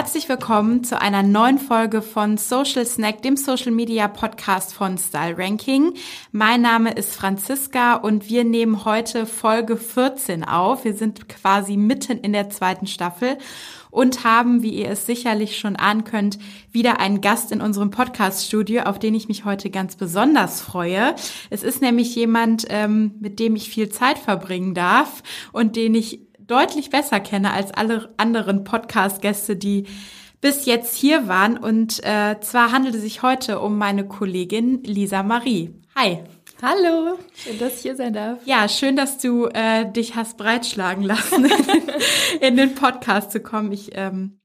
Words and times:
Herzlich 0.00 0.30
willkommen 0.30 0.82
zu 0.82 0.98
einer 0.98 1.22
neuen 1.22 1.58
Folge 1.58 2.00
von 2.00 2.38
Social 2.38 2.86
Snack, 2.86 3.20
dem 3.20 3.36
Social 3.36 3.70
Media 3.70 4.08
Podcast 4.08 4.72
von 4.72 4.96
Style 4.96 5.36
Ranking. 5.36 5.92
Mein 6.32 6.62
Name 6.62 6.92
ist 6.92 7.14
Franziska 7.14 7.96
und 7.96 8.30
wir 8.30 8.44
nehmen 8.44 8.86
heute 8.86 9.26
Folge 9.26 9.76
14 9.76 10.42
auf. 10.42 10.86
Wir 10.86 10.94
sind 10.94 11.28
quasi 11.28 11.76
mitten 11.76 12.16
in 12.16 12.32
der 12.32 12.48
zweiten 12.48 12.86
Staffel 12.86 13.36
und 13.90 14.24
haben, 14.24 14.62
wie 14.62 14.70
ihr 14.70 14.88
es 14.88 15.04
sicherlich 15.04 15.58
schon 15.58 15.76
ahnen 15.76 16.04
könnt, 16.04 16.38
wieder 16.72 16.98
einen 16.98 17.20
Gast 17.20 17.52
in 17.52 17.60
unserem 17.60 17.90
Podcast-Studio, 17.90 18.84
auf 18.84 18.98
den 18.98 19.14
ich 19.14 19.28
mich 19.28 19.44
heute 19.44 19.68
ganz 19.68 19.96
besonders 19.96 20.62
freue. 20.62 21.14
Es 21.50 21.62
ist 21.62 21.82
nämlich 21.82 22.14
jemand, 22.14 22.64
ähm, 22.70 23.16
mit 23.20 23.38
dem 23.38 23.54
ich 23.54 23.68
viel 23.68 23.90
Zeit 23.90 24.16
verbringen 24.16 24.72
darf 24.72 25.22
und 25.52 25.76
den 25.76 25.94
ich 25.94 26.29
deutlich 26.50 26.90
besser 26.90 27.20
kenne 27.20 27.52
als 27.52 27.72
alle 27.72 28.12
anderen 28.16 28.64
Podcast-Gäste, 28.64 29.56
die 29.56 29.86
bis 30.40 30.66
jetzt 30.66 30.96
hier 30.96 31.28
waren. 31.28 31.56
Und 31.56 32.02
äh, 32.04 32.40
zwar 32.40 32.72
handelt 32.72 32.94
es 32.96 33.02
sich 33.02 33.22
heute 33.22 33.60
um 33.60 33.78
meine 33.78 34.06
Kollegin 34.06 34.82
Lisa 34.82 35.22
Marie. 35.22 35.74
Hi. 35.94 36.18
Hallo, 36.62 37.18
schön, 37.34 37.58
dass 37.58 37.76
ich 37.76 37.82
hier 37.82 37.96
sein 37.96 38.12
darf. 38.12 38.38
Ja, 38.44 38.68
schön, 38.68 38.94
dass 38.94 39.16
du 39.16 39.46
äh, 39.46 39.90
dich 39.90 40.14
hast 40.14 40.36
breitschlagen 40.36 41.02
lassen, 41.02 41.50
in 42.40 42.56
den 42.56 42.74
Podcast 42.74 43.32
zu 43.32 43.40
kommen. 43.40 43.72
Ich 43.72 43.92
ähm, 43.94 44.40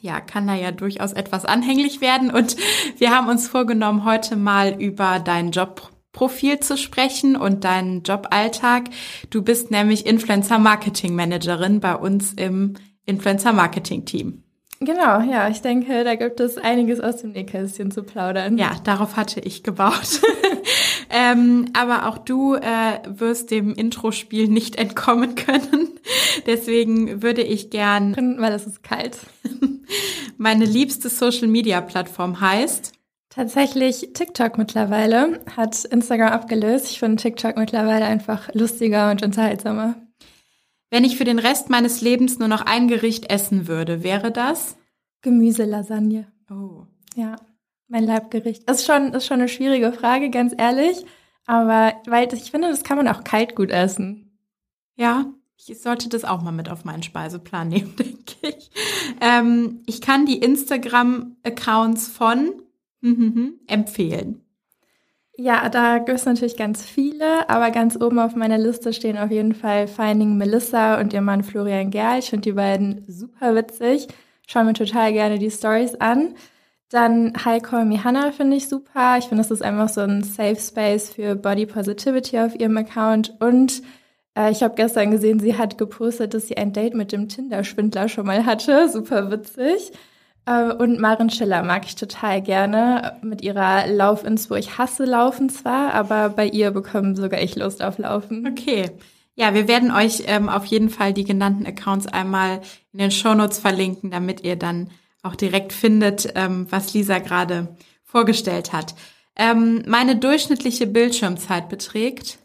ja, 0.00 0.20
kann 0.20 0.46
da 0.46 0.54
ja 0.54 0.70
durchaus 0.70 1.12
etwas 1.12 1.44
anhänglich 1.44 2.00
werden. 2.00 2.30
Und 2.30 2.56
wir 2.96 3.10
haben 3.10 3.28
uns 3.28 3.48
vorgenommen, 3.48 4.06
heute 4.06 4.36
mal 4.36 4.80
über 4.80 5.18
deinen 5.18 5.50
Job 5.50 5.90
Profil 6.18 6.58
zu 6.58 6.76
sprechen 6.76 7.36
und 7.36 7.62
deinen 7.62 8.02
Joballtag. 8.02 8.90
Du 9.30 9.40
bist 9.42 9.70
nämlich 9.70 10.04
Influencer 10.04 10.58
Marketing 10.58 11.14
Managerin 11.14 11.78
bei 11.78 11.94
uns 11.94 12.32
im 12.32 12.74
Influencer 13.06 13.52
Marketing 13.52 14.04
Team. 14.04 14.42
Genau, 14.80 15.20
ja, 15.20 15.48
ich 15.48 15.62
denke, 15.62 16.02
da 16.02 16.16
gibt 16.16 16.40
es 16.40 16.58
einiges 16.58 16.98
aus 16.98 17.18
dem 17.18 17.30
Nähkästchen 17.30 17.92
zu 17.92 18.02
plaudern. 18.02 18.58
Ja, 18.58 18.72
darauf 18.82 19.16
hatte 19.16 19.38
ich 19.38 19.62
gebaut. 19.62 20.20
ähm, 21.10 21.66
aber 21.72 22.08
auch 22.08 22.18
du 22.18 22.56
äh, 22.56 22.98
wirst 23.06 23.52
dem 23.52 23.74
Intro-Spiel 23.74 24.48
nicht 24.48 24.74
entkommen 24.74 25.36
können. 25.36 26.00
Deswegen 26.46 27.22
würde 27.22 27.42
ich 27.42 27.70
gern. 27.70 28.16
Weil 28.40 28.54
es 28.54 28.66
ist 28.66 28.82
kalt. 28.82 29.18
Meine 30.36 30.64
liebste 30.64 31.10
Social-Media-Plattform 31.10 32.40
heißt 32.40 32.97
Tatsächlich 33.38 34.14
TikTok 34.14 34.58
mittlerweile 34.58 35.38
hat 35.54 35.84
Instagram 35.84 36.32
abgelöst. 36.32 36.90
Ich 36.90 36.98
finde 36.98 37.22
TikTok 37.22 37.56
mittlerweile 37.56 38.04
einfach 38.04 38.52
lustiger 38.52 39.12
und 39.12 39.22
unterhaltsamer. 39.22 39.94
Wenn 40.90 41.04
ich 41.04 41.16
für 41.16 41.22
den 41.22 41.38
Rest 41.38 41.70
meines 41.70 42.00
Lebens 42.00 42.40
nur 42.40 42.48
noch 42.48 42.62
ein 42.62 42.88
Gericht 42.88 43.30
essen 43.30 43.68
würde, 43.68 44.02
wäre 44.02 44.32
das? 44.32 44.76
Gemüselasagne. 45.22 46.26
Oh. 46.50 46.86
Ja, 47.14 47.36
mein 47.86 48.02
Leibgericht. 48.02 48.68
Das 48.68 48.80
ist 48.80 48.86
schon, 48.86 49.14
ist 49.14 49.26
schon 49.26 49.38
eine 49.38 49.48
schwierige 49.48 49.92
Frage, 49.92 50.30
ganz 50.30 50.52
ehrlich. 50.58 51.06
Aber 51.46 51.92
weil 52.08 52.34
ich 52.34 52.50
finde, 52.50 52.68
das 52.68 52.82
kann 52.82 52.96
man 52.96 53.06
auch 53.06 53.22
kalt 53.22 53.54
gut 53.54 53.70
essen. 53.70 54.36
Ja, 54.96 55.26
ich 55.64 55.80
sollte 55.80 56.08
das 56.08 56.24
auch 56.24 56.42
mal 56.42 56.50
mit 56.50 56.68
auf 56.68 56.84
meinen 56.84 57.04
Speiseplan 57.04 57.68
nehmen, 57.68 57.94
denke 57.94 58.48
ich. 58.48 58.72
Ähm, 59.20 59.84
ich 59.86 60.00
kann 60.00 60.26
die 60.26 60.38
Instagram-Accounts 60.38 62.08
von 62.08 62.62
Mhm, 63.00 63.60
empfehlen? 63.66 64.42
Ja, 65.40 65.68
da 65.68 65.98
gibt 65.98 66.18
es 66.18 66.26
natürlich 66.26 66.56
ganz 66.56 66.84
viele, 66.84 67.48
aber 67.48 67.70
ganz 67.70 67.96
oben 68.00 68.18
auf 68.18 68.34
meiner 68.34 68.58
Liste 68.58 68.92
stehen 68.92 69.16
auf 69.16 69.30
jeden 69.30 69.54
Fall 69.54 69.86
Finding 69.86 70.36
Melissa 70.36 71.00
und 71.00 71.12
ihr 71.12 71.20
Mann 71.20 71.44
Florian 71.44 71.90
Gerl. 71.90 72.18
Ich 72.18 72.30
finde 72.30 72.42
die 72.42 72.52
beiden 72.52 73.04
super 73.06 73.54
witzig. 73.54 74.08
Schaue 74.48 74.64
mir 74.64 74.72
total 74.72 75.12
gerne 75.12 75.38
die 75.38 75.50
Stories 75.50 75.94
an. 75.94 76.34
Dann 76.88 77.34
Hi 77.44 77.60
Call 77.60 77.84
Me 77.84 78.02
Hannah 78.02 78.32
finde 78.32 78.56
ich 78.56 78.68
super. 78.68 79.16
Ich 79.18 79.26
finde, 79.26 79.42
das 79.42 79.52
ist 79.52 79.62
einfach 79.62 79.88
so 79.90 80.00
ein 80.00 80.24
Safe 80.24 80.56
Space 80.56 81.10
für 81.10 81.36
Body 81.36 81.66
Positivity 81.66 82.38
auf 82.40 82.58
ihrem 82.58 82.76
Account. 82.76 83.36
Und 83.40 83.82
äh, 84.34 84.50
ich 84.50 84.62
habe 84.62 84.74
gestern 84.74 85.12
gesehen, 85.12 85.38
sie 85.38 85.56
hat 85.56 85.78
gepostet, 85.78 86.34
dass 86.34 86.48
sie 86.48 86.56
ein 86.56 86.72
Date 86.72 86.94
mit 86.94 87.12
dem 87.12 87.28
Tinder-Schwindler 87.28 88.08
schon 88.08 88.26
mal 88.26 88.44
hatte. 88.46 88.88
Super 88.88 89.30
witzig. 89.30 89.92
Äh, 90.48 90.72
und 90.72 90.98
Maren 90.98 91.30
Schiller 91.30 91.62
mag 91.62 91.84
ich 91.84 91.94
total 91.94 92.40
gerne 92.40 93.18
mit 93.22 93.42
ihrer 93.42 93.86
Lauf-Ins, 93.86 94.50
wo 94.50 94.54
ich 94.54 94.78
hasse 94.78 95.04
Laufen 95.04 95.50
zwar, 95.50 95.92
aber 95.92 96.30
bei 96.30 96.46
ihr 96.46 96.70
bekommen 96.70 97.16
sogar 97.16 97.40
ich 97.42 97.56
Lust 97.56 97.82
auf 97.82 97.98
Laufen. 97.98 98.46
Okay. 98.46 98.90
Ja, 99.34 99.54
wir 99.54 99.68
werden 99.68 99.92
euch 99.92 100.24
ähm, 100.26 100.48
auf 100.48 100.64
jeden 100.64 100.88
Fall 100.90 101.12
die 101.12 101.24
genannten 101.24 101.66
Accounts 101.66 102.06
einmal 102.06 102.60
in 102.92 102.98
den 102.98 103.10
Shownotes 103.10 103.58
verlinken, 103.58 104.10
damit 104.10 104.42
ihr 104.42 104.56
dann 104.56 104.90
auch 105.22 105.36
direkt 105.36 105.72
findet, 105.72 106.32
ähm, 106.34 106.66
was 106.70 106.94
Lisa 106.94 107.18
gerade 107.18 107.76
vorgestellt 108.02 108.72
hat. 108.72 108.94
Ähm, 109.36 109.84
meine 109.86 110.16
durchschnittliche 110.16 110.86
Bildschirmzeit 110.86 111.68
beträgt 111.68 112.38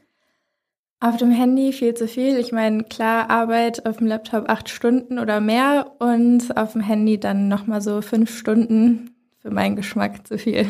auf 1.03 1.17
dem 1.17 1.31
Handy 1.31 1.73
viel 1.73 1.93
zu 1.95 2.07
viel. 2.07 2.37
Ich 2.37 2.53
meine, 2.53 2.85
klar, 2.85 3.29
Arbeit 3.29 3.85
auf 3.85 3.97
dem 3.97 4.07
Laptop 4.07 4.49
acht 4.49 4.69
Stunden 4.69 5.19
oder 5.19 5.41
mehr 5.41 5.91
und 5.99 6.55
auf 6.55 6.71
dem 6.71 6.81
Handy 6.81 7.19
dann 7.19 7.49
nochmal 7.49 7.81
so 7.81 8.01
fünf 8.01 8.37
Stunden. 8.37 9.09
Für 9.41 9.51
meinen 9.51 9.75
Geschmack 9.75 10.25
zu 10.25 10.37
viel. 10.37 10.65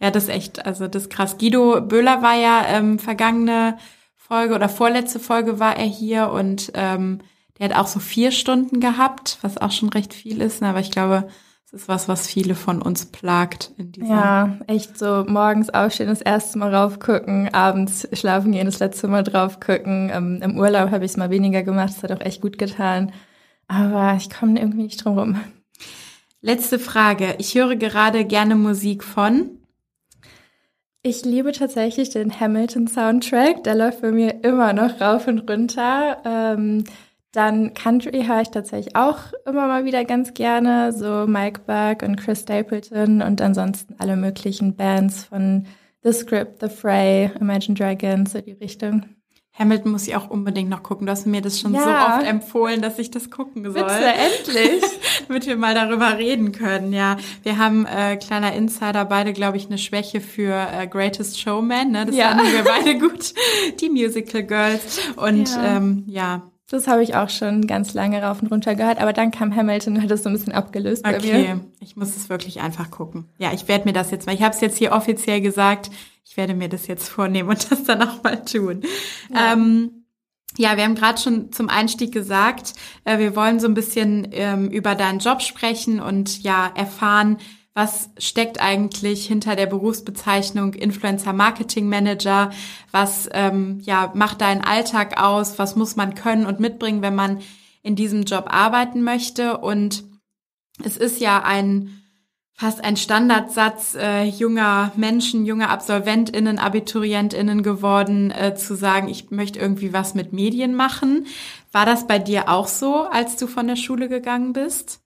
Ja, 0.00 0.12
das 0.12 0.24
ist 0.24 0.28
echt, 0.28 0.64
also 0.64 0.86
das 0.86 1.04
ist 1.04 1.10
krass. 1.10 1.36
Guido 1.36 1.80
Böhler 1.80 2.22
war 2.22 2.36
ja 2.36 2.64
ähm, 2.68 3.00
vergangene 3.00 3.76
Folge 4.14 4.54
oder 4.54 4.68
vorletzte 4.68 5.18
Folge 5.18 5.58
war 5.58 5.76
er 5.76 5.86
hier 5.86 6.30
und 6.30 6.70
ähm, 6.74 7.18
der 7.58 7.70
hat 7.70 7.76
auch 7.76 7.88
so 7.88 7.98
vier 7.98 8.30
Stunden 8.30 8.78
gehabt, 8.78 9.38
was 9.42 9.58
auch 9.58 9.72
schon 9.72 9.88
recht 9.88 10.14
viel 10.14 10.40
ist. 10.40 10.62
Ne? 10.62 10.68
Aber 10.68 10.80
ich 10.80 10.92
glaube, 10.92 11.26
ist 11.74 11.88
was, 11.88 12.08
was 12.08 12.26
viele 12.26 12.54
von 12.54 12.80
uns 12.80 13.06
plagt 13.06 13.72
in 13.76 13.92
dieser. 13.92 14.08
Ja, 14.08 14.58
echt 14.66 14.98
so 14.98 15.24
morgens 15.26 15.70
aufstehen, 15.70 16.08
das 16.08 16.22
erste 16.22 16.58
Mal 16.58 16.74
raufgucken, 16.74 17.52
abends 17.52 18.08
schlafen 18.12 18.52
gehen, 18.52 18.66
das 18.66 18.78
letzte 18.78 19.08
Mal 19.08 19.22
drauf 19.22 19.60
gucken. 19.60 20.10
Ähm, 20.12 20.40
Im 20.42 20.58
Urlaub 20.58 20.90
habe 20.90 21.04
ich 21.04 21.12
es 21.12 21.16
mal 21.16 21.30
weniger 21.30 21.62
gemacht, 21.62 21.94
das 21.96 22.02
hat 22.02 22.12
auch 22.12 22.24
echt 22.24 22.40
gut 22.40 22.58
getan. 22.58 23.12
Aber 23.68 24.14
ich 24.16 24.30
komme 24.30 24.58
irgendwie 24.58 24.84
nicht 24.84 25.04
drum 25.04 25.18
rum. 25.18 25.40
Letzte 26.40 26.78
Frage. 26.78 27.36
Ich 27.38 27.54
höre 27.54 27.76
gerade 27.76 28.24
gerne 28.24 28.54
Musik 28.54 29.02
von. 29.02 29.58
Ich 31.02 31.24
liebe 31.24 31.52
tatsächlich 31.52 32.10
den 32.10 32.38
Hamilton-Soundtrack. 32.38 33.64
Der 33.64 33.74
läuft 33.74 34.02
bei 34.02 34.10
mir 34.10 34.42
immer 34.44 34.72
noch 34.72 35.00
rauf 35.00 35.26
und 35.26 35.50
runter. 35.50 36.18
Ähm, 36.24 36.84
dann 37.34 37.74
Country 37.74 38.24
höre 38.24 38.42
ich 38.42 38.50
tatsächlich 38.50 38.94
auch 38.94 39.18
immer 39.44 39.66
mal 39.66 39.84
wieder 39.84 40.04
ganz 40.04 40.34
gerne, 40.34 40.92
so 40.92 41.26
Mike 41.26 41.62
Berg 41.66 42.02
und 42.02 42.16
Chris 42.16 42.42
Stapleton 42.42 43.22
und 43.22 43.40
ansonsten 43.40 43.96
alle 43.98 44.16
möglichen 44.16 44.76
Bands 44.76 45.24
von 45.24 45.66
The 46.04 46.12
Script, 46.12 46.60
The 46.60 46.68
Fray, 46.68 47.30
Imagine 47.40 47.76
Dragons, 47.76 48.32
so 48.32 48.40
die 48.40 48.52
Richtung. 48.52 49.06
Hamilton 49.56 49.92
muss 49.92 50.06
ich 50.06 50.16
auch 50.16 50.30
unbedingt 50.30 50.68
noch 50.68 50.82
gucken. 50.82 51.06
Du 51.06 51.12
hast 51.12 51.26
mir 51.26 51.40
das 51.40 51.60
schon 51.60 51.74
ja. 51.74 51.82
so 51.82 51.90
oft 51.90 52.26
empfohlen, 52.26 52.82
dass 52.82 52.98
ich 52.98 53.10
das 53.10 53.30
gucken 53.30 53.62
soll. 53.64 53.84
Bitte, 53.84 54.12
endlich. 54.12 54.82
Damit 55.28 55.46
wir 55.46 55.56
mal 55.56 55.74
darüber 55.74 56.18
reden 56.18 56.50
können, 56.50 56.92
ja. 56.92 57.16
Wir 57.44 57.58
haben, 57.58 57.86
äh, 57.86 58.16
kleiner 58.16 58.52
Insider, 58.52 59.04
beide, 59.04 59.32
glaube 59.32 59.56
ich, 59.56 59.66
eine 59.66 59.78
Schwäche 59.78 60.20
für 60.20 60.54
äh, 60.54 60.88
Greatest 60.88 61.40
Showman. 61.40 61.92
Ne? 61.92 62.06
Das 62.06 62.16
ja. 62.16 62.30
fanden 62.30 62.52
wir 62.52 62.64
beide 62.64 62.98
gut. 62.98 63.32
Die 63.80 63.90
Musical 63.90 64.42
Girls. 64.42 65.00
Und 65.16 65.48
ja, 65.48 65.76
ähm, 65.76 66.04
ja 66.08 66.42
das 66.74 66.86
habe 66.88 67.02
ich 67.02 67.14
auch 67.14 67.30
schon 67.30 67.66
ganz 67.66 67.94
lange 67.94 68.22
rauf 68.22 68.42
und 68.42 68.50
runter 68.50 68.74
gehört, 68.74 69.00
aber 69.00 69.12
dann 69.12 69.30
kam 69.30 69.54
Hamilton 69.54 69.96
und 69.96 70.02
hat 70.02 70.10
das 70.10 70.22
so 70.22 70.28
ein 70.28 70.34
bisschen 70.34 70.52
abgelöst 70.52 71.06
okay. 71.06 71.18
bei 71.18 71.38
mir. 71.38 71.60
ich 71.80 71.96
muss 71.96 72.16
es 72.16 72.28
wirklich 72.28 72.60
einfach 72.60 72.90
gucken. 72.90 73.28
Ja, 73.38 73.52
ich 73.52 73.68
werde 73.68 73.84
mir 73.86 73.92
das 73.92 74.10
jetzt 74.10 74.26
mal, 74.26 74.34
ich 74.34 74.42
habe 74.42 74.54
es 74.54 74.60
jetzt 74.60 74.76
hier 74.76 74.92
offiziell 74.92 75.40
gesagt, 75.40 75.90
ich 76.24 76.36
werde 76.36 76.54
mir 76.54 76.68
das 76.68 76.86
jetzt 76.86 77.08
vornehmen 77.08 77.48
und 77.48 77.70
das 77.70 77.84
dann 77.84 78.02
auch 78.02 78.22
mal 78.22 78.44
tun. 78.44 78.82
Ja. 79.32 79.52
Ähm, 79.52 80.04
ja, 80.56 80.76
wir 80.76 80.84
haben 80.84 80.94
gerade 80.94 81.20
schon 81.20 81.52
zum 81.52 81.68
Einstieg 81.68 82.12
gesagt, 82.12 82.74
äh, 83.04 83.18
wir 83.18 83.34
wollen 83.34 83.60
so 83.60 83.66
ein 83.66 83.74
bisschen 83.74 84.28
ähm, 84.32 84.68
über 84.68 84.94
deinen 84.94 85.18
Job 85.18 85.42
sprechen 85.42 86.00
und 86.00 86.42
ja 86.42 86.70
erfahren, 86.74 87.38
was 87.74 88.10
steckt 88.18 88.60
eigentlich 88.60 89.26
hinter 89.26 89.56
der 89.56 89.66
Berufsbezeichnung 89.66 90.74
Influencer 90.74 91.32
Marketing 91.32 91.88
Manager, 91.88 92.50
was 92.92 93.28
ähm, 93.32 93.80
ja 93.82 94.12
macht 94.14 94.40
deinen 94.40 94.62
Alltag 94.62 95.20
aus, 95.20 95.58
was 95.58 95.74
muss 95.74 95.96
man 95.96 96.14
können 96.14 96.46
und 96.46 96.60
mitbringen, 96.60 97.02
wenn 97.02 97.16
man 97.16 97.40
in 97.82 97.96
diesem 97.96 98.22
Job 98.22 98.46
arbeiten 98.48 99.02
möchte 99.02 99.58
und 99.58 100.04
es 100.82 100.96
ist 100.96 101.20
ja 101.20 101.42
ein 101.42 102.00
fast 102.56 102.84
ein 102.84 102.96
Standardsatz 102.96 103.96
äh, 103.96 104.22
junger 104.22 104.92
Menschen, 104.96 105.44
junger 105.44 105.70
AbsolventInnen, 105.70 106.60
AbiturientInnen 106.60 107.64
geworden, 107.64 108.30
äh, 108.30 108.54
zu 108.54 108.76
sagen, 108.76 109.08
ich 109.08 109.32
möchte 109.32 109.58
irgendwie 109.58 109.92
was 109.92 110.14
mit 110.14 110.32
Medien 110.32 110.74
machen. 110.74 111.26
War 111.72 111.84
das 111.84 112.06
bei 112.06 112.20
dir 112.20 112.48
auch 112.48 112.68
so, 112.68 113.02
als 113.02 113.36
du 113.36 113.48
von 113.48 113.66
der 113.66 113.76
Schule 113.76 114.08
gegangen 114.08 114.52
bist? 114.52 115.03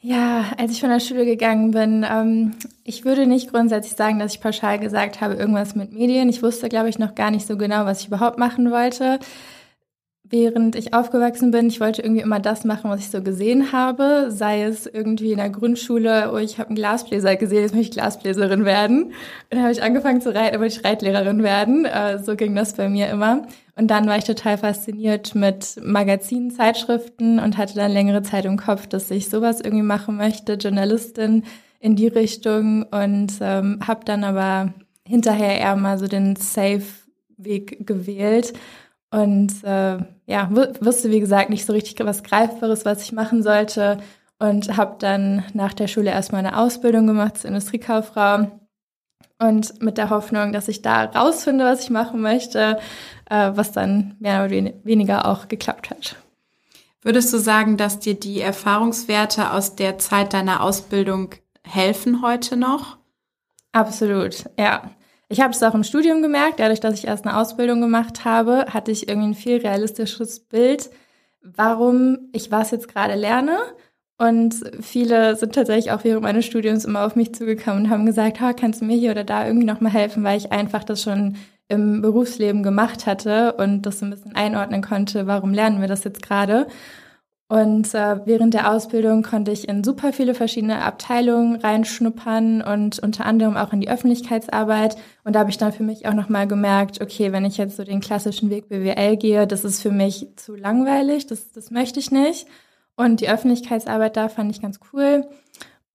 Ja, 0.00 0.44
als 0.56 0.70
ich 0.70 0.80
von 0.80 0.90
der 0.90 1.00
Schule 1.00 1.24
gegangen 1.24 1.72
bin, 1.72 2.06
ähm, 2.08 2.54
ich 2.84 3.04
würde 3.04 3.26
nicht 3.26 3.50
grundsätzlich 3.50 3.96
sagen, 3.96 4.20
dass 4.20 4.32
ich 4.32 4.40
pauschal 4.40 4.78
gesagt 4.78 5.20
habe, 5.20 5.34
irgendwas 5.34 5.74
mit 5.74 5.92
Medien. 5.92 6.28
Ich 6.28 6.42
wusste, 6.42 6.68
glaube 6.68 6.88
ich, 6.88 7.00
noch 7.00 7.16
gar 7.16 7.32
nicht 7.32 7.46
so 7.46 7.56
genau, 7.56 7.84
was 7.84 8.02
ich 8.02 8.06
überhaupt 8.06 8.38
machen 8.38 8.70
wollte 8.70 9.18
während 10.30 10.76
ich 10.76 10.94
aufgewachsen 10.94 11.50
bin, 11.50 11.68
ich 11.68 11.80
wollte 11.80 12.02
irgendwie 12.02 12.20
immer 12.20 12.40
das 12.40 12.64
machen, 12.64 12.90
was 12.90 13.00
ich 13.00 13.10
so 13.10 13.22
gesehen 13.22 13.72
habe, 13.72 14.26
sei 14.30 14.62
es 14.62 14.86
irgendwie 14.86 15.32
in 15.32 15.38
der 15.38 15.50
Grundschule, 15.50 16.30
oh, 16.32 16.36
ich 16.36 16.58
habe 16.58 16.68
einen 16.68 16.76
Glasbläser 16.76 17.36
gesehen, 17.36 17.62
jetzt 17.62 17.74
möchte 17.74 17.90
ich 17.90 17.96
Glasbläserin 17.96 18.64
werden. 18.64 19.12
Dann 19.50 19.60
habe 19.60 19.72
ich 19.72 19.82
angefangen 19.82 20.20
zu 20.20 20.34
reiten, 20.34 20.60
wollte 20.60 20.78
ich 20.78 20.84
Reitlehrerin 20.84 21.42
werden. 21.42 21.84
Äh, 21.84 22.18
so 22.18 22.36
ging 22.36 22.54
das 22.54 22.74
bei 22.74 22.88
mir 22.88 23.08
immer. 23.08 23.46
Und 23.76 23.88
dann 23.88 24.06
war 24.06 24.18
ich 24.18 24.24
total 24.24 24.58
fasziniert 24.58 25.34
mit 25.34 25.76
Magazinen, 25.82 26.50
Zeitschriften 26.50 27.38
und 27.38 27.56
hatte 27.56 27.74
dann 27.74 27.92
längere 27.92 28.22
Zeit 28.22 28.44
im 28.44 28.56
Kopf, 28.56 28.86
dass 28.86 29.10
ich 29.10 29.28
sowas 29.28 29.60
irgendwie 29.60 29.84
machen 29.84 30.16
möchte, 30.16 30.54
Journalistin 30.54 31.44
in 31.80 31.94
die 31.94 32.08
Richtung 32.08 32.82
und 32.84 33.34
ähm, 33.40 33.78
habe 33.86 34.04
dann 34.04 34.24
aber 34.24 34.74
hinterher 35.04 35.58
eher 35.58 35.76
mal 35.76 35.96
so 35.96 36.06
den 36.06 36.34
Safe-Weg 36.36 37.86
gewählt 37.86 38.52
und 39.10 39.64
äh, 39.64 39.98
ja, 40.26 40.50
wusste 40.50 41.10
wie 41.10 41.20
gesagt 41.20 41.50
nicht 41.50 41.64
so 41.64 41.72
richtig 41.72 41.98
was 42.04 42.22
Greifbares, 42.22 42.84
was 42.84 43.02
ich 43.02 43.12
machen 43.12 43.42
sollte 43.42 43.98
und 44.38 44.76
habe 44.76 44.96
dann 44.98 45.44
nach 45.54 45.74
der 45.74 45.88
Schule 45.88 46.10
erstmal 46.10 46.44
eine 46.44 46.58
Ausbildung 46.58 47.06
gemacht 47.06 47.38
zur 47.38 47.48
Industriekauffrau 47.48 48.50
und 49.38 49.82
mit 49.82 49.98
der 49.98 50.10
Hoffnung, 50.10 50.52
dass 50.52 50.68
ich 50.68 50.82
da 50.82 51.04
rausfinde, 51.04 51.64
was 51.64 51.82
ich 51.82 51.90
machen 51.90 52.20
möchte, 52.20 52.78
äh, 53.30 53.52
was 53.54 53.72
dann 53.72 54.16
mehr 54.18 54.44
oder 54.44 54.72
weniger 54.84 55.26
auch 55.26 55.48
geklappt 55.48 55.90
hat. 55.90 56.16
Würdest 57.02 57.32
du 57.32 57.38
sagen, 57.38 57.76
dass 57.76 58.00
dir 58.00 58.14
die 58.14 58.40
Erfahrungswerte 58.40 59.52
aus 59.52 59.76
der 59.76 59.98
Zeit 59.98 60.32
deiner 60.34 60.62
Ausbildung 60.62 61.30
helfen 61.62 62.22
heute 62.22 62.56
noch? 62.56 62.98
Absolut, 63.72 64.44
ja. 64.58 64.90
Ich 65.28 65.40
habe 65.40 65.52
es 65.52 65.62
auch 65.62 65.74
im 65.74 65.84
Studium 65.84 66.22
gemerkt, 66.22 66.58
dadurch, 66.58 66.80
dass 66.80 66.94
ich 66.94 67.06
erst 67.06 67.26
eine 67.26 67.36
Ausbildung 67.36 67.80
gemacht 67.80 68.24
habe, 68.24 68.66
hatte 68.70 68.90
ich 68.90 69.08
irgendwie 69.08 69.28
ein 69.28 69.34
viel 69.34 69.58
realistischeres 69.58 70.40
Bild, 70.40 70.90
warum 71.42 72.30
ich 72.32 72.50
was 72.50 72.70
jetzt 72.70 72.88
gerade 72.88 73.14
lerne. 73.14 73.58
Und 74.16 74.54
viele 74.80 75.36
sind 75.36 75.54
tatsächlich 75.54 75.92
auch 75.92 76.02
während 76.02 76.22
meines 76.22 76.46
Studiums 76.46 76.84
immer 76.84 77.04
auf 77.04 77.14
mich 77.14 77.34
zugekommen 77.34 77.84
und 77.84 77.90
haben 77.90 78.06
gesagt, 78.06 78.38
oh, 78.42 78.52
kannst 78.58 78.80
du 78.80 78.84
mir 78.84 78.96
hier 78.96 79.12
oder 79.12 79.22
da 79.22 79.46
irgendwie 79.46 79.66
nochmal 79.66 79.92
helfen, 79.92 80.24
weil 80.24 80.38
ich 80.38 80.50
einfach 80.50 80.82
das 80.82 81.02
schon 81.02 81.36
im 81.68 82.00
Berufsleben 82.00 82.62
gemacht 82.62 83.06
hatte 83.06 83.52
und 83.52 83.82
das 83.82 83.98
so 84.00 84.06
ein 84.06 84.10
bisschen 84.10 84.34
einordnen 84.34 84.82
konnte, 84.82 85.26
warum 85.26 85.52
lernen 85.52 85.80
wir 85.80 85.88
das 85.88 86.04
jetzt 86.04 86.22
gerade. 86.22 86.66
Und 87.50 87.94
äh, 87.94 88.26
während 88.26 88.52
der 88.52 88.70
Ausbildung 88.70 89.22
konnte 89.22 89.50
ich 89.50 89.68
in 89.68 89.82
super 89.82 90.12
viele 90.12 90.34
verschiedene 90.34 90.82
Abteilungen 90.82 91.56
reinschnuppern 91.56 92.60
und 92.60 92.98
unter 92.98 93.24
anderem 93.24 93.56
auch 93.56 93.72
in 93.72 93.80
die 93.80 93.88
Öffentlichkeitsarbeit. 93.88 94.96
Und 95.24 95.34
da 95.34 95.40
habe 95.40 95.50
ich 95.50 95.56
dann 95.56 95.72
für 95.72 95.82
mich 95.82 96.06
auch 96.06 96.12
nochmal 96.12 96.46
gemerkt, 96.46 97.00
okay, 97.00 97.32
wenn 97.32 97.46
ich 97.46 97.56
jetzt 97.56 97.76
so 97.76 97.84
den 97.84 98.00
klassischen 98.00 98.50
Weg 98.50 98.68
BWL 98.68 99.16
gehe, 99.16 99.46
das 99.46 99.64
ist 99.64 99.80
für 99.80 99.90
mich 99.90 100.28
zu 100.36 100.56
langweilig, 100.56 101.26
das, 101.26 101.50
das 101.52 101.70
möchte 101.70 102.00
ich 102.00 102.10
nicht. 102.10 102.46
Und 102.96 103.20
die 103.20 103.30
Öffentlichkeitsarbeit 103.30 104.16
da 104.18 104.28
fand 104.28 104.50
ich 104.50 104.60
ganz 104.60 104.78
cool 104.92 105.26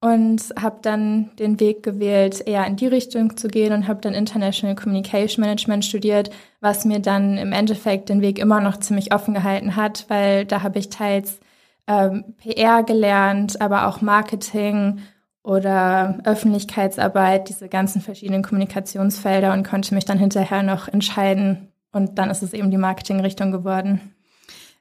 und 0.04 0.54
habe 0.62 0.80
dann 0.82 1.30
den 1.40 1.62
Weg 1.62 1.82
gewählt, 1.82 2.46
eher 2.46 2.68
in 2.68 2.76
die 2.76 2.88
Richtung 2.88 3.38
zu 3.38 3.48
gehen 3.48 3.72
und 3.72 3.88
habe 3.88 4.02
dann 4.02 4.14
International 4.14 4.76
Communication 4.76 5.42
Management 5.42 5.86
studiert, 5.86 6.30
was 6.60 6.84
mir 6.84 7.00
dann 7.00 7.38
im 7.38 7.54
Endeffekt 7.54 8.10
den 8.10 8.20
Weg 8.20 8.38
immer 8.38 8.60
noch 8.60 8.76
ziemlich 8.82 9.14
offen 9.14 9.34
gehalten 9.34 9.78
hat, 9.78 10.04
weil 10.10 10.44
da 10.44 10.62
habe 10.62 10.78
ich 10.78 10.90
teils 10.90 11.40
ähm, 11.88 12.36
PR 12.38 12.84
gelernt, 12.84 13.62
aber 13.62 13.88
auch 13.88 14.02
Marketing 14.02 15.00
oder 15.42 16.20
Öffentlichkeitsarbeit, 16.26 17.48
diese 17.48 17.70
ganzen 17.70 18.02
verschiedenen 18.02 18.44
Kommunikationsfelder 18.44 19.54
und 19.54 19.66
konnte 19.66 19.96
mich 19.96 20.04
dann 20.04 20.20
hinterher 20.20 20.64
noch 20.64 20.90
entscheiden. 20.90 21.70
Und 21.94 22.18
dann 22.20 22.30
ist 22.30 22.44
es 22.44 22.52
eben 22.52 22.72
die 22.72 22.78
Marketingrichtung 22.78 23.54
geworden. 23.54 24.14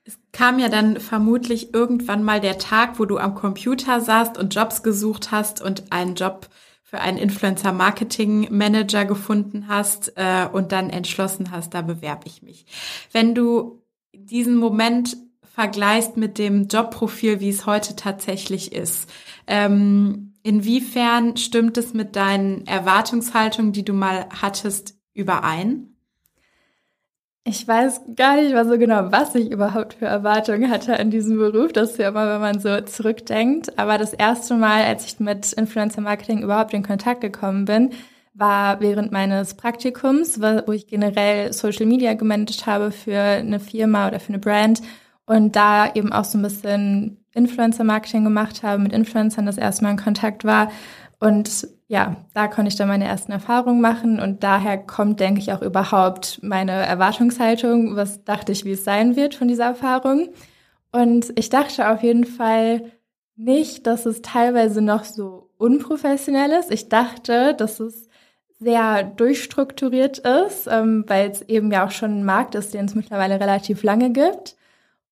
Es 0.05 0.19
kam 0.33 0.59
ja 0.59 0.69
dann 0.69 0.99
vermutlich 0.99 1.73
irgendwann 1.75 2.25
mal 2.25 2.41
der 2.41 2.59
Tag, 2.59 2.99
wo 2.99 3.05
du 3.05 3.19
am 3.19 3.35
Computer 3.35 4.01
saßt 4.01 4.37
und 4.37 4.55
Jobs 4.55 4.83
gesucht 4.83 5.31
hast 5.31 5.63
und 5.63 5.93
einen 5.93 6.17
Job 6.17 6.49
für 6.83 7.01
einen 7.01 7.19
Influencer-Marketing-Manager 7.19 9.07
gefunden 9.07 9.69
hast 9.69 10.13
äh, 10.17 10.47
und 10.53 10.73
dann 10.73 10.91
entschlossen 10.91 11.51
hast, 11.51 11.73
da 11.73 11.81
bewerbe 11.81 12.27
ich 12.27 12.43
mich. 12.43 12.67
Wenn 13.13 13.35
du 13.35 13.83
diesen 14.13 14.57
Moment 14.57 15.17
vergleichst 15.55 16.17
mit 16.17 16.37
dem 16.37 16.69
Jobprofil, 16.69 17.41
wie 17.41 17.49
es 17.49 17.65
heute 17.65 17.97
tatsächlich 17.97 18.73
ist, 18.73 19.09
ähm, 19.47 20.35
inwiefern 20.43 21.37
stimmt 21.37 21.79
es 21.79 21.95
mit 21.95 22.17
deinen 22.17 22.67
Erwartungshaltungen, 22.67 23.73
die 23.73 23.85
du 23.85 23.93
mal 23.93 24.27
hattest, 24.31 24.95
überein? 25.15 25.92
Ich 27.45 27.67
weiß 27.67 28.03
gar 28.15 28.37
nicht 28.37 28.55
mal 28.55 28.67
so 28.69 28.79
genau, 28.79 29.11
was 29.11 29.35
ich 29.35 29.51
überhaupt 29.51 29.95
für 29.95 30.07
Erwartungen 30.07 30.71
hatte 30.71 30.99
an 30.99 31.11
diesem 31.11 31.39
Beruf. 31.39 31.73
Das 31.73 31.91
ist 31.91 31.99
ja 31.99 32.09
immer, 32.11 32.29
wenn 32.29 32.41
man 32.41 32.61
so 32.61 32.81
zurückdenkt. 32.83 33.77
Aber 33.79 33.99
das 33.99 34.13
erste 34.13 34.55
Mal, 34.55 34.85
als 34.85 35.07
ich 35.07 35.19
mit 35.19 35.53
Influencer 35.53 36.01
Marketing 36.03 36.43
überhaupt 36.43 36.73
in 36.73 36.85
Kontakt 36.85 37.21
gekommen 37.21 37.65
bin, 37.65 37.91
war 38.35 38.81
während 38.81 39.11
meines 39.11 39.55
Praktikums, 39.55 40.41
wo 40.41 40.73
ich 40.73 40.87
generell 40.87 41.53
Social 41.53 41.87
Media 41.87 42.15
gemanagt 42.15 42.67
habe 42.67 42.93
für 42.93 43.19
eine 43.19 43.59
Firma 43.59 44.07
oder 44.07 44.21
für 44.21 44.31
eine 44.31 44.39
Brand 44.39 44.81
und 45.27 45.57
da 45.57 45.93
eben 45.95 46.13
auch 46.13 46.25
so 46.25 46.39
ein 46.39 46.43
bisschen 46.43 47.25
Influencer 47.35 47.85
Marketing 47.85 48.25
gemacht 48.25 48.63
habe, 48.63 48.83
mit 48.83 48.93
Influencern 48.93 49.47
das 49.47 49.59
erste 49.59 49.83
Mal 49.85 49.93
in 49.93 49.97
Kontakt 49.97 50.45
war. 50.45 50.71
Und 51.23 51.69
ja, 51.87 52.17
da 52.35 52.49
konnte 52.49 52.69
ich 52.69 52.75
dann 52.75 52.89
meine 52.89 53.07
ersten 53.07 53.31
Erfahrungen 53.31 53.81
machen 53.81 54.19
und 54.19 54.43
daher 54.43 54.77
kommt, 54.77 55.21
denke 55.21 55.41
ich, 55.41 55.53
auch 55.53 55.63
überhaupt 55.63 56.41
meine 56.43 56.73
Erwartungshaltung, 56.73 57.95
was 57.95 58.25
dachte 58.25 58.51
ich, 58.51 58.65
wie 58.65 58.73
es 58.73 58.83
sein 58.83 59.15
wird 59.15 59.37
von 59.37 59.47
dieser 59.47 59.67
Erfahrung. 59.67 60.31
Und 60.91 61.33
ich 61.37 61.49
dachte 61.49 61.89
auf 61.89 62.03
jeden 62.03 62.25
Fall 62.25 62.91
nicht, 63.37 63.87
dass 63.87 64.05
es 64.05 64.21
teilweise 64.21 64.83
noch 64.83 65.05
so 65.05 65.49
unprofessionell 65.59 66.51
ist. 66.59 66.73
Ich 66.73 66.89
dachte, 66.89 67.55
dass 67.55 67.79
es 67.79 68.09
sehr 68.59 69.05
durchstrukturiert 69.05 70.19
ist, 70.19 70.67
ähm, 70.69 71.05
weil 71.07 71.31
es 71.31 71.43
eben 71.43 71.71
ja 71.71 71.87
auch 71.87 71.93
schon 71.93 72.19
ein 72.19 72.25
Markt 72.25 72.57
ist, 72.57 72.75
den 72.75 72.87
es 72.87 72.97
mittlerweile 72.97 73.39
relativ 73.39 73.85
lange 73.85 74.11
gibt. 74.11 74.57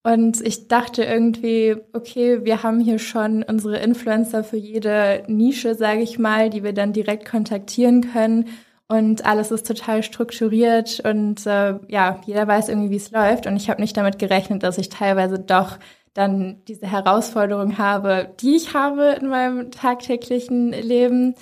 Und 0.02 0.40
ich 0.40 0.68
dachte 0.68 1.04
irgendwie, 1.04 1.76
okay, 1.92 2.44
wir 2.44 2.62
haben 2.62 2.80
hier 2.80 2.98
schon 2.98 3.42
unsere 3.42 3.78
Influencer 3.78 4.42
für 4.44 4.56
jede 4.56 5.24
Nische, 5.26 5.74
sage 5.74 6.00
ich 6.00 6.18
mal, 6.18 6.48
die 6.48 6.64
wir 6.64 6.72
dann 6.72 6.94
direkt 6.94 7.28
kontaktieren 7.28 8.10
können. 8.12 8.48
Und 8.88 9.24
alles 9.26 9.50
ist 9.50 9.66
total 9.66 10.02
strukturiert 10.02 11.00
und 11.04 11.46
äh, 11.46 11.78
ja, 11.86 12.20
jeder 12.26 12.48
weiß 12.48 12.70
irgendwie, 12.70 12.90
wie 12.90 12.96
es 12.96 13.12
läuft. 13.12 13.46
Und 13.46 13.56
ich 13.56 13.70
habe 13.70 13.80
nicht 13.80 13.96
damit 13.96 14.18
gerechnet, 14.18 14.62
dass 14.64 14.78
ich 14.78 14.88
teilweise 14.88 15.38
doch 15.38 15.78
dann 16.14 16.64
diese 16.66 16.86
Herausforderung 16.90 17.78
habe, 17.78 18.34
die 18.40 18.56
ich 18.56 18.74
habe 18.74 19.16
in 19.20 19.28
meinem 19.28 19.70
tagtäglichen 19.70 20.72
Leben. 20.72 21.34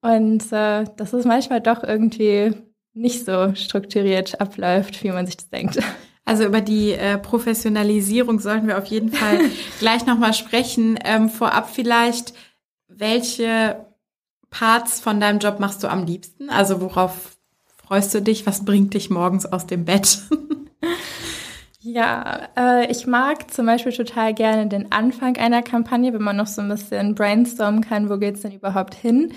Und 0.00 0.52
äh, 0.52 0.84
dass 0.96 1.12
es 1.12 1.24
manchmal 1.24 1.60
doch 1.60 1.84
irgendwie 1.84 2.52
nicht 2.94 3.24
so 3.24 3.54
strukturiert 3.54 4.40
abläuft, 4.40 5.04
wie 5.04 5.10
man 5.10 5.26
sich 5.26 5.36
das 5.36 5.50
denkt. 5.50 5.78
Also 6.32 6.44
über 6.44 6.62
die 6.62 6.92
äh, 6.92 7.18
Professionalisierung 7.18 8.40
sollten 8.40 8.66
wir 8.66 8.78
auf 8.78 8.86
jeden 8.86 9.12
Fall 9.12 9.38
gleich 9.80 10.06
nochmal 10.06 10.32
sprechen. 10.32 10.98
Ähm, 11.04 11.28
vorab 11.28 11.68
vielleicht, 11.68 12.32
welche 12.88 13.84
Parts 14.48 14.98
von 14.98 15.20
deinem 15.20 15.40
Job 15.40 15.60
machst 15.60 15.82
du 15.82 15.88
am 15.88 16.06
liebsten? 16.06 16.48
Also 16.48 16.80
worauf 16.80 17.36
freust 17.76 18.14
du 18.14 18.22
dich? 18.22 18.46
Was 18.46 18.64
bringt 18.64 18.94
dich 18.94 19.10
morgens 19.10 19.44
aus 19.44 19.66
dem 19.66 19.84
Bett? 19.84 20.20
Ja, 21.84 22.48
äh, 22.56 22.90
ich 22.92 23.08
mag 23.08 23.50
zum 23.50 23.66
Beispiel 23.66 23.92
total 23.92 24.34
gerne 24.34 24.68
den 24.68 24.92
Anfang 24.92 25.36
einer 25.36 25.62
Kampagne, 25.62 26.12
wenn 26.14 26.22
man 26.22 26.36
noch 26.36 26.46
so 26.46 26.62
ein 26.62 26.68
bisschen 26.68 27.16
brainstormen 27.16 27.80
kann, 27.80 28.08
wo 28.08 28.18
geht's 28.18 28.42
denn 28.42 28.52
überhaupt 28.52 28.94
hin. 28.94 29.32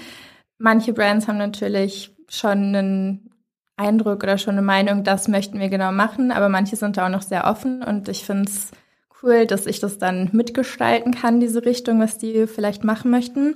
Manche 0.59 0.93
Brands 0.93 1.27
haben 1.27 1.39
natürlich 1.39 2.15
schon 2.29 2.75
einen 2.75 3.34
Eindruck 3.77 4.23
oder 4.23 4.37
schon 4.37 4.53
eine 4.53 4.61
Meinung, 4.61 5.03
das 5.03 5.27
möchten 5.27 5.59
wir 5.59 5.69
genau 5.69 5.91
machen, 5.91 6.31
aber 6.31 6.49
manche 6.49 6.75
sind 6.75 6.97
da 6.97 7.05
auch 7.05 7.11
noch 7.11 7.21
sehr 7.21 7.45
offen 7.45 7.83
und 7.83 8.07
ich 8.09 8.23
finde 8.25 8.45
es 8.49 8.71
cool, 9.21 9.45
dass 9.45 9.65
ich 9.65 9.79
das 9.79 9.97
dann 9.97 10.29
mitgestalten 10.31 11.13
kann, 11.13 11.39
diese 11.39 11.65
Richtung, 11.65 11.99
was 11.99 12.17
die 12.17 12.47
vielleicht 12.47 12.83
machen 12.83 13.11
möchten. 13.11 13.55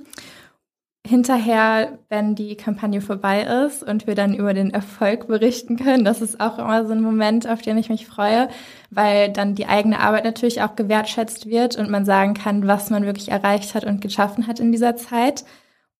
hinterher, 1.06 1.98
wenn 2.10 2.34
die 2.34 2.56
Kampagne 2.56 3.00
vorbei 3.00 3.42
ist 3.66 3.82
und 3.82 4.06
wir 4.06 4.14
dann 4.14 4.34
über 4.34 4.52
den 4.54 4.70
Erfolg 4.70 5.28
berichten 5.28 5.76
können, 5.76 6.04
das 6.04 6.20
ist 6.20 6.40
auch 6.40 6.58
immer 6.58 6.86
so 6.86 6.92
ein 6.92 7.00
Moment, 7.00 7.48
auf 7.48 7.62
den 7.62 7.78
ich 7.78 7.88
mich 7.88 8.06
freue, 8.06 8.48
weil 8.90 9.32
dann 9.32 9.54
die 9.54 9.66
eigene 9.66 10.00
Arbeit 10.00 10.24
natürlich 10.24 10.62
auch 10.62 10.76
gewertschätzt 10.76 11.46
wird 11.46 11.76
und 11.76 11.90
man 11.90 12.04
sagen 12.04 12.34
kann, 12.34 12.66
was 12.66 12.90
man 12.90 13.04
wirklich 13.06 13.30
erreicht 13.30 13.74
hat 13.74 13.84
und 13.84 14.00
geschaffen 14.02 14.46
hat 14.46 14.60
in 14.60 14.72
dieser 14.72 14.96
Zeit. 14.96 15.44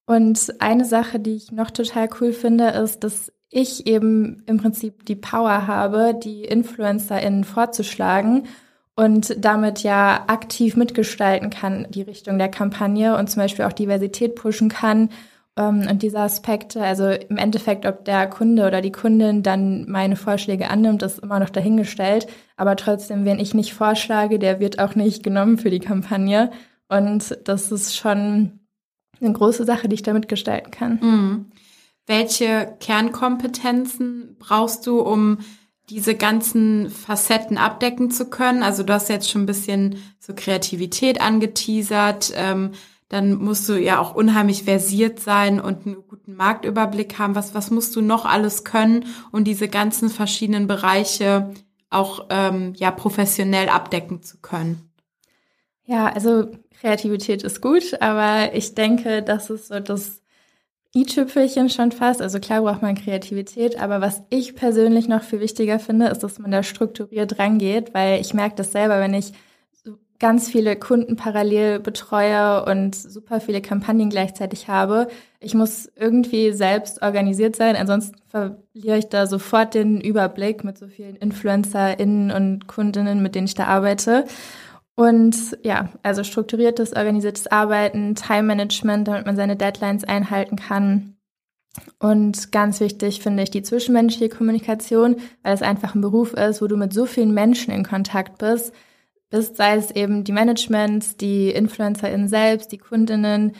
Und 0.06 0.54
eine 0.60 0.84
Sache, 0.84 1.18
die 1.20 1.34
ich 1.36 1.52
noch 1.52 1.70
total 1.70 2.08
cool 2.20 2.32
finde, 2.32 2.68
ist, 2.68 3.02
dass 3.04 3.32
ich 3.50 3.86
eben 3.86 4.42
im 4.46 4.58
Prinzip 4.58 5.04
die 5.06 5.16
Power 5.16 5.66
habe, 5.66 6.14
die 6.14 6.44
InfluencerInnen 6.44 7.44
vorzuschlagen 7.44 8.44
und 8.94 9.44
damit 9.44 9.82
ja 9.82 10.24
aktiv 10.26 10.76
mitgestalten 10.76 11.50
kann, 11.50 11.86
die 11.90 12.02
Richtung 12.02 12.38
der 12.38 12.48
Kampagne 12.48 13.16
und 13.16 13.28
zum 13.28 13.42
Beispiel 13.42 13.64
auch 13.64 13.72
Diversität 13.72 14.34
pushen 14.36 14.68
kann. 14.68 15.10
Ähm, 15.56 15.86
und 15.90 16.02
diese 16.02 16.20
Aspekte, 16.20 16.82
also 16.82 17.08
im 17.08 17.36
Endeffekt, 17.36 17.86
ob 17.86 18.04
der 18.04 18.28
Kunde 18.28 18.66
oder 18.66 18.80
die 18.80 18.92
Kundin 18.92 19.42
dann 19.42 19.90
meine 19.90 20.16
Vorschläge 20.16 20.70
annimmt, 20.70 21.02
ist 21.02 21.18
immer 21.18 21.40
noch 21.40 21.50
dahingestellt. 21.50 22.26
Aber 22.56 22.76
trotzdem, 22.76 23.24
wenn 23.24 23.40
ich 23.40 23.54
nicht 23.54 23.74
vorschlage, 23.74 24.38
der 24.38 24.60
wird 24.60 24.78
auch 24.78 24.94
nicht 24.94 25.22
genommen 25.22 25.58
für 25.58 25.70
die 25.70 25.80
Kampagne. 25.80 26.50
Und 26.88 27.38
das 27.44 27.72
ist 27.72 27.96
schon 27.96 28.60
eine 29.20 29.32
große 29.32 29.64
Sache, 29.64 29.88
die 29.88 29.94
ich 29.94 30.02
da 30.02 30.12
mitgestalten 30.12 30.70
kann. 30.70 30.98
Mhm. 31.02 31.46
Welche 32.10 32.76
Kernkompetenzen 32.80 34.34
brauchst 34.40 34.84
du, 34.88 34.98
um 34.98 35.38
diese 35.90 36.16
ganzen 36.16 36.90
Facetten 36.90 37.56
abdecken 37.56 38.10
zu 38.10 38.28
können? 38.28 38.64
Also 38.64 38.82
du 38.82 38.92
hast 38.92 39.08
jetzt 39.08 39.30
schon 39.30 39.42
ein 39.42 39.46
bisschen 39.46 39.94
so 40.18 40.32
Kreativität 40.34 41.20
angeteasert. 41.20 42.32
Ähm, 42.34 42.72
dann 43.08 43.34
musst 43.34 43.68
du 43.68 43.74
ja 43.74 44.00
auch 44.00 44.16
unheimlich 44.16 44.64
versiert 44.64 45.20
sein 45.20 45.60
und 45.60 45.86
einen 45.86 46.02
guten 46.08 46.34
Marktüberblick 46.34 47.16
haben. 47.20 47.36
Was, 47.36 47.54
was 47.54 47.70
musst 47.70 47.94
du 47.94 48.00
noch 48.00 48.24
alles 48.24 48.64
können, 48.64 49.04
um 49.30 49.44
diese 49.44 49.68
ganzen 49.68 50.10
verschiedenen 50.10 50.66
Bereiche 50.66 51.54
auch 51.90 52.26
ähm, 52.30 52.72
ja 52.76 52.90
professionell 52.90 53.68
abdecken 53.68 54.20
zu 54.24 54.38
können? 54.38 54.90
Ja, 55.84 56.08
also 56.08 56.48
Kreativität 56.80 57.44
ist 57.44 57.60
gut, 57.60 58.02
aber 58.02 58.52
ich 58.52 58.74
denke, 58.74 59.22
das 59.22 59.48
ist 59.48 59.68
so 59.68 59.78
das 59.78 60.20
i-Tüpfelchen 60.94 61.70
schon 61.70 61.92
fast. 61.92 62.20
Also 62.20 62.40
klar 62.40 62.62
braucht 62.62 62.82
man 62.82 62.94
Kreativität, 62.94 63.80
aber 63.80 64.00
was 64.00 64.22
ich 64.30 64.56
persönlich 64.56 65.08
noch 65.08 65.22
viel 65.22 65.40
wichtiger 65.40 65.78
finde, 65.78 66.08
ist, 66.08 66.20
dass 66.20 66.38
man 66.38 66.50
da 66.50 66.62
strukturiert 66.62 67.38
rangeht, 67.38 67.94
weil 67.94 68.20
ich 68.20 68.34
merke 68.34 68.56
das 68.56 68.72
selber, 68.72 69.00
wenn 69.00 69.14
ich 69.14 69.32
ganz 70.20 70.50
viele 70.50 70.76
Kunden 70.76 71.16
parallel 71.16 71.80
betreue 71.80 72.64
und 72.66 72.94
super 72.94 73.40
viele 73.40 73.62
Kampagnen 73.62 74.10
gleichzeitig 74.10 74.68
habe. 74.68 75.08
Ich 75.40 75.54
muss 75.54 75.90
irgendwie 75.96 76.52
selbst 76.52 77.00
organisiert 77.00 77.56
sein, 77.56 77.74
ansonsten 77.74 78.16
verliere 78.28 78.98
ich 78.98 79.08
da 79.08 79.26
sofort 79.26 79.74
den 79.74 79.98
Überblick 80.00 80.62
mit 80.62 80.76
so 80.76 80.88
vielen 80.88 81.16
InfluencerInnen 81.16 82.30
und 82.30 82.66
Kundinnen, 82.66 83.22
mit 83.22 83.34
denen 83.34 83.46
ich 83.46 83.54
da 83.54 83.64
arbeite. 83.64 84.26
Und 85.00 85.56
ja, 85.62 85.88
also 86.02 86.24
strukturiertes, 86.24 86.94
organisiertes 86.94 87.46
Arbeiten, 87.46 88.14
Time 88.16 88.42
Management, 88.42 89.08
damit 89.08 89.24
man 89.24 89.34
seine 89.34 89.56
Deadlines 89.56 90.04
einhalten 90.04 90.56
kann. 90.56 91.16
Und 91.98 92.52
ganz 92.52 92.80
wichtig 92.80 93.22
finde 93.22 93.42
ich 93.42 93.50
die 93.50 93.62
zwischenmenschliche 93.62 94.28
Kommunikation, 94.28 95.16
weil 95.42 95.54
es 95.54 95.62
einfach 95.62 95.94
ein 95.94 96.02
Beruf 96.02 96.34
ist, 96.34 96.60
wo 96.60 96.66
du 96.66 96.76
mit 96.76 96.92
so 96.92 97.06
vielen 97.06 97.32
Menschen 97.32 97.72
in 97.72 97.82
Kontakt 97.82 98.36
bist, 98.36 98.74
bist 99.30 99.56
sei 99.56 99.76
es 99.76 99.90
eben 99.90 100.22
die 100.22 100.32
Managements, 100.32 101.16
die 101.16 101.48
InfluencerInnen 101.48 102.28
selbst, 102.28 102.70
die 102.70 102.76
Kundinnen. 102.76 103.52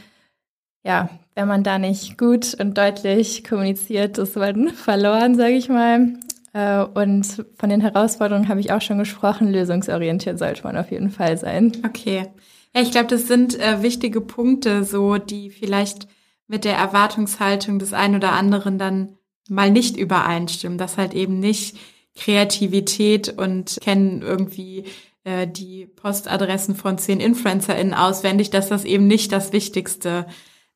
Ja, 0.85 1.09
wenn 1.35 1.49
man 1.49 1.63
da 1.63 1.79
nicht 1.79 2.19
gut 2.19 2.55
und 2.61 2.77
deutlich 2.77 3.45
kommuniziert, 3.45 4.19
ist 4.19 4.37
man 4.37 4.69
verloren, 4.75 5.37
sage 5.37 5.55
ich 5.55 5.71
mal. 5.71 6.19
Äh, 6.53 6.83
und 6.83 7.45
von 7.55 7.71
den 7.71 7.81
Herausforderungen 7.81 8.49
habe 8.49 8.61
ich 8.61 8.73
auch 8.73 8.83
schon 8.83 8.99
gesprochen. 8.99 9.53
Lösungsorientiert 9.53 10.39
sollte 10.39 10.65
man 10.65 10.77
auf 10.77 10.91
jeden 10.91 11.11
Fall 11.11 11.37
sein. 11.39 11.73
Okay. 11.85 12.27
Ja, 12.75 12.83
ich 12.83 12.91
glaube, 12.91 13.09
das 13.09 13.27
sind 13.27 13.59
äh, 13.59 13.83
wichtige 13.83 14.21
Punkte, 14.21 14.85
so 14.85 15.19
die 15.19 15.51
vielleicht 15.51 16.09
mit 16.47 16.65
der 16.65 16.77
Erwartungshaltung 16.77 17.79
des 17.79 17.93
einen 17.93 18.17
oder 18.17 18.33
anderen 18.33 18.79
dann 18.79 19.17
mal 19.49 19.71
nicht 19.71 19.97
übereinstimmen, 19.97 20.79
dass 20.79 20.97
halt 20.97 21.15
eben 21.15 21.41
nicht 21.41 21.77
Kreativität 22.17 23.29
und 23.39 23.79
kennen 23.81 24.23
irgendwie 24.23 24.85
äh, 25.25 25.47
die 25.47 25.87
Postadressen 25.87 26.75
von 26.75 26.99
zehn 26.99 27.21
InfluencerInnen 27.21 27.95
auswendig, 27.95 28.51
dass 28.51 28.69
das 28.69 28.85
eben 28.85 29.07
nicht 29.07 29.33
das 29.33 29.53
Wichtigste 29.53 30.27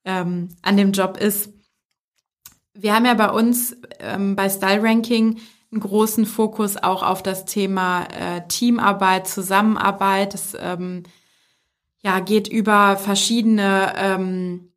ähm, 0.05 0.49
an 0.63 0.77
dem 0.77 0.93
Job 0.93 1.17
ist. 1.17 1.53
Wir 2.75 2.95
haben 2.95 3.07
ja 3.07 3.15
bei 3.15 3.31
uns 3.31 3.77
ähm, 4.01 4.37
bei 4.37 4.49
Style 4.49 4.83
Ranking 4.83 5.39
einen 5.75 5.81
großen 5.81 6.25
Fokus 6.25 6.77
auch 6.77 7.03
auf 7.03 7.23
das 7.23 7.45
Thema 7.45 8.05
äh, 8.05 8.47
Teamarbeit, 8.49 9.27
Zusammenarbeit. 9.27 10.35
Das 10.35 10.57
ähm, 10.59 11.03
ja, 12.03 12.21
geht 12.21 12.49
über 12.49 12.97
verschiedene 12.97 13.93
ähm, 13.97 14.73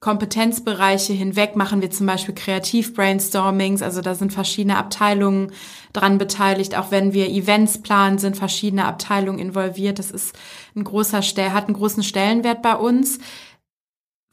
Kompetenzbereiche 0.00 1.12
hinweg. 1.12 1.56
Machen 1.56 1.82
wir 1.82 1.90
zum 1.90 2.06
Beispiel 2.06 2.34
Kreativ-Brainstormings, 2.34 3.82
also 3.82 4.00
da 4.00 4.14
sind 4.14 4.32
verschiedene 4.32 4.78
Abteilungen 4.78 5.52
dran 5.92 6.16
beteiligt. 6.16 6.76
Auch 6.76 6.90
wenn 6.90 7.12
wir 7.12 7.28
Events 7.28 7.82
planen, 7.82 8.16
sind 8.16 8.36
verschiedene 8.36 8.86
Abteilungen 8.86 9.38
involviert. 9.38 9.98
Das 9.98 10.10
ist 10.10 10.34
ein 10.74 10.84
großer 10.84 11.20
Stell, 11.20 11.52
hat 11.52 11.66
einen 11.66 11.76
großen 11.76 12.02
Stellenwert 12.02 12.62
bei 12.62 12.76
uns. 12.76 13.18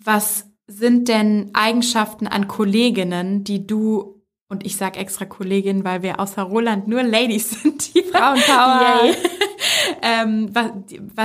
Was 0.02 0.46
sind 0.68 1.10
denn 1.10 1.52
Eigenschaften 1.54 2.28
an 2.28 2.48
Kolleginnen, 2.48 3.44
die 3.44 3.68
du 3.68 4.17
und 4.50 4.66
ich 4.66 4.78
sag 4.78 4.98
extra 4.98 5.26
Kollegin, 5.26 5.84
weil 5.84 6.04
wir 6.04 6.20
außer 6.20 6.42
Roland 6.44 6.88
nur 6.88 7.04
Ladies 7.04 7.50
sind. 7.62 7.94
Die 7.94 8.04
Frauenpower. 8.04 9.14
ähm, 10.02 10.54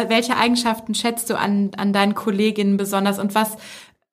welche 0.09 0.37
Eigenschaften 0.37 0.95
schätzt 0.95 1.31
du 1.31 1.38
an, 1.38 1.71
an 1.76 1.93
deinen 1.93 2.14
Kolleginnen 2.14 2.76
besonders 2.76 3.19
und 3.19 3.35
was 3.35 3.57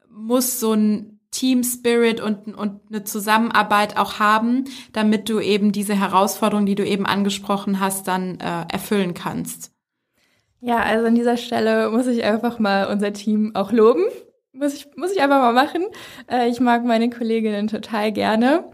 muss 0.10 0.60
so 0.60 0.74
ein 0.74 1.20
Team 1.32 1.63
Spirit 1.63 2.22
und, 2.22 2.56
und 2.56 2.82
eine 2.89 3.04
Zusammenarbeit 3.04 3.98
auch 3.98 4.20
haben, 4.20 4.66
damit 4.94 5.30
du 5.30 5.39
eben 5.39 5.72
diese 5.72 5.94
Herausforderung, 5.94 6.66
die 6.66 6.75
du 6.75 6.86
eben 6.86 7.06
angesprochen 7.06 7.80
hast, 7.80 8.08
dann 8.08 8.39
äh, 8.39 8.66
erfüllen 8.72 9.13
kannst? 9.13 9.72
Ja, 10.60 10.78
also 10.78 11.06
an 11.06 11.16
dieser 11.16 11.38
Stelle 11.38 11.89
muss 11.92 12.08
ich 12.08 12.24
einfach 12.24 12.60
mal 12.60 12.88
unser 12.88 13.13
Team 13.13 13.51
auch 13.56 13.72
loben. 13.72 14.04
Muss 14.51 14.74
ich, 14.74 14.88
muss 14.98 15.12
ich 15.12 15.22
einfach 15.22 15.39
mal 15.39 15.54
machen. 15.54 15.86
Äh, 16.30 16.50
ich 16.50 16.60
mag 16.60 16.84
meine 16.84 17.10
Kolleginnen 17.12 17.68
total 17.68 18.12
gerne 18.12 18.66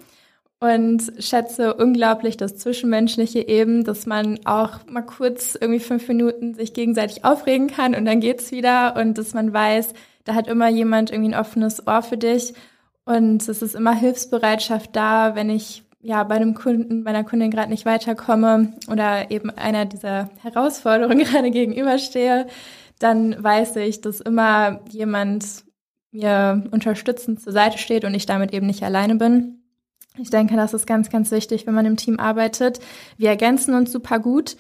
und 0.60 1.12
schätze 1.20 1.74
unglaublich 1.74 2.38
das 2.38 2.58
Zwischenmenschliche 2.58 3.48
eben, 3.48 3.84
dass 3.84 4.06
man 4.06 4.40
auch 4.46 4.86
mal 4.88 5.02
kurz 5.02 5.56
irgendwie 5.60 5.80
fünf 5.80 6.08
Minuten 6.08 6.54
sich 6.54 6.74
gegenseitig 6.74 7.26
aufregen 7.26 7.68
kann 7.68 7.94
und 7.94 8.06
dann 8.06 8.20
geht's 8.20 8.52
wieder 8.52 8.96
und 8.96 9.18
dass 9.18 9.34
man 9.34 9.54
weiß, 9.54 9.94
da 10.24 10.34
hat 10.34 10.48
immer 10.48 10.70
jemand 10.70 11.12
irgendwie 11.12 11.34
ein 11.34 11.40
offenes 11.40 11.86
Ohr 11.88 12.02
für 12.02 12.18
dich 12.18 12.54
und 13.06 13.48
es 13.48 13.62
ist 13.62 13.76
immer 13.76 13.94
Hilfsbereitschaft 13.94 14.96
da, 14.96 15.36
wenn 15.36 15.50
ich 15.50 15.84
ja 16.02 16.24
bei 16.24 16.36
einem 16.36 16.54
Kunden, 16.54 17.04
bei 17.04 17.12
einer 17.12 17.24
Kundin 17.24 17.52
gerade 17.52 17.70
nicht 17.70 17.86
weiterkomme 17.86 18.74
oder 18.92 19.32
eben 19.32 19.50
einer 19.50 19.86
dieser 19.86 20.30
Herausforderungen 20.42 21.20
gerade 21.26 21.52
gegenüberstehe, 21.52 22.48
dann 23.00 23.44
weiß 23.44 23.76
ich, 23.78 24.02
dass 24.02 24.22
immer 24.22 24.82
jemand 24.90 25.66
mir 26.12 26.64
unterstützend 26.72 27.42
zur 27.42 27.54
Seite 27.54 27.78
steht 27.78 28.06
und 28.06 28.14
ich 28.14 28.26
damit 28.26 28.54
eben 28.54 28.68
nicht 28.68 28.84
alleine 28.84 29.16
bin. 29.16 29.65
Ich 30.18 30.30
denke, 30.30 30.56
das 30.56 30.74
ist 30.74 30.88
ganz, 30.88 31.10
ganz 31.10 31.32
wichtig, 31.32 31.68
wenn 31.68 31.74
man 31.74 31.86
im 31.86 31.98
Team 31.98 32.20
arbeitet. 32.20 32.80
Wir 33.18 33.30
ergänzen 33.30 33.74
uns 33.74 33.92
super 33.92 34.20
gut 34.20 34.56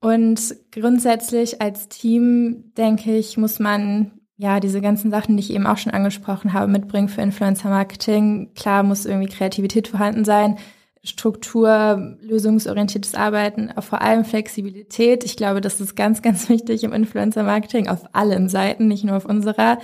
und 0.00 0.56
grundsätzlich 0.72 1.60
als 1.60 1.88
Team, 1.88 2.72
denke 2.76 3.16
ich, 3.16 3.36
muss 3.36 3.58
man 3.58 4.12
ja 4.36 4.58
diese 4.58 4.80
ganzen 4.80 5.10
Sachen, 5.10 5.36
die 5.36 5.42
ich 5.42 5.52
eben 5.52 5.66
auch 5.66 5.76
schon 5.76 5.92
angesprochen 5.92 6.54
habe, 6.54 6.72
mitbringen 6.72 7.08
für 7.08 7.20
Influencer 7.20 7.68
Marketing. 7.68 8.52
Klar 8.54 8.82
muss 8.82 9.04
irgendwie 9.04 9.28
Kreativität 9.28 9.88
vorhanden 9.88 10.24
sein. 10.24 10.56
Struktur, 11.02 12.16
lösungsorientiertes 12.20 13.14
Arbeiten, 13.14 13.70
vor 13.80 14.02
allem 14.02 14.24
Flexibilität. 14.24 15.24
Ich 15.24 15.36
glaube, 15.36 15.60
das 15.60 15.80
ist 15.80 15.96
ganz, 15.96 16.22
ganz 16.22 16.48
wichtig 16.48 16.84
im 16.84 16.92
Influencer-Marketing 16.92 17.88
auf 17.88 18.14
allen 18.14 18.48
Seiten, 18.48 18.88
nicht 18.88 19.04
nur 19.04 19.16
auf 19.16 19.24
unserer, 19.26 19.78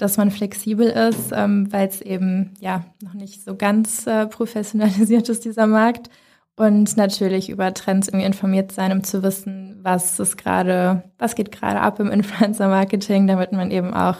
dass 0.00 0.16
man 0.16 0.30
flexibel 0.30 0.86
ist, 0.88 1.30
ähm, 1.32 1.70
weil 1.72 1.88
es 1.88 2.00
eben 2.00 2.54
ja 2.58 2.84
noch 3.02 3.12
nicht 3.12 3.44
so 3.44 3.54
ganz 3.54 4.06
äh, 4.06 4.26
professionalisiert 4.26 5.28
ist, 5.28 5.44
dieser 5.44 5.66
Markt. 5.66 6.08
Und 6.56 6.96
natürlich 6.96 7.48
über 7.48 7.72
Trends 7.72 8.08
irgendwie 8.08 8.26
informiert 8.26 8.72
sein, 8.72 8.92
um 8.92 9.04
zu 9.04 9.22
wissen, 9.22 9.78
was 9.82 10.18
ist 10.18 10.36
gerade, 10.36 11.04
was 11.18 11.34
geht 11.34 11.52
gerade 11.52 11.80
ab 11.80 12.00
im 12.00 12.10
Influencer-Marketing, 12.10 13.26
damit 13.26 13.52
man 13.52 13.70
eben 13.70 13.94
auch 13.94 14.16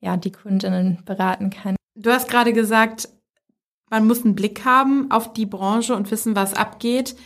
ja 0.00 0.16
die 0.16 0.32
Kundinnen 0.32 0.98
beraten 1.04 1.50
kann. 1.50 1.76
Du 1.94 2.10
hast 2.10 2.28
gerade 2.28 2.52
gesagt, 2.52 3.08
man 3.90 4.06
muss 4.06 4.24
einen 4.24 4.34
Blick 4.34 4.64
haben 4.64 5.10
auf 5.10 5.32
die 5.32 5.46
Branche 5.46 5.94
und 5.94 6.10
wissen, 6.10 6.34
was 6.34 6.54
abgeht. 6.54 7.16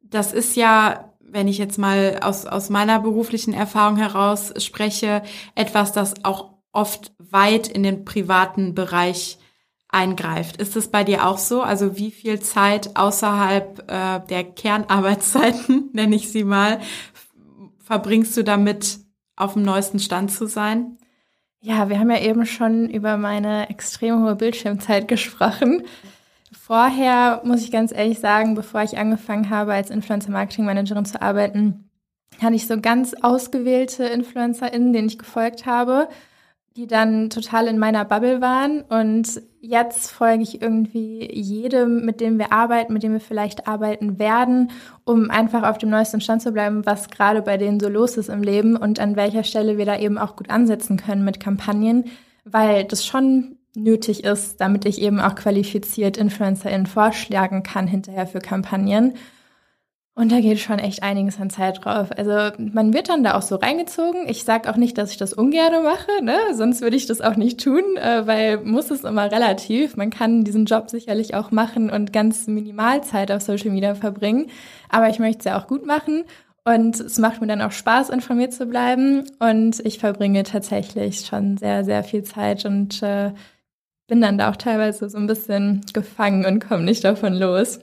Das 0.00 0.32
ist 0.32 0.56
ja, 0.56 1.12
wenn 1.20 1.48
ich 1.48 1.58
jetzt 1.58 1.78
mal 1.78 2.20
aus, 2.22 2.46
aus 2.46 2.70
meiner 2.70 3.00
beruflichen 3.00 3.54
Erfahrung 3.54 3.96
heraus 3.96 4.52
spreche, 4.62 5.22
etwas, 5.54 5.92
das 5.92 6.24
auch 6.24 6.51
oft 6.72 7.12
weit 7.18 7.68
in 7.68 7.82
den 7.82 8.04
privaten 8.04 8.74
Bereich 8.74 9.38
eingreift. 9.88 10.56
Ist 10.56 10.74
es 10.74 10.88
bei 10.88 11.04
dir 11.04 11.26
auch 11.26 11.38
so? 11.38 11.62
Also 11.62 11.98
wie 11.98 12.10
viel 12.10 12.40
Zeit 12.40 12.96
außerhalb 12.96 13.90
äh, 13.90 14.20
der 14.28 14.44
Kernarbeitszeiten, 14.44 15.90
nenne 15.92 16.16
ich 16.16 16.32
sie 16.32 16.44
mal, 16.44 16.80
verbringst 17.78 18.36
du 18.36 18.42
damit, 18.42 18.98
auf 19.36 19.54
dem 19.54 19.62
neuesten 19.62 19.98
Stand 19.98 20.30
zu 20.30 20.46
sein? 20.46 20.98
Ja, 21.60 21.88
wir 21.88 21.98
haben 21.98 22.10
ja 22.10 22.20
eben 22.20 22.44
schon 22.44 22.88
über 22.88 23.16
meine 23.16 23.70
extrem 23.70 24.22
hohe 24.22 24.34
Bildschirmzeit 24.34 25.08
gesprochen. 25.08 25.84
Vorher 26.52 27.40
muss 27.44 27.62
ich 27.62 27.70
ganz 27.70 27.92
ehrlich 27.92 28.18
sagen, 28.18 28.54
bevor 28.54 28.82
ich 28.82 28.98
angefangen 28.98 29.50
habe, 29.50 29.72
als 29.72 29.90
Influencer 29.90 30.30
Marketing 30.30 30.64
Managerin 30.64 31.04
zu 31.04 31.20
arbeiten, 31.20 31.88
hatte 32.40 32.54
ich 32.54 32.66
so 32.66 32.80
ganz 32.80 33.14
ausgewählte 33.20 34.04
InfluencerInnen, 34.04 34.92
denen 34.92 35.08
ich 35.08 35.18
gefolgt 35.18 35.66
habe 35.66 36.08
die 36.76 36.86
dann 36.86 37.30
total 37.30 37.66
in 37.66 37.78
meiner 37.78 38.04
Bubble 38.04 38.40
waren. 38.40 38.82
Und 38.82 39.42
jetzt 39.60 40.10
folge 40.10 40.42
ich 40.42 40.62
irgendwie 40.62 41.28
jedem, 41.32 42.04
mit 42.04 42.20
dem 42.20 42.38
wir 42.38 42.52
arbeiten, 42.52 42.92
mit 42.92 43.02
dem 43.02 43.12
wir 43.12 43.20
vielleicht 43.20 43.68
arbeiten 43.68 44.18
werden, 44.18 44.70
um 45.04 45.30
einfach 45.30 45.62
auf 45.68 45.78
dem 45.78 45.90
neuesten 45.90 46.20
Stand 46.20 46.42
zu 46.42 46.52
bleiben, 46.52 46.86
was 46.86 47.10
gerade 47.10 47.42
bei 47.42 47.58
denen 47.58 47.80
so 47.80 47.88
los 47.88 48.16
ist 48.16 48.28
im 48.28 48.42
Leben 48.42 48.76
und 48.76 49.00
an 49.00 49.16
welcher 49.16 49.44
Stelle 49.44 49.78
wir 49.78 49.86
da 49.86 49.98
eben 49.98 50.18
auch 50.18 50.36
gut 50.36 50.50
ansetzen 50.50 50.96
können 50.96 51.24
mit 51.24 51.40
Kampagnen, 51.40 52.04
weil 52.44 52.84
das 52.84 53.04
schon 53.04 53.56
nötig 53.74 54.24
ist, 54.24 54.60
damit 54.60 54.84
ich 54.84 55.00
eben 55.00 55.20
auch 55.20 55.34
qualifiziert 55.34 56.16
InfluencerInnen 56.16 56.86
vorschlagen 56.86 57.62
kann 57.62 57.86
hinterher 57.86 58.26
für 58.26 58.40
Kampagnen. 58.40 59.14
Und 60.14 60.30
da 60.30 60.40
geht 60.40 60.58
schon 60.58 60.78
echt 60.78 61.02
einiges 61.02 61.40
an 61.40 61.48
Zeit 61.48 61.82
drauf. 61.82 62.10
Also 62.14 62.54
man 62.58 62.92
wird 62.92 63.08
dann 63.08 63.24
da 63.24 63.34
auch 63.34 63.42
so 63.42 63.56
reingezogen. 63.56 64.28
Ich 64.28 64.44
sage 64.44 64.68
auch 64.70 64.76
nicht, 64.76 64.98
dass 64.98 65.10
ich 65.10 65.16
das 65.16 65.32
ungern 65.32 65.82
mache, 65.82 66.22
ne? 66.22 66.36
sonst 66.52 66.82
würde 66.82 66.96
ich 66.96 67.06
das 67.06 67.22
auch 67.22 67.36
nicht 67.36 67.64
tun, 67.64 67.96
äh, 67.96 68.26
weil 68.26 68.58
muss 68.58 68.90
es 68.90 69.04
immer 69.04 69.32
relativ. 69.32 69.96
Man 69.96 70.10
kann 70.10 70.44
diesen 70.44 70.66
Job 70.66 70.90
sicherlich 70.90 71.34
auch 71.34 71.50
machen 71.50 71.88
und 71.88 72.12
ganz 72.12 72.46
minimal 72.46 73.02
Zeit 73.02 73.32
auf 73.32 73.40
Social 73.40 73.70
Media 73.70 73.94
verbringen. 73.94 74.50
Aber 74.90 75.08
ich 75.08 75.18
möchte 75.18 75.38
es 75.38 75.44
ja 75.46 75.58
auch 75.58 75.66
gut 75.66 75.86
machen. 75.86 76.24
Und 76.64 77.00
es 77.00 77.18
macht 77.18 77.40
mir 77.40 77.46
dann 77.46 77.62
auch 77.62 77.72
Spaß, 77.72 78.10
informiert 78.10 78.52
zu 78.52 78.66
bleiben. 78.66 79.24
Und 79.38 79.80
ich 79.80 79.98
verbringe 79.98 80.42
tatsächlich 80.42 81.20
schon 81.26 81.56
sehr, 81.56 81.84
sehr 81.84 82.04
viel 82.04 82.22
Zeit 82.22 82.66
und 82.66 83.02
äh, 83.02 83.32
bin 84.08 84.20
dann 84.20 84.36
da 84.36 84.50
auch 84.50 84.56
teilweise 84.56 85.08
so 85.08 85.16
ein 85.16 85.26
bisschen 85.26 85.80
gefangen 85.94 86.44
und 86.44 86.60
komme 86.60 86.84
nicht 86.84 87.02
davon 87.02 87.32
los. 87.32 87.80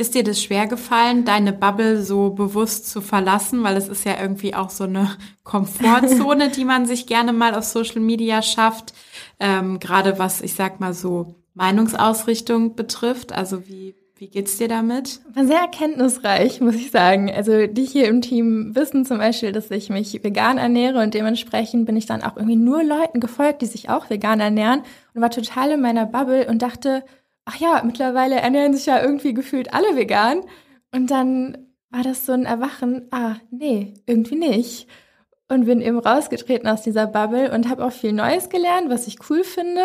Ist 0.00 0.14
dir 0.14 0.22
das 0.22 0.40
schwer 0.40 0.68
gefallen, 0.68 1.24
deine 1.24 1.52
Bubble 1.52 2.04
so 2.04 2.30
bewusst 2.30 2.88
zu 2.88 3.00
verlassen? 3.00 3.64
Weil 3.64 3.76
es 3.76 3.88
ist 3.88 4.04
ja 4.04 4.14
irgendwie 4.20 4.54
auch 4.54 4.70
so 4.70 4.84
eine 4.84 5.10
Komfortzone, 5.42 6.50
die 6.50 6.64
man 6.64 6.86
sich 6.86 7.08
gerne 7.08 7.32
mal 7.32 7.56
auf 7.56 7.64
Social 7.64 8.00
Media 8.00 8.40
schafft. 8.40 8.94
Ähm, 9.40 9.80
Gerade 9.80 10.20
was, 10.20 10.40
ich 10.40 10.54
sag 10.54 10.78
mal 10.78 10.94
so, 10.94 11.34
Meinungsausrichtung 11.54 12.76
betrifft. 12.76 13.32
Also 13.32 13.66
wie, 13.66 13.96
wie 14.14 14.28
geht's 14.28 14.56
dir 14.56 14.68
damit? 14.68 15.20
War 15.34 15.44
sehr 15.44 15.58
erkenntnisreich, 15.58 16.60
muss 16.60 16.76
ich 16.76 16.92
sagen. 16.92 17.28
Also 17.28 17.66
die 17.66 17.84
hier 17.84 18.06
im 18.06 18.22
Team 18.22 18.76
wissen 18.76 19.04
zum 19.04 19.18
Beispiel, 19.18 19.50
dass 19.50 19.68
ich 19.72 19.90
mich 19.90 20.22
vegan 20.22 20.58
ernähre 20.58 21.02
und 21.02 21.14
dementsprechend 21.14 21.86
bin 21.86 21.96
ich 21.96 22.06
dann 22.06 22.22
auch 22.22 22.36
irgendwie 22.36 22.54
nur 22.54 22.84
Leuten 22.84 23.18
gefolgt, 23.18 23.62
die 23.62 23.66
sich 23.66 23.90
auch 23.90 24.08
vegan 24.10 24.38
ernähren 24.38 24.82
und 25.12 25.22
war 25.22 25.30
total 25.30 25.72
in 25.72 25.80
meiner 25.80 26.06
Bubble 26.06 26.46
und 26.46 26.62
dachte, 26.62 27.02
ach 27.48 27.56
ja, 27.56 27.82
mittlerweile 27.82 28.36
ernähren 28.36 28.74
sich 28.74 28.86
ja 28.86 29.00
irgendwie 29.02 29.32
gefühlt 29.32 29.72
alle 29.72 29.96
vegan. 29.96 30.42
Und 30.94 31.10
dann 31.10 31.56
war 31.90 32.02
das 32.02 32.26
so 32.26 32.32
ein 32.32 32.44
Erwachen, 32.44 33.08
ah, 33.10 33.36
nee, 33.50 33.94
irgendwie 34.06 34.36
nicht. 34.36 34.86
Und 35.48 35.64
bin 35.64 35.80
eben 35.80 35.98
rausgetreten 35.98 36.68
aus 36.68 36.82
dieser 36.82 37.06
Bubble 37.06 37.50
und 37.50 37.70
habe 37.70 37.84
auch 37.84 37.92
viel 37.92 38.12
Neues 38.12 38.50
gelernt, 38.50 38.90
was 38.90 39.06
ich 39.06 39.30
cool 39.30 39.44
finde. 39.44 39.82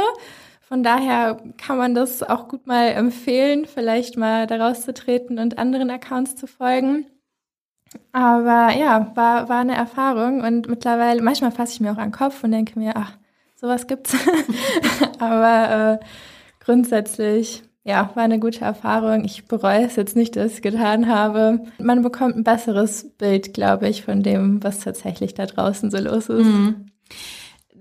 Von 0.59 0.83
daher 0.83 1.37
kann 1.57 1.77
man 1.77 1.95
das 1.95 2.21
auch 2.21 2.49
gut 2.49 2.67
mal 2.67 2.87
empfehlen, 2.87 3.65
vielleicht 3.65 4.17
mal 4.17 4.45
da 4.45 4.57
rauszutreten 4.57 5.39
und 5.39 5.57
anderen 5.57 5.89
Accounts 5.89 6.35
zu 6.35 6.47
folgen. 6.47 7.05
Aber 8.11 8.75
ja, 8.75 9.11
war, 9.15 9.47
war 9.47 9.59
eine 9.59 9.75
Erfahrung 9.75 10.41
und 10.41 10.67
mittlerweile, 10.67 11.21
manchmal 11.21 11.51
fasse 11.51 11.73
ich 11.73 11.79
mir 11.79 11.93
auch 11.93 11.97
an 11.97 12.09
den 12.09 12.11
Kopf 12.11 12.43
und 12.43 12.51
denke 12.51 12.77
mir, 12.77 12.93
ach, 12.95 13.13
sowas 13.55 13.87
gibt's. 13.87 14.15
Aber 15.19 15.99
äh, 16.01 16.05
grundsätzlich, 16.63 17.63
ja, 17.83 18.11
war 18.15 18.23
eine 18.23 18.39
gute 18.39 18.61
Erfahrung. 18.61 19.25
Ich 19.25 19.45
bereue 19.45 19.85
es 19.85 19.95
jetzt 19.95 20.15
nicht, 20.15 20.35
dass 20.35 20.51
ich 20.51 20.53
es 20.57 20.61
getan 20.61 21.07
habe. 21.07 21.59
Man 21.79 22.01
bekommt 22.01 22.35
ein 22.35 22.43
besseres 22.43 23.09
Bild, 23.17 23.53
glaube 23.53 23.89
ich, 23.89 24.03
von 24.03 24.23
dem, 24.23 24.63
was 24.63 24.79
tatsächlich 24.79 25.33
da 25.33 25.45
draußen 25.45 25.91
so 25.91 25.97
los 25.97 26.29
ist. 26.29 26.45
Mhm. 26.45 26.85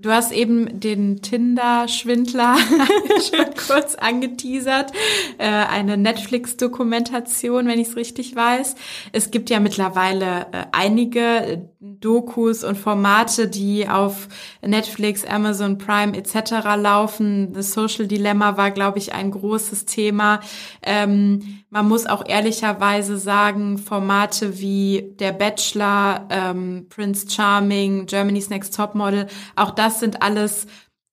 Du 0.03 0.11
hast 0.11 0.33
eben 0.33 0.81
den 0.81 1.23
Tinder-Schwindler 1.23 2.57
schon 3.31 3.55
kurz 3.69 3.95
angeteasert, 3.95 4.91
äh, 5.39 5.47
eine 5.47 5.97
Netflix-Dokumentation, 5.97 7.69
wenn 7.69 7.79
ich 7.79 7.89
es 7.89 7.97
richtig 7.97 8.35
weiß. 8.35 8.75
Es 9.13 9.31
gibt 9.31 9.49
ja 9.49 9.61
mittlerweile 9.61 10.47
äh, 10.51 10.65
einige 10.73 11.71
Dokus 11.79 12.65
und 12.65 12.77
Formate, 12.77 13.47
die 13.47 13.89
auf 13.89 14.27
Netflix, 14.61 15.25
Amazon 15.25 15.79
Prime 15.79 16.17
etc. 16.17 16.51
laufen. 16.77 17.55
The 17.55 17.63
Social 17.63 18.09
Dilemma 18.09 18.57
war, 18.57 18.73
glaube 18.73 18.99
ich, 18.99 19.15
ein 19.15 19.31
großes 19.31 19.85
Thema. 19.85 20.41
Ähm, 20.83 21.62
man 21.73 21.89
muss 21.89 22.05
auch 22.05 22.23
ehrlicherweise 22.29 23.17
sagen, 23.17 23.79
Formate 23.79 24.61
wie 24.61 25.15
Der 25.19 25.33
Bachelor, 25.33 26.29
ähm, 26.29 26.87
Prince 26.91 27.31
Charming, 27.31 28.05
Germany's 28.05 28.51
Next 28.51 28.77
Topmodel, 28.77 29.27
auch 29.57 29.71
das 29.71 29.99
sind 29.99 30.21
alles 30.21 30.67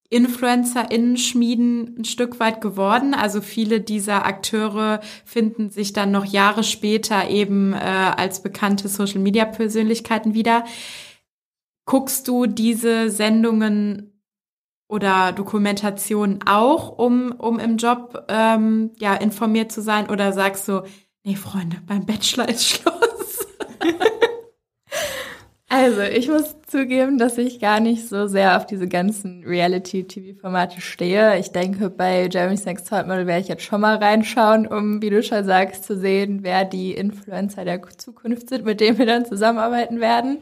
InfluencerInnen-Schmieden 0.09 1.99
ein 1.99 2.03
Stück 2.03 2.41
weit 2.41 2.59
geworden. 2.59 3.13
Also 3.13 3.39
viele 3.39 3.79
dieser 3.79 4.25
Akteure 4.25 4.99
finden 5.23 5.69
sich 5.69 5.93
dann 5.93 6.11
noch 6.11 6.25
Jahre 6.25 6.65
später 6.65 7.29
eben 7.29 7.71
äh, 7.71 7.77
als 7.77 8.43
bekannte 8.43 8.89
Social-Media-Persönlichkeiten 8.89 10.33
wieder. 10.33 10.65
Guckst 11.85 12.27
du 12.27 12.47
diese 12.47 13.09
Sendungen 13.09 14.08
oder 14.89 15.31
Dokumentation 15.31 16.39
auch, 16.45 16.97
um, 16.97 17.31
um 17.31 17.59
im 17.59 17.77
Job 17.77 18.25
ähm, 18.27 18.91
ja 18.99 19.13
informiert 19.13 19.71
zu 19.71 19.81
sein? 19.81 20.09
Oder 20.09 20.33
sagst 20.33 20.67
du, 20.67 20.81
nee, 21.23 21.35
Freunde, 21.35 21.77
beim 21.85 22.05
Bachelor 22.05 22.49
ist 22.49 22.67
Schluss? 22.67 23.47
also, 25.69 26.01
ich 26.01 26.27
muss 26.27 26.55
zugeben, 26.65 27.19
dass 27.19 27.37
ich 27.37 27.59
gar 27.59 27.79
nicht 27.79 28.07
so 28.09 28.25
sehr 28.25 28.57
auf 28.57 28.65
diese 28.65 28.87
ganzen 28.87 29.43
Reality-TV-Formate 29.43 30.81
stehe. 30.81 31.37
Ich 31.37 31.51
denke, 31.51 31.91
bei 31.91 32.27
Jeremy's 32.27 32.65
Next 32.65 32.89
Topmodel 32.89 33.27
werde 33.27 33.41
ich 33.41 33.47
jetzt 33.47 33.63
schon 33.63 33.81
mal 33.81 33.97
reinschauen, 33.97 34.65
um, 34.65 35.03
wie 35.03 35.11
du 35.11 35.21
schon 35.21 35.45
sagst, 35.45 35.83
zu 35.83 35.99
sehen, 35.99 36.39
wer 36.41 36.65
die 36.65 36.93
Influencer 36.93 37.63
der 37.63 37.79
Zukunft 37.95 38.49
sind, 38.49 38.65
mit 38.65 38.81
denen 38.81 38.97
wir 38.97 39.05
dann 39.05 39.25
zusammenarbeiten 39.25 39.99
werden. 39.99 40.39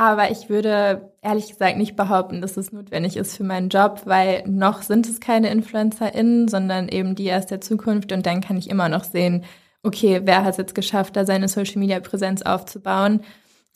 Aber 0.00 0.30
ich 0.30 0.48
würde 0.48 1.12
ehrlich 1.20 1.48
gesagt 1.48 1.76
nicht 1.76 1.94
behaupten, 1.94 2.40
dass 2.40 2.56
es 2.56 2.72
notwendig 2.72 3.18
ist 3.18 3.36
für 3.36 3.44
meinen 3.44 3.68
Job, 3.68 4.00
weil 4.06 4.42
noch 4.46 4.80
sind 4.80 5.06
es 5.06 5.20
keine 5.20 5.50
InfluencerInnen, 5.50 6.48
sondern 6.48 6.88
eben 6.88 7.14
die 7.14 7.30
aus 7.30 7.44
der 7.44 7.60
Zukunft. 7.60 8.10
Und 8.10 8.24
dann 8.24 8.40
kann 8.40 8.56
ich 8.56 8.70
immer 8.70 8.88
noch 8.88 9.04
sehen, 9.04 9.44
okay, 9.82 10.22
wer 10.24 10.42
hat 10.42 10.52
es 10.52 10.56
jetzt 10.56 10.74
geschafft, 10.74 11.16
da 11.16 11.26
seine 11.26 11.48
Social-Media-Präsenz 11.48 12.40
aufzubauen. 12.40 13.20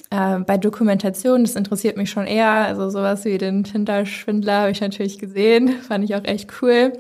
Äh, 0.09 0.39
bei 0.39 0.57
Dokumentation, 0.57 1.45
das 1.45 1.57
interessiert 1.57 1.99
mich 1.99 2.09
schon 2.09 2.27
eher. 2.27 2.53
Also 2.53 2.89
sowas 2.89 3.27
wie 3.27 3.37
den 3.37 3.63
Tinder-Schwindler 3.63 4.61
habe 4.61 4.71
ich 4.71 4.81
natürlich 4.81 5.19
gesehen, 5.19 5.69
fand 5.87 6.05
ich 6.05 6.15
auch 6.15 6.25
echt 6.25 6.51
cool. 6.63 6.95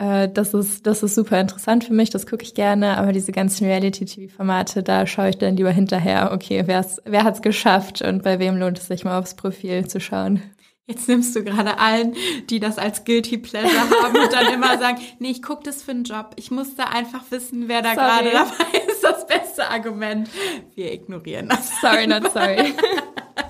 Äh, 0.00 0.30
das 0.30 0.54
ist, 0.54 0.86
das 0.86 1.02
ist 1.02 1.14
super 1.14 1.38
interessant 1.38 1.84
für 1.84 1.92
mich, 1.92 2.08
das 2.08 2.26
gucke 2.26 2.42
ich 2.42 2.54
gerne, 2.54 2.96
aber 2.96 3.12
diese 3.12 3.32
ganzen 3.32 3.66
Reality-TV-Formate, 3.66 4.82
da 4.82 5.06
schaue 5.06 5.28
ich 5.28 5.38
dann 5.38 5.56
lieber 5.56 5.70
hinterher, 5.70 6.32
okay, 6.32 6.66
wer's, 6.66 7.02
wer 7.04 7.22
hat's 7.22 7.42
geschafft 7.42 8.00
und 8.00 8.22
bei 8.22 8.38
wem 8.38 8.56
lohnt 8.56 8.78
es 8.78 8.86
sich 8.86 9.04
mal 9.04 9.18
aufs 9.18 9.34
Profil 9.34 9.86
zu 9.86 10.00
schauen. 10.00 10.42
Jetzt 10.86 11.06
nimmst 11.06 11.36
du 11.36 11.44
gerade 11.44 11.78
allen, 11.78 12.16
die 12.48 12.58
das 12.58 12.78
als 12.78 13.04
Guilty 13.04 13.38
Pleasure 13.38 13.90
haben 14.02 14.16
und 14.16 14.32
dann 14.32 14.52
immer 14.52 14.76
sagen, 14.78 14.98
nee, 15.20 15.30
ich 15.30 15.42
gucke 15.42 15.62
das 15.62 15.82
für 15.82 15.92
einen 15.92 16.04
Job. 16.04 16.32
Ich 16.36 16.50
muss 16.50 16.74
da 16.74 16.84
einfach 16.84 17.30
wissen, 17.30 17.68
wer 17.68 17.82
da 17.82 17.94
gerade 17.94 18.30
dabei 18.32 18.78
ist. 18.88 19.04
Das 19.04 19.26
beste 19.26 19.68
Argument. 19.68 20.28
Wir 20.74 20.92
ignorieren 20.92 21.48
das. 21.48 21.80
Sorry, 21.80 22.06
not 22.06 22.32
sorry. 22.32 22.74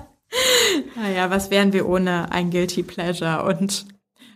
naja, 0.95 1.29
was 1.29 1.49
wären 1.49 1.73
wir 1.73 1.87
ohne 1.87 2.31
ein 2.31 2.51
Guilty 2.51 2.83
Pleasure 2.83 3.43
und 3.43 3.85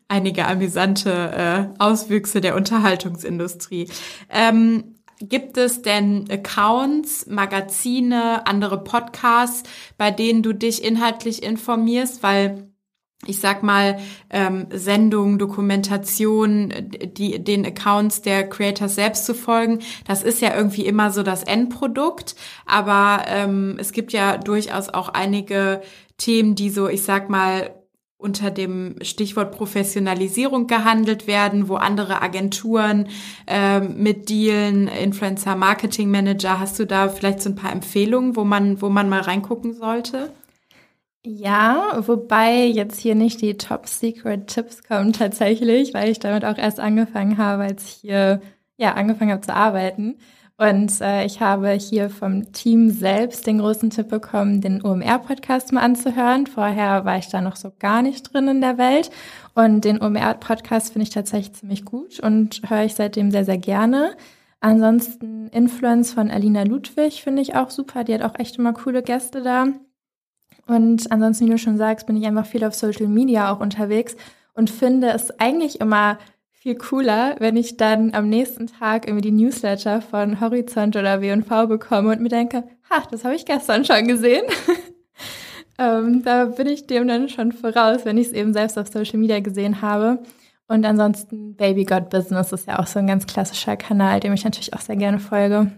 einige 0.07 0.47
amüsante 0.47 1.11
äh, 1.11 1.79
Auswüchse 1.79 2.41
der 2.41 2.55
Unterhaltungsindustrie. 2.55 3.89
Ähm, 4.29 4.95
gibt 5.19 5.57
es 5.57 5.81
denn 5.81 6.25
Accounts, 6.29 7.25
Magazine, 7.27 8.45
andere 8.45 8.83
Podcasts, 8.83 9.63
bei 9.97 10.11
denen 10.11 10.43
du 10.43 10.53
dich 10.53 10.83
inhaltlich 10.83 11.43
informierst? 11.43 12.21
Weil 12.21 12.69
ich 13.25 13.39
sag 13.39 13.63
mal, 13.63 13.97
ähm, 14.29 14.67
Sendungen, 14.71 15.39
Dokumentation, 15.39 16.71
die, 17.17 17.43
den 17.43 17.65
Accounts 17.65 18.21
der 18.21 18.47
Creators 18.47 18.95
selbst 18.95 19.25
zu 19.25 19.33
folgen, 19.33 19.79
das 20.05 20.21
ist 20.21 20.41
ja 20.41 20.55
irgendwie 20.55 20.85
immer 20.85 21.11
so 21.11 21.23
das 21.23 21.43
Endprodukt. 21.43 22.35
Aber 22.65 23.23
ähm, 23.27 23.77
es 23.79 23.93
gibt 23.93 24.13
ja 24.13 24.37
durchaus 24.37 24.89
auch 24.89 25.09
einige 25.09 25.81
Themen, 26.17 26.55
die 26.55 26.69
so, 26.69 26.87
ich 26.87 27.03
sag 27.03 27.29
mal, 27.29 27.73
unter 28.25 28.49
dem 28.49 28.95
Stichwort 29.03 29.51
Professionalisierung 29.51 30.65
gehandelt 30.65 31.27
werden, 31.27 31.69
wo 31.69 31.75
andere 31.75 32.23
Agenturen 32.23 33.07
äh, 33.45 33.79
mit 33.79 34.29
dealen, 34.29 34.87
Influencer 34.87 35.55
Marketing 35.55 36.09
Manager. 36.09 36.59
Hast 36.59 36.79
du 36.79 36.85
da 36.85 37.07
vielleicht 37.07 37.41
so 37.41 37.51
ein 37.51 37.55
paar 37.55 37.71
Empfehlungen, 37.71 38.35
wo 38.35 38.43
man, 38.43 38.81
wo 38.81 38.89
man 38.89 39.07
mal 39.07 39.21
reingucken 39.21 39.75
sollte? 39.75 40.31
Ja, 41.23 42.03
wobei 42.05 42.65
jetzt 42.65 42.99
hier 42.99 43.15
nicht 43.15 43.41
die 43.41 43.57
Top 43.57 43.87
Secret 43.87 44.47
Tipps 44.47 44.83
kommen 44.83 45.13
tatsächlich, 45.13 45.93
weil 45.93 46.09
ich 46.09 46.19
damit 46.19 46.45
auch 46.45 46.57
erst 46.57 46.79
angefangen 46.79 47.37
habe, 47.37 47.63
als 47.63 47.83
ich 47.85 47.93
hier 48.01 48.41
ja 48.77 48.93
angefangen 48.93 49.31
habe 49.31 49.41
zu 49.41 49.53
arbeiten. 49.53 50.17
Und 50.57 51.01
äh, 51.01 51.25
ich 51.25 51.41
habe 51.41 51.71
hier 51.71 52.09
vom 52.09 52.53
Team 52.53 52.89
selbst 52.89 53.45
den 53.45 53.59
großen 53.59 53.89
Tipp 53.89 54.07
bekommen, 54.07 54.61
den 54.61 54.85
OMR-Podcast 54.85 55.73
mal 55.73 55.81
anzuhören. 55.81 56.47
Vorher 56.47 57.03
war 57.03 57.17
ich 57.17 57.27
da 57.27 57.41
noch 57.41 57.57
so 57.57 57.73
gar 57.77 58.01
nicht 58.01 58.33
drin 58.33 58.47
in 58.47 58.61
der 58.61 58.77
Welt. 58.77 59.11
Und 59.53 59.83
den 59.83 60.01
OMR-Podcast 60.01 60.93
finde 60.93 61.03
ich 61.03 61.09
tatsächlich 61.09 61.53
ziemlich 61.53 61.83
gut 61.83 62.21
und 62.21 62.61
höre 62.69 62.85
ich 62.85 62.95
seitdem 62.95 63.31
sehr, 63.31 63.43
sehr 63.43 63.57
gerne. 63.57 64.15
Ansonsten 64.61 65.49
Influence 65.49 66.13
von 66.13 66.31
Alina 66.31 66.63
Ludwig 66.63 67.21
finde 67.21 67.41
ich 67.41 67.55
auch 67.55 67.69
super. 67.69 68.05
Die 68.05 68.13
hat 68.13 68.21
auch 68.21 68.39
echt 68.39 68.57
immer 68.57 68.71
coole 68.71 69.03
Gäste 69.03 69.41
da. 69.41 69.67
Und 70.67 71.11
ansonsten, 71.11 71.47
wie 71.47 71.51
du 71.51 71.57
schon 71.57 71.77
sagst, 71.77 72.07
bin 72.07 72.15
ich 72.15 72.25
einfach 72.25 72.45
viel 72.45 72.63
auf 72.63 72.73
Social 72.73 73.07
Media 73.07 73.51
auch 73.51 73.59
unterwegs 73.59 74.15
und 74.53 74.69
finde 74.69 75.09
es 75.09 75.37
eigentlich 75.39 75.81
immer 75.81 76.17
viel 76.65 76.73
cooler, 76.73 77.35
wenn 77.37 77.57
ich 77.57 77.77
dann 77.77 78.15
am 78.15 78.27
nächsten 78.27 78.65
Tag 78.65 79.05
irgendwie 79.05 79.29
die 79.29 79.43
Newsletter 79.43 80.01
von 80.01 80.41
Horizont 80.41 80.95
oder 80.95 81.21
W&V 81.21 81.67
bekomme 81.67 82.09
und 82.09 82.21
mir 82.21 82.29
denke, 82.29 82.63
ha, 82.89 83.03
das 83.11 83.23
habe 83.23 83.35
ich 83.35 83.45
gestern 83.45 83.85
schon 83.85 84.07
gesehen. 84.07 84.41
ähm, 85.77 86.23
da 86.23 86.45
bin 86.45 86.65
ich 86.65 86.87
dem 86.87 87.07
dann 87.07 87.29
schon 87.29 87.51
voraus, 87.51 88.03
wenn 88.03 88.17
ich 88.17 88.29
es 88.29 88.33
eben 88.33 88.51
selbst 88.51 88.79
auf 88.79 88.87
Social 88.87 89.19
Media 89.19 89.41
gesehen 89.41 89.83
habe. 89.83 90.23
Und 90.67 90.83
ansonsten 90.87 91.55
Baby 91.55 91.85
God 91.85 92.09
Business 92.09 92.51
ist 92.51 92.67
ja 92.67 92.79
auch 92.79 92.87
so 92.87 92.97
ein 92.97 93.05
ganz 93.05 93.27
klassischer 93.27 93.77
Kanal, 93.77 94.19
dem 94.19 94.33
ich 94.33 94.43
natürlich 94.43 94.73
auch 94.73 94.81
sehr 94.81 94.95
gerne 94.95 95.19
folge. 95.19 95.71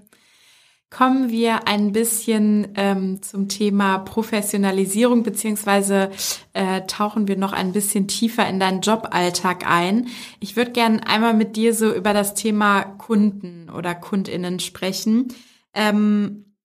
Kommen 0.90 1.30
wir 1.30 1.68
ein 1.68 1.92
bisschen 1.92 2.70
ähm, 2.76 3.22
zum 3.22 3.50
Thema 3.50 3.98
Professionalisierung, 3.98 5.22
beziehungsweise 5.22 6.12
äh, 6.54 6.84
tauchen 6.88 7.28
wir 7.28 7.36
noch 7.36 7.52
ein 7.52 7.74
bisschen 7.74 8.08
tiefer 8.08 8.48
in 8.48 8.58
deinen 8.60 8.80
Joballtag 8.80 9.70
ein. 9.70 10.08
Ich 10.40 10.56
würde 10.56 10.72
gerne 10.72 11.06
einmal 11.06 11.34
mit 11.34 11.58
dir 11.58 11.74
so 11.74 11.94
über 11.94 12.14
das 12.14 12.36
Thema 12.36 12.84
Kunden 12.84 13.70
oder 13.70 13.96
Kundinnen 13.96 14.62
sprechen. 14.62 15.28
Ähm, 15.74 16.56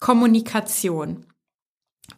Kommunikation. 0.00 1.29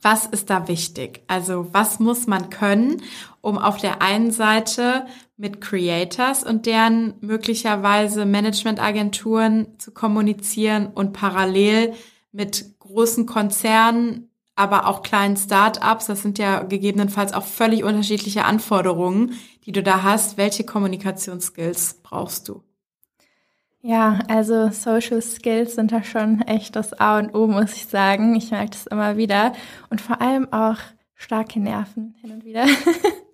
Was 0.01 0.27
ist 0.27 0.51
da 0.51 0.69
wichtig? 0.69 1.23
Also 1.27 1.69
was 1.73 2.01
muss 2.01 2.27
man 2.27 2.51
können, 2.51 3.03
um 3.41 3.59
auf 3.59 3.77
der 3.77 4.03
einen 4.03 4.31
Seite 4.31 5.07
mit 5.37 5.61
Creators 5.61 6.45
und 6.45 6.67
deren 6.67 7.15
möglicherweise 7.21 8.25
Managementagenturen 8.25 9.79
zu 9.79 9.93
kommunizieren 9.93 10.87
und 10.87 11.13
parallel 11.13 11.95
mit 12.31 12.79
großen 12.79 13.27
Konzernen, 13.27 14.31
aber 14.55 14.87
auch 14.87 15.03
kleinen 15.03 15.37
Start-ups. 15.37 16.07
Das 16.07 16.23
sind 16.23 16.39
ja 16.39 16.63
gegebenenfalls 16.63 17.33
auch 17.33 17.45
völlig 17.45 17.85
unterschiedliche 17.85 18.45
Anforderungen, 18.45 19.35
die 19.65 19.73
du 19.73 19.83
da 19.83 20.03
hast. 20.03 20.37
Welche 20.37 20.65
Kommunikationsskills 20.65 22.01
brauchst 22.03 22.49
du? 22.49 22.63
Ja, 23.85 24.21
also 24.29 24.71
Social 24.71 25.21
Skills 25.21 25.75
sind 25.75 25.91
da 25.91 26.05
schon 26.05 26.41
echt 26.43 26.77
das 26.77 26.99
A 27.01 27.19
und 27.19 27.35
O, 27.35 27.49
muss 27.49 27.75
ich 27.75 27.87
sagen. 27.87 28.37
Ich 28.37 28.53
merke 28.53 28.71
das 28.71 28.87
immer 28.87 29.17
wieder. 29.17 29.53
Und 29.91 30.01
vor 30.01 30.21
allem 30.21 30.53
auch 30.53 30.77
starke 31.17 31.59
Nerven 31.59 32.15
hin 32.21 32.31
und 32.31 32.45
wieder. 32.45 32.65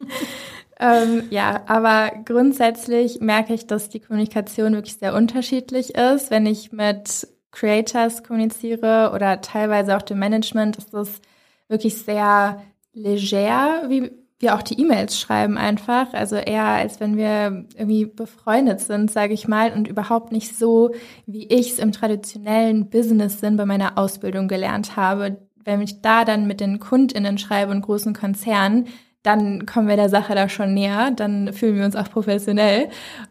ähm, 0.80 1.24
ja, 1.28 1.62
aber 1.66 2.12
grundsätzlich 2.24 3.20
merke 3.20 3.52
ich, 3.52 3.66
dass 3.66 3.90
die 3.90 4.00
Kommunikation 4.00 4.72
wirklich 4.72 4.96
sehr 4.96 5.14
unterschiedlich 5.14 5.94
ist. 5.94 6.30
Wenn 6.30 6.46
ich 6.46 6.72
mit 6.72 7.28
Creators 7.50 8.24
kommuniziere 8.24 9.12
oder 9.14 9.42
teilweise 9.42 9.98
auch 9.98 10.02
dem 10.02 10.18
Management, 10.18 10.78
ist 10.78 10.94
das 10.94 11.20
wirklich 11.68 11.98
sehr 11.98 12.62
leger, 12.94 13.84
wie 13.88 14.12
wir 14.40 14.54
auch 14.54 14.62
die 14.62 14.80
E-Mails 14.80 15.18
schreiben 15.18 15.58
einfach. 15.58 16.12
Also 16.12 16.36
eher 16.36 16.64
als 16.64 17.00
wenn 17.00 17.16
wir 17.16 17.64
irgendwie 17.76 18.06
befreundet 18.06 18.80
sind, 18.80 19.10
sage 19.10 19.34
ich 19.34 19.48
mal, 19.48 19.72
und 19.72 19.88
überhaupt 19.88 20.32
nicht 20.32 20.56
so, 20.56 20.90
wie 21.26 21.46
ich 21.48 21.72
es 21.72 21.78
im 21.78 21.92
traditionellen 21.92 22.88
Business-Sinn 22.88 23.56
bei 23.56 23.66
meiner 23.66 23.98
Ausbildung 23.98 24.46
gelernt 24.46 24.96
habe. 24.96 25.38
Wenn 25.64 25.80
ich 25.80 26.02
da 26.02 26.24
dann 26.24 26.46
mit 26.46 26.60
den 26.60 26.78
KundInnen 26.78 27.38
schreibe 27.38 27.72
und 27.72 27.82
großen 27.82 28.14
Konzernen, 28.14 28.86
dann 29.24 29.66
kommen 29.66 29.88
wir 29.88 29.96
der 29.96 30.08
Sache 30.08 30.34
da 30.36 30.48
schon 30.48 30.72
näher, 30.72 31.10
dann 31.10 31.52
fühlen 31.52 31.76
wir 31.76 31.84
uns 31.84 31.96
auch 31.96 32.08
professionell. 32.08 32.88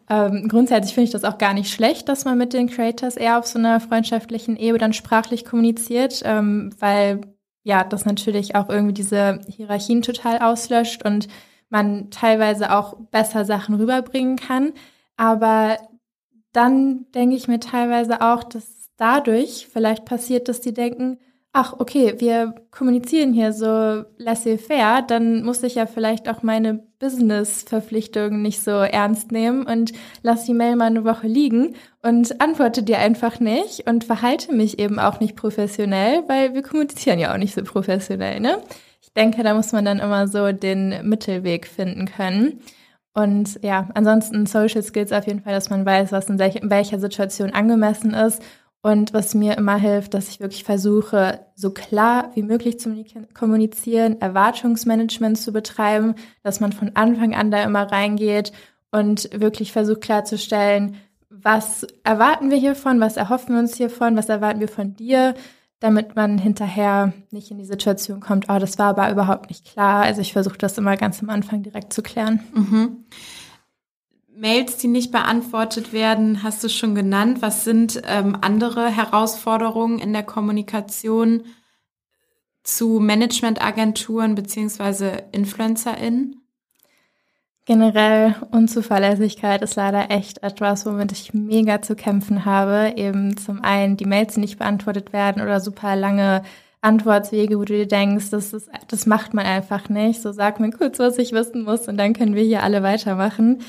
Ähm, 0.09 0.47
grundsätzlich 0.49 0.93
finde 0.93 1.05
ich 1.05 1.11
das 1.11 1.23
auch 1.23 1.37
gar 1.37 1.53
nicht 1.53 1.71
schlecht, 1.71 2.09
dass 2.09 2.25
man 2.25 2.37
mit 2.37 2.53
den 2.53 2.67
Creators 2.69 3.15
eher 3.15 3.39
auf 3.39 3.47
so 3.47 3.57
einer 3.57 3.79
freundschaftlichen 3.79 4.57
Ebene 4.57 4.79
dann 4.79 4.93
sprachlich 4.93 5.45
kommuniziert, 5.45 6.21
ähm, 6.25 6.71
weil 6.79 7.21
ja, 7.67 7.83
das 7.83 8.05
natürlich 8.05 8.55
auch 8.55 8.69
irgendwie 8.69 8.93
diese 8.93 9.41
Hierarchien 9.49 10.01
total 10.01 10.39
auslöscht 10.39 11.03
und 11.03 11.27
man 11.69 12.09
teilweise 12.11 12.73
auch 12.73 12.95
besser 13.11 13.43
Sachen 13.43 13.75
rüberbringen 13.75 14.37
kann. 14.37 14.71
Aber 15.17 15.77
dann 16.53 17.11
denke 17.13 17.35
ich 17.35 17.49
mir 17.49 17.59
teilweise 17.59 18.21
auch, 18.21 18.45
dass 18.45 18.89
dadurch 18.95 19.67
vielleicht 19.69 20.05
passiert, 20.05 20.47
dass 20.47 20.61
die 20.61 20.73
denken, 20.73 21.19
ach, 21.51 21.73
okay, 21.77 22.15
wir 22.19 22.55
kommunizieren 22.71 23.33
hier 23.33 23.51
so 23.51 24.05
laissez-faire, 24.17 25.01
dann 25.01 25.43
muss 25.43 25.61
ich 25.61 25.75
ja 25.75 25.87
vielleicht 25.87 26.29
auch 26.29 26.43
meine 26.43 26.86
Business-Verpflichtungen 26.99 28.41
nicht 28.41 28.63
so 28.63 28.71
ernst 28.71 29.31
nehmen 29.31 29.65
und 29.65 29.93
lass 30.23 30.45
die 30.45 30.53
Mail 30.53 30.75
mal 30.75 30.85
eine 30.85 31.03
Woche 31.03 31.27
liegen 31.27 31.75
und 32.01 32.41
antworte 32.41 32.83
dir 32.83 32.99
einfach 32.99 33.39
nicht 33.39 33.87
und 33.87 34.03
verhalte 34.03 34.53
mich 34.53 34.79
eben 34.79 34.99
auch 34.99 35.19
nicht 35.19 35.35
professionell, 35.35 36.23
weil 36.27 36.53
wir 36.53 36.63
kommunizieren 36.63 37.19
ja 37.19 37.33
auch 37.33 37.37
nicht 37.37 37.53
so 37.53 37.63
professionell, 37.63 38.39
ne? 38.39 38.57
Ich 39.01 39.13
denke, 39.13 39.43
da 39.43 39.53
muss 39.53 39.71
man 39.71 39.85
dann 39.85 39.99
immer 39.99 40.27
so 40.27 40.51
den 40.51 41.07
Mittelweg 41.07 41.67
finden 41.67 42.05
können. 42.05 42.61
Und 43.13 43.59
ja, 43.63 43.89
ansonsten 43.95 44.45
Social 44.45 44.83
Skills 44.83 45.11
auf 45.11 45.25
jeden 45.25 45.41
Fall, 45.41 45.53
dass 45.53 45.69
man 45.69 45.85
weiß, 45.85 46.11
was 46.11 46.29
in 46.29 46.37
welcher 46.39 46.99
Situation 46.99 47.51
angemessen 47.51 48.13
ist 48.13 48.43
und 48.87 49.13
was 49.13 49.35
mir 49.35 49.57
immer 49.57 49.75
hilft, 49.75 50.13
dass 50.13 50.29
ich 50.29 50.39
wirklich 50.39 50.63
versuche, 50.63 51.41
so 51.55 51.71
klar 51.71 52.31
wie 52.35 52.41
möglich 52.41 52.79
zu 52.79 53.03
kommunizieren, 53.33 54.21
Erwartungsmanagement 54.21 55.37
zu 55.37 55.51
betreiben, 55.51 56.15
dass 56.41 56.61
man 56.61 56.71
von 56.71 56.95
Anfang 56.95 57.35
an 57.35 57.51
da 57.51 57.61
immer 57.63 57.91
reingeht 57.91 58.53
und 58.89 59.29
wirklich 59.37 59.73
versucht 59.73 59.99
klarzustellen, 59.99 60.95
was 61.29 61.85
erwarten 62.05 62.49
wir 62.49 62.57
hiervon, 62.57 63.01
was 63.01 63.17
erhoffen 63.17 63.55
wir 63.55 63.59
uns 63.59 63.75
hiervon, 63.75 64.15
was 64.15 64.29
erwarten 64.29 64.61
wir 64.61 64.69
von 64.69 64.95
dir, 64.95 65.33
damit 65.81 66.15
man 66.15 66.37
hinterher 66.37 67.11
nicht 67.29 67.51
in 67.51 67.57
die 67.57 67.65
Situation 67.65 68.21
kommt, 68.21 68.45
oh, 68.47 68.57
das 68.57 68.79
war 68.79 68.87
aber 68.87 69.11
überhaupt 69.11 69.49
nicht 69.49 69.65
klar. 69.65 70.03
Also 70.03 70.21
ich 70.21 70.31
versuche 70.31 70.57
das 70.57 70.77
immer 70.77 70.95
ganz 70.95 71.21
am 71.21 71.29
Anfang 71.29 71.61
direkt 71.61 71.91
zu 71.91 72.01
klären. 72.01 72.39
Mhm. 72.53 73.03
Mails, 74.37 74.77
die 74.77 74.87
nicht 74.87 75.11
beantwortet 75.11 75.93
werden, 75.93 76.43
hast 76.43 76.63
du 76.63 76.69
schon 76.69 76.93
genannt. 76.93 77.41
Was 77.41 77.63
sind 77.63 78.01
ähm, 78.05 78.37
andere 78.39 78.87
Herausforderungen 78.87 79.97
in 79.97 80.13
der 80.13 80.21
Kommunikation 80.21 81.43
zu 82.63 82.99
Managementagenturen 82.99 84.35
beziehungsweise 84.35 85.23
InfluencerInnen? 85.31 86.41
Generell 87.65 88.35
Unzuverlässigkeit 88.51 89.63
ist 89.63 89.75
leider 89.75 90.11
echt 90.11 90.43
etwas, 90.43 90.85
womit 90.85 91.11
ich 91.11 91.33
mega 91.33 91.81
zu 91.81 91.95
kämpfen 91.95 92.45
habe. 92.45 92.93
Eben 92.95 93.37
zum 93.37 93.63
einen 93.63 93.97
die 93.97 94.05
Mails, 94.05 94.35
die 94.35 94.41
nicht 94.41 94.59
beantwortet 94.59 95.13
werden 95.13 95.41
oder 95.41 95.59
super 95.59 95.95
lange 95.95 96.43
Antwortwege, 96.81 97.57
wo 97.57 97.65
du 97.65 97.73
dir 97.73 97.87
denkst, 97.87 98.29
das, 98.29 98.53
ist, 98.53 98.69
das 98.87 99.07
macht 99.07 99.33
man 99.33 99.47
einfach 99.47 99.89
nicht. 99.89 100.21
So 100.21 100.31
sag 100.31 100.59
mir 100.59 100.69
kurz, 100.69 100.99
was 100.99 101.17
ich 101.17 101.31
wissen 101.31 101.63
muss 101.63 101.87
und 101.87 101.97
dann 101.97 102.13
können 102.13 102.35
wir 102.35 102.43
hier 102.43 102.61
alle 102.61 102.83
weitermachen. 102.83 103.63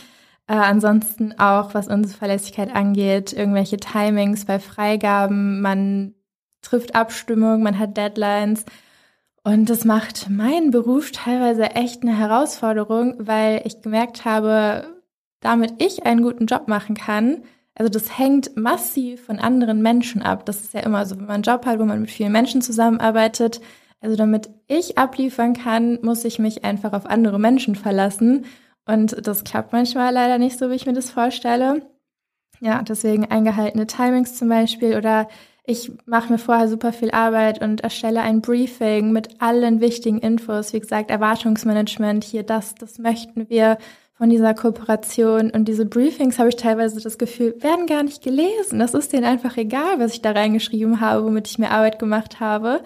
Äh, 0.49 0.55
ansonsten 0.55 1.39
auch, 1.39 1.75
was 1.75 1.89
unsere 1.89 2.19
Verlässlichkeit 2.19 2.75
angeht, 2.75 3.33
irgendwelche 3.33 3.77
Timings 3.77 4.45
bei 4.45 4.59
Freigaben, 4.59 5.61
man 5.61 6.15
trifft 6.63 6.95
Abstimmung, 6.95 7.63
man 7.63 7.79
hat 7.79 7.97
Deadlines. 7.97 8.65
Und 9.45 9.71
das 9.71 9.85
macht 9.85 10.29
meinen 10.29 10.71
Beruf 10.71 11.13
teilweise 11.13 11.71
echt 11.71 12.03
eine 12.03 12.17
Herausforderung, 12.17 13.15
weil 13.19 13.63
ich 13.65 13.83
gemerkt 13.83 14.25
habe, 14.25 14.89
damit 15.41 15.83
ich 15.83 16.05
einen 16.05 16.23
guten 16.23 16.47
Job 16.47 16.67
machen 16.67 16.97
kann, 16.97 17.43
also 17.79 17.89
das 17.91 18.19
hängt 18.19 18.57
massiv 18.57 19.27
von 19.27 19.39
anderen 19.39 19.83
Menschen 19.83 20.21
ab. 20.21 20.45
Das 20.45 20.63
ist 20.63 20.75
ja 20.75 20.81
immer 20.81 21.07
so, 21.07 21.17
wenn 21.17 21.27
man 21.27 21.35
einen 21.37 21.43
Job 21.45 21.65
hat, 21.65 21.79
wo 21.79 21.85
man 21.85 22.01
mit 22.01 22.11
vielen 22.11 22.33
Menschen 22.33 22.61
zusammenarbeitet. 22.61 23.61
Also 24.01 24.17
damit 24.17 24.51
ich 24.67 24.99
abliefern 24.99 25.55
kann, 25.55 26.01
muss 26.03 26.25
ich 26.25 26.41
mich 26.41 26.65
einfach 26.65 26.93
auf 26.93 27.07
andere 27.07 27.39
Menschen 27.39 27.77
verlassen. 27.77 28.47
Und 28.89 29.27
das 29.27 29.45
klappt 29.45 29.73
manchmal 29.73 30.13
leider 30.15 30.39
nicht 30.39 30.59
so, 30.59 30.71
wie 30.71 30.75
ich 30.75 30.87
mir 30.87 30.95
das 30.95 31.11
vorstelle. 31.11 31.83
Ja, 32.61 32.83
deswegen 32.83 33.27
eingehaltene 33.27 33.87
Timings 33.87 34.37
zum 34.37 34.49
Beispiel 34.49 34.97
oder 34.97 35.29
ich 35.65 35.93
mache 36.07 36.33
mir 36.33 36.39
vorher 36.39 36.67
super 36.67 36.95
viel 36.95 37.11
Arbeit 37.11 37.61
und 37.61 37.83
erstelle 37.83 38.23
ein 38.23 38.41
Briefing 38.41 39.13
mit 39.13 39.43
allen 39.43 39.83
wichtigen 39.83 40.19
Infos. 40.19 40.73
Wie 40.73 40.81
gesagt, 40.81 41.11
Erwartungsmanagement, 41.11 42.25
hier 42.25 42.43
das, 42.43 42.75
das 42.75 42.99
möchten 42.99 43.51
wir 43.51 43.77
von 44.15 44.31
dieser 44.31 44.55
Kooperation. 44.55 45.51
Und 45.51 45.67
diese 45.69 45.85
Briefings 45.85 46.39
habe 46.39 46.49
ich 46.49 46.57
teilweise 46.57 47.01
das 47.03 47.19
Gefühl, 47.19 47.55
werden 47.61 47.87
gar 47.87 48.03
nicht 48.03 48.23
gelesen. 48.23 48.79
Das 48.79 48.95
ist 48.95 49.13
denen 49.13 49.27
einfach 49.27 49.59
egal, 49.59 49.99
was 49.99 50.15
ich 50.15 50.23
da 50.23 50.31
reingeschrieben 50.31 51.03
habe, 51.03 51.27
womit 51.27 51.47
ich 51.47 51.59
mir 51.59 51.71
Arbeit 51.71 51.99
gemacht 51.99 52.41
habe. 52.41 52.81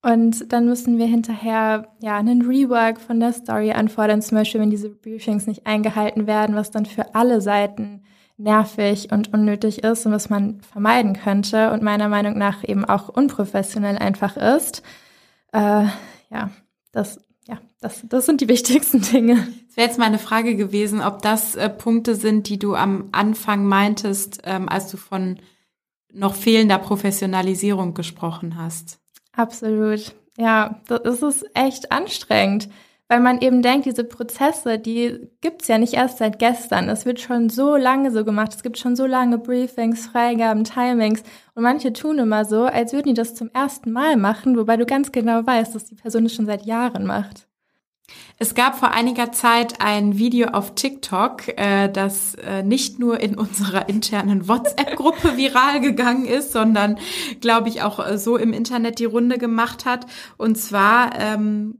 Und 0.00 0.52
dann 0.52 0.66
müssen 0.66 0.98
wir 0.98 1.06
hinterher 1.06 1.88
ja 2.00 2.16
einen 2.16 2.42
Rework 2.42 3.00
von 3.00 3.18
der 3.18 3.32
Story 3.32 3.72
anfordern, 3.72 4.22
zum 4.22 4.38
Beispiel, 4.38 4.60
wenn 4.60 4.70
diese 4.70 4.90
Briefings 4.90 5.46
nicht 5.46 5.66
eingehalten 5.66 6.26
werden, 6.26 6.54
was 6.54 6.70
dann 6.70 6.86
für 6.86 7.14
alle 7.14 7.40
Seiten 7.40 8.02
nervig 8.36 9.10
und 9.10 9.32
unnötig 9.34 9.82
ist 9.82 10.06
und 10.06 10.12
was 10.12 10.30
man 10.30 10.60
vermeiden 10.60 11.14
könnte 11.14 11.72
und 11.72 11.82
meiner 11.82 12.08
Meinung 12.08 12.38
nach 12.38 12.62
eben 12.66 12.84
auch 12.84 13.08
unprofessionell 13.08 13.98
einfach 13.98 14.36
ist. 14.36 14.82
Äh, 15.52 15.86
ja, 16.30 16.50
das, 16.92 17.20
ja, 17.48 17.58
das, 17.80 18.02
das 18.08 18.26
sind 18.26 18.40
die 18.40 18.48
wichtigsten 18.48 19.02
Dinge. 19.02 19.48
Es 19.68 19.76
wäre 19.76 19.88
jetzt 19.88 19.98
meine 19.98 20.20
Frage 20.20 20.54
gewesen, 20.54 21.00
ob 21.00 21.22
das 21.22 21.56
äh, 21.56 21.68
Punkte 21.68 22.14
sind, 22.14 22.48
die 22.48 22.60
du 22.60 22.76
am 22.76 23.08
Anfang 23.10 23.66
meintest, 23.66 24.42
ähm, 24.44 24.68
als 24.68 24.88
du 24.90 24.96
von 24.96 25.40
noch 26.12 26.36
fehlender 26.36 26.78
Professionalisierung 26.78 27.94
gesprochen 27.94 28.56
hast. 28.56 29.00
Absolut. 29.38 30.14
Ja, 30.36 30.80
das 30.88 31.22
ist 31.22 31.46
echt 31.54 31.92
anstrengend. 31.92 32.68
Weil 33.10 33.20
man 33.20 33.40
eben 33.40 33.62
denkt, 33.62 33.86
diese 33.86 34.04
Prozesse, 34.04 34.78
die 34.78 35.30
gibt's 35.40 35.68
ja 35.68 35.78
nicht 35.78 35.94
erst 35.94 36.18
seit 36.18 36.38
gestern. 36.38 36.90
Es 36.90 37.06
wird 37.06 37.20
schon 37.20 37.48
so 37.48 37.76
lange 37.76 38.10
so 38.10 38.24
gemacht. 38.24 38.52
Es 38.54 38.62
gibt 38.62 38.76
schon 38.78 38.96
so 38.96 39.06
lange 39.06 39.38
Briefings, 39.38 40.08
Freigaben, 40.08 40.64
Timings. 40.64 41.22
Und 41.54 41.62
manche 41.62 41.92
tun 41.94 42.18
immer 42.18 42.44
so, 42.44 42.64
als 42.64 42.92
würden 42.92 43.08
die 43.08 43.14
das 43.14 43.34
zum 43.34 43.48
ersten 43.54 43.92
Mal 43.92 44.16
machen, 44.16 44.58
wobei 44.58 44.76
du 44.76 44.84
ganz 44.84 45.10
genau 45.10 45.46
weißt, 45.46 45.74
dass 45.74 45.86
die 45.86 45.94
Person 45.94 46.26
es 46.26 46.34
schon 46.34 46.46
seit 46.46 46.66
Jahren 46.66 47.06
macht. 47.06 47.47
Es 48.38 48.54
gab 48.54 48.78
vor 48.78 48.92
einiger 48.92 49.32
Zeit 49.32 49.80
ein 49.80 50.16
Video 50.16 50.48
auf 50.48 50.74
TikTok, 50.74 51.48
äh, 51.58 51.88
das 51.88 52.34
äh, 52.36 52.62
nicht 52.62 52.98
nur 52.98 53.20
in 53.20 53.36
unserer 53.36 53.88
internen 53.88 54.48
WhatsApp-Gruppe 54.48 55.36
viral 55.36 55.80
gegangen 55.80 56.24
ist, 56.24 56.52
sondern, 56.52 56.98
glaube 57.40 57.68
ich, 57.68 57.82
auch 57.82 58.04
äh, 58.04 58.16
so 58.18 58.36
im 58.36 58.52
Internet 58.52 58.98
die 59.00 59.04
Runde 59.06 59.38
gemacht 59.38 59.84
hat. 59.84 60.06
Und 60.36 60.56
zwar 60.56 61.18
ähm, 61.18 61.78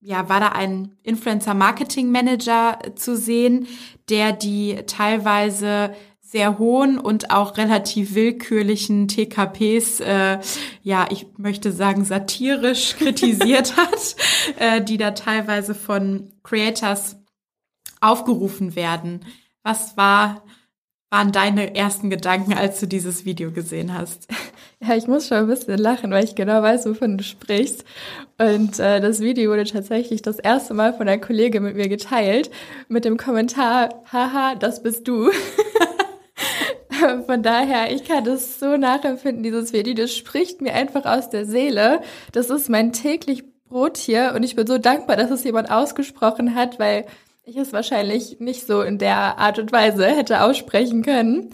ja, 0.00 0.28
war 0.28 0.40
da 0.40 0.48
ein 0.50 0.96
Influencer 1.02 1.54
Marketing 1.54 2.10
Manager 2.10 2.78
zu 2.94 3.16
sehen, 3.16 3.66
der 4.08 4.32
die 4.32 4.76
teilweise 4.86 5.92
sehr 6.30 6.58
hohen 6.58 6.98
und 6.98 7.30
auch 7.30 7.56
relativ 7.56 8.14
willkürlichen 8.14 9.08
TKPs, 9.08 10.00
äh, 10.00 10.38
ja, 10.82 11.06
ich 11.10 11.26
möchte 11.38 11.72
sagen, 11.72 12.04
satirisch 12.04 12.96
kritisiert 12.98 13.78
hat, 13.78 14.16
äh, 14.58 14.82
die 14.82 14.98
da 14.98 15.12
teilweise 15.12 15.74
von 15.74 16.30
Creators 16.42 17.16
aufgerufen 18.02 18.76
werden. 18.76 19.24
Was 19.62 19.96
war 19.96 20.42
waren 21.10 21.32
deine 21.32 21.74
ersten 21.74 22.10
Gedanken, 22.10 22.52
als 22.52 22.80
du 22.80 22.86
dieses 22.86 23.24
Video 23.24 23.50
gesehen 23.50 23.94
hast? 23.94 24.28
Ja, 24.80 24.94
ich 24.94 25.08
muss 25.08 25.26
schon 25.26 25.38
ein 25.38 25.48
bisschen 25.48 25.76
lachen, 25.76 26.12
weil 26.12 26.22
ich 26.22 26.36
genau 26.36 26.62
weiß, 26.62 26.86
wovon 26.86 27.18
du 27.18 27.24
sprichst. 27.24 27.84
Und 28.38 28.78
äh, 28.78 29.00
das 29.00 29.18
Video 29.18 29.50
wurde 29.50 29.64
tatsächlich 29.64 30.22
das 30.22 30.38
erste 30.38 30.72
Mal 30.72 30.92
von 30.92 31.08
einer 31.08 31.20
Kollegin 31.20 31.64
mit 31.64 31.74
mir 31.74 31.88
geteilt, 31.88 32.48
mit 32.86 33.04
dem 33.04 33.16
Kommentar, 33.16 34.04
haha, 34.12 34.54
das 34.54 34.80
bist 34.84 35.08
du. 35.08 35.32
Von 37.26 37.42
daher, 37.42 37.92
ich 37.92 38.04
kann 38.04 38.24
das 38.24 38.58
so 38.58 38.76
nachempfinden, 38.76 39.42
dieses 39.42 39.72
Video. 39.72 39.94
Das 39.94 40.14
spricht 40.14 40.60
mir 40.60 40.74
einfach 40.74 41.04
aus 41.04 41.30
der 41.30 41.46
Seele. 41.46 42.00
Das 42.32 42.50
ist 42.50 42.68
mein 42.68 42.92
täglich 42.92 43.44
Brot 43.68 43.98
hier 43.98 44.32
und 44.34 44.42
ich 44.42 44.56
bin 44.56 44.66
so 44.66 44.78
dankbar, 44.78 45.16
dass 45.16 45.30
es 45.30 45.44
jemand 45.44 45.70
ausgesprochen 45.70 46.54
hat, 46.54 46.78
weil 46.78 47.06
ich 47.44 47.56
es 47.56 47.72
wahrscheinlich 47.72 48.40
nicht 48.40 48.66
so 48.66 48.82
in 48.82 48.98
der 48.98 49.38
Art 49.38 49.58
und 49.58 49.72
Weise 49.72 50.06
hätte 50.06 50.42
aussprechen 50.42 51.02
können. 51.02 51.50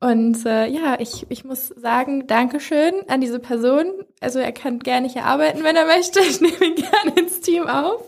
Und 0.00 0.44
äh, 0.46 0.66
ja, 0.66 0.96
ich, 0.98 1.26
ich 1.28 1.44
muss 1.44 1.68
sagen, 1.68 2.26
Dankeschön 2.26 2.92
an 3.06 3.20
diese 3.20 3.38
Person. 3.38 3.86
Also 4.20 4.40
er 4.40 4.50
kann 4.50 4.80
gerne 4.80 5.08
hier 5.08 5.24
arbeiten, 5.24 5.62
wenn 5.62 5.76
er 5.76 5.86
möchte. 5.86 6.20
Ich 6.28 6.40
nehme 6.40 6.64
ihn 6.64 6.74
gerne 6.74 7.20
ins 7.20 7.40
Team 7.40 7.68
auf. 7.68 8.02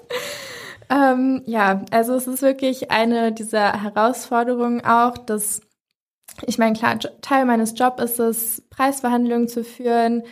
Ähm, 0.91 1.43
ja, 1.47 1.85
also 1.93 2.15
es 2.15 2.27
ist 2.27 2.43
wirklich 2.43 2.91
eine 2.91 3.33
dieser 3.33 3.83
Herausforderungen 3.83 4.85
auch, 4.85 5.17
dass 5.19 5.61
ich 6.47 6.59
meine, 6.59 6.77
klar, 6.77 6.99
Teil 7.21 7.45
meines 7.45 7.79
Jobs 7.79 8.03
ist 8.03 8.21
es, 8.21 8.63
Preisverhandlungen 8.71 9.49
zu 9.49 9.65
führen 9.65 10.23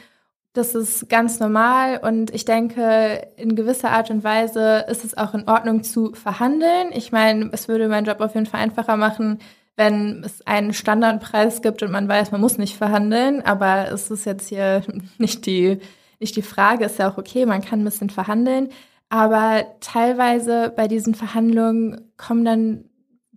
das 0.53 0.75
ist 0.75 1.09
ganz 1.09 1.41
normal 1.41 1.99
und 2.03 2.35
ich 2.35 2.45
denke, 2.45 3.27
in 3.37 3.57
gewisser 3.57 3.91
Art 3.91 4.11
und 4.11 4.23
Weise 4.23 4.85
ist 4.89 5.05
es 5.05 5.17
auch 5.17 5.33
in 5.35 5.49
Ordnung 5.49 5.83
zu 5.83 6.13
verhandeln. 6.13 6.91
Ich 6.93 7.11
meine, 7.11 7.49
es 7.53 7.69
würde 7.69 7.89
meinen 7.89 8.05
Job 8.05 8.21
auf 8.21 8.35
jeden 8.35 8.47
Fall 8.47 8.61
einfacher 8.61 8.99
machen, 8.99 9.39
wenn 9.77 10.23
es 10.23 10.47
einen 10.47 10.75
Standardpreis 10.75 11.63
gibt 11.63 11.83
und 11.83 11.91
man 11.91 12.07
weiß, 12.07 12.33
man 12.33 12.43
muss 12.43 12.59
nicht 12.59 12.77
verhandeln. 12.77 13.41
Aber 13.41 13.91
es 13.91 14.11
ist 14.11 14.27
jetzt 14.27 14.49
hier 14.49 14.83
nicht 15.19 15.47
die, 15.47 15.79
nicht 16.21 16.37
die 16.37 16.43
Frage, 16.43 16.85
ist 16.85 16.99
ja 16.99 17.11
auch 17.11 17.17
okay, 17.17 17.47
man 17.47 17.63
kann 17.63 17.81
ein 17.81 17.85
bisschen 17.85 18.11
verhandeln. 18.11 18.69
Aber 19.09 19.65
teilweise 19.81 20.71
bei 20.75 20.87
diesen 20.87 21.15
Verhandlungen 21.15 22.13
kommen 22.19 22.45
dann 22.45 22.85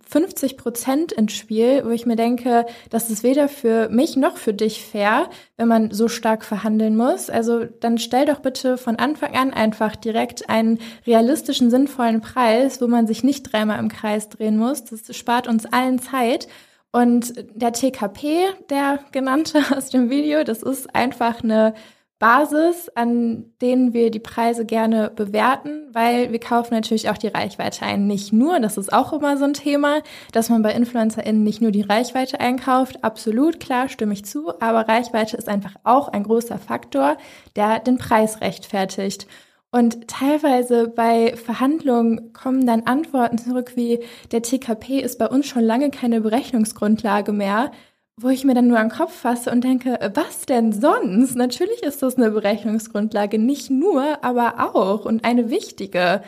50 0.08 0.56
Prozent 0.56 1.12
ins 1.12 1.32
Spiel, 1.32 1.82
wo 1.84 1.90
ich 1.90 2.06
mir 2.06 2.14
denke, 2.14 2.64
das 2.90 3.10
ist 3.10 3.24
weder 3.24 3.48
für 3.48 3.88
mich 3.88 4.16
noch 4.16 4.36
für 4.36 4.54
dich 4.54 4.84
fair, 4.84 5.28
wenn 5.56 5.66
man 5.66 5.90
so 5.90 6.06
stark 6.06 6.44
verhandeln 6.44 6.96
muss. 6.96 7.28
Also 7.28 7.64
dann 7.64 7.98
stell 7.98 8.24
doch 8.24 8.38
bitte 8.38 8.78
von 8.78 8.96
Anfang 8.96 9.34
an 9.34 9.52
einfach 9.52 9.96
direkt 9.96 10.48
einen 10.48 10.78
realistischen, 11.06 11.70
sinnvollen 11.70 12.20
Preis, 12.20 12.80
wo 12.80 12.86
man 12.86 13.08
sich 13.08 13.24
nicht 13.24 13.52
dreimal 13.52 13.80
im 13.80 13.88
Kreis 13.88 14.28
drehen 14.28 14.56
muss. 14.56 14.84
Das 14.84 15.14
spart 15.16 15.48
uns 15.48 15.66
allen 15.66 15.98
Zeit. 15.98 16.46
Und 16.92 17.34
der 17.54 17.72
TKP, 17.72 18.46
der 18.70 19.00
genannte 19.12 19.58
aus 19.76 19.90
dem 19.90 20.08
Video, 20.08 20.44
das 20.44 20.62
ist 20.62 20.94
einfach 20.94 21.42
eine 21.42 21.74
Basis, 22.18 22.88
an 22.94 23.52
denen 23.60 23.92
wir 23.92 24.10
die 24.10 24.20
Preise 24.20 24.64
gerne 24.64 25.10
bewerten, 25.14 25.88
weil 25.92 26.32
wir 26.32 26.40
kaufen 26.40 26.72
natürlich 26.72 27.10
auch 27.10 27.18
die 27.18 27.28
Reichweite 27.28 27.84
ein. 27.84 28.06
Nicht 28.06 28.32
nur, 28.32 28.58
das 28.58 28.78
ist 28.78 28.90
auch 28.90 29.12
immer 29.12 29.36
so 29.36 29.44
ein 29.44 29.52
Thema, 29.52 30.00
dass 30.32 30.48
man 30.48 30.62
bei 30.62 30.72
InfluencerInnen 30.72 31.42
nicht 31.42 31.60
nur 31.60 31.72
die 31.72 31.82
Reichweite 31.82 32.40
einkauft. 32.40 33.04
Absolut, 33.04 33.60
klar, 33.60 33.90
stimme 33.90 34.14
ich 34.14 34.24
zu. 34.24 34.48
Aber 34.60 34.88
Reichweite 34.88 35.36
ist 35.36 35.48
einfach 35.48 35.74
auch 35.84 36.08
ein 36.08 36.22
großer 36.22 36.58
Faktor, 36.58 37.18
der 37.54 37.80
den 37.80 37.98
Preis 37.98 38.40
rechtfertigt. 38.40 39.26
Und 39.70 40.08
teilweise 40.08 40.88
bei 40.88 41.36
Verhandlungen 41.36 42.32
kommen 42.32 42.66
dann 42.66 42.84
Antworten 42.84 43.36
zurück 43.36 43.72
wie, 43.74 44.02
der 44.32 44.40
TKP 44.40 45.00
ist 45.00 45.18
bei 45.18 45.26
uns 45.26 45.46
schon 45.46 45.64
lange 45.64 45.90
keine 45.90 46.22
Berechnungsgrundlage 46.22 47.32
mehr 47.32 47.72
wo 48.18 48.30
ich 48.30 48.44
mir 48.44 48.54
dann 48.54 48.68
nur 48.68 48.78
an 48.78 48.88
den 48.88 48.96
Kopf 48.96 49.14
fasse 49.14 49.50
und 49.50 49.62
denke, 49.62 49.98
was 50.14 50.46
denn 50.46 50.72
sonst? 50.72 51.36
Natürlich 51.36 51.82
ist 51.82 52.02
das 52.02 52.16
eine 52.16 52.30
Berechnungsgrundlage, 52.30 53.38
nicht 53.38 53.70
nur, 53.70 54.24
aber 54.24 54.74
auch 54.74 55.04
und 55.04 55.24
eine 55.24 55.50
wichtige. 55.50 56.22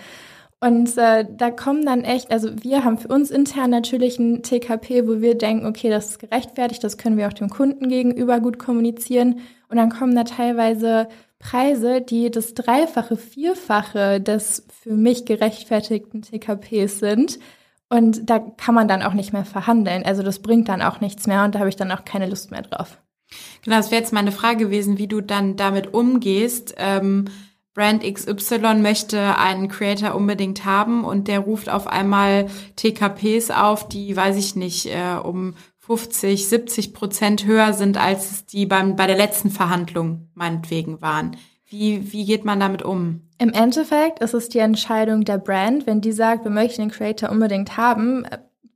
Und 0.61 0.99
äh, 0.99 1.25
da 1.31 1.51
kommen 1.51 1.87
dann 1.87 2.03
echt, 2.05 2.31
also 2.31 2.51
wir 2.63 2.85
haben 2.85 2.99
für 2.99 3.09
uns 3.09 3.31
intern 3.31 3.71
natürlich 3.71 4.19
ein 4.19 4.43
TKP, 4.43 5.07
wo 5.07 5.21
wir 5.21 5.37
denken, 5.37 5.67
okay, 5.67 5.89
das 5.89 6.11
ist 6.11 6.19
gerechtfertigt, 6.19 6.85
das 6.85 6.99
können 6.99 7.17
wir 7.17 7.29
auch 7.29 7.33
dem 7.33 7.49
Kunden 7.49 7.89
gegenüber 7.89 8.41
gut 8.41 8.59
kommunizieren. 8.59 9.41
Und 9.69 9.77
dann 9.77 9.91
kommen 9.91 10.15
da 10.15 10.25
teilweise 10.25 11.09
Preise, 11.39 12.01
die 12.03 12.31
das 12.31 12.55
Dreifache, 12.55 13.17
Vierfache 13.17 14.21
des 14.21 14.67
für 14.83 14.95
mich 14.95 15.25
gerechtfertigten 15.25 16.23
TKPs 16.23 16.99
sind. 16.99 17.39
Und 17.91 18.29
da 18.29 18.39
kann 18.39 18.75
man 18.75 18.89
dann 18.89 19.03
auch 19.03 19.15
nicht 19.15 19.33
mehr 19.33 19.45
verhandeln. 19.45 20.05
Also 20.05 20.23
das 20.23 20.41
bringt 20.41 20.69
dann 20.69 20.83
auch 20.83 21.01
nichts 21.01 21.27
mehr 21.27 21.45
und 21.45 21.55
da 21.55 21.61
habe 21.61 21.69
ich 21.69 21.77
dann 21.77 21.91
auch 21.91 22.05
keine 22.05 22.29
Lust 22.29 22.51
mehr 22.51 22.63
drauf. 22.63 22.99
Genau, 23.63 23.77
das 23.77 23.91
wäre 23.91 24.01
jetzt 24.01 24.13
meine 24.13 24.33
Frage 24.33 24.67
gewesen, 24.67 24.99
wie 24.99 25.09
du 25.09 25.21
dann 25.21 25.57
damit 25.57 25.95
umgehst. 25.95 26.75
Ähm, 26.79 27.27
Brand 27.75 28.03
XY 28.03 28.75
möchte 28.81 29.39
einen 29.39 29.69
Creator 29.69 30.15
unbedingt 30.15 30.65
haben 30.65 31.05
und 31.05 31.29
der 31.29 31.41
ruft 31.41 31.69
auf 31.69 31.87
einmal 31.87 32.49
TKPs 32.77 33.51
auf, 33.51 33.89
die, 33.89 34.17
weiß 34.17 34.37
ich 34.37 34.57
nicht, 34.57 34.87
äh, 34.87 35.17
um 35.23 35.55
50, 35.79 36.49
70 36.49 36.93
Prozent 36.93 37.47
höher 37.47 37.73
sind, 37.73 37.97
als 37.97 38.45
die 38.47 38.67
beim, 38.67 38.97
bei 38.97 39.07
der 39.07 39.17
letzten 39.17 39.51
Verhandlung 39.51 40.29
meinetwegen 40.35 41.01
waren. 41.01 41.37
Wie, 41.69 42.13
wie 42.13 42.25
geht 42.25 42.45
man 42.45 42.61
damit 42.61 42.83
um? 42.83 43.23
Im 43.39 43.53
Endeffekt 43.53 44.21
ist 44.21 44.35
es 44.35 44.49
die 44.49 44.59
Entscheidung 44.59 45.25
der 45.25 45.39
Brand, 45.39 45.87
wenn 45.87 46.01
die 46.01 46.13
sagt, 46.13 46.45
wir 46.45 46.51
möchten 46.51 46.83
den 46.83 46.91
Creator 46.91 47.31
unbedingt 47.31 47.77
haben, 47.77 48.27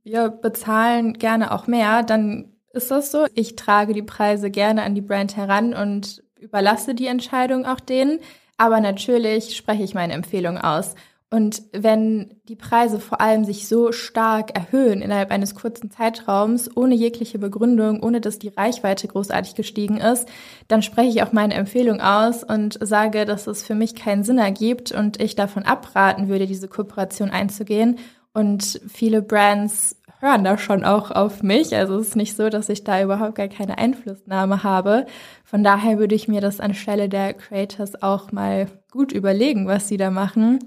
wir 0.03 0.29
bezahlen 0.29 1.13
gerne 1.13 1.51
auch 1.51 1.67
mehr, 1.67 2.03
dann 2.03 2.53
ist 2.71 2.91
das 2.91 3.11
so. 3.11 3.25
Ich 3.33 3.55
trage 3.55 3.93
die 3.93 4.03
Preise 4.03 4.51
gerne 4.51 4.83
an 4.83 4.95
die 4.95 5.01
Brand 5.01 5.37
heran 5.37 5.73
und 5.73 6.23
überlasse 6.39 6.93
die 6.95 7.07
Entscheidung 7.07 7.65
auch 7.65 7.79
denen. 7.79 8.19
Aber 8.57 8.79
natürlich 8.79 9.55
spreche 9.55 9.83
ich 9.83 9.93
meine 9.93 10.13
Empfehlung 10.13 10.57
aus. 10.57 10.95
Und 11.33 11.63
wenn 11.71 12.35
die 12.47 12.55
Preise 12.55 12.99
vor 12.99 13.19
allem 13.19 13.43
sich 13.43 13.67
so 13.67 13.91
stark 13.91 14.55
erhöhen 14.55 15.01
innerhalb 15.01 15.31
eines 15.31 15.55
kurzen 15.55 15.89
Zeitraums, 15.89 16.69
ohne 16.77 16.93
jegliche 16.93 17.39
Begründung, 17.39 18.03
ohne 18.03 18.21
dass 18.21 18.37
die 18.37 18.49
Reichweite 18.49 19.07
großartig 19.07 19.55
gestiegen 19.55 19.97
ist, 19.97 20.29
dann 20.67 20.83
spreche 20.83 21.09
ich 21.09 21.23
auch 21.23 21.31
meine 21.31 21.55
Empfehlung 21.55 22.01
aus 22.01 22.43
und 22.43 22.77
sage, 22.79 23.25
dass 23.25 23.47
es 23.47 23.63
für 23.63 23.73
mich 23.73 23.95
keinen 23.95 24.23
Sinn 24.23 24.37
ergibt 24.37 24.91
und 24.91 25.19
ich 25.19 25.33
davon 25.35 25.63
abraten 25.63 26.27
würde, 26.27 26.45
diese 26.45 26.67
Kooperation 26.67 27.31
einzugehen. 27.31 27.97
Und 28.35 28.79
viele 28.87 29.23
Brands 29.23 29.99
hören 30.19 30.43
da 30.43 30.59
schon 30.59 30.85
auch 30.85 31.09
auf 31.09 31.41
mich. 31.41 31.75
Also 31.75 31.97
es 31.97 32.09
ist 32.09 32.15
nicht 32.15 32.35
so, 32.35 32.49
dass 32.49 32.69
ich 32.69 32.83
da 32.83 33.01
überhaupt 33.01 33.33
gar 33.33 33.47
keine 33.47 33.79
Einflussnahme 33.79 34.61
habe. 34.61 35.07
Von 35.43 35.63
daher 35.63 35.97
würde 35.97 36.13
ich 36.13 36.27
mir 36.27 36.41
das 36.41 36.59
anstelle 36.59 37.09
der 37.09 37.33
Creators 37.33 38.03
auch 38.03 38.31
mal 38.31 38.67
gut 38.91 39.11
überlegen, 39.11 39.65
was 39.65 39.87
sie 39.87 39.97
da 39.97 40.11
machen. 40.11 40.59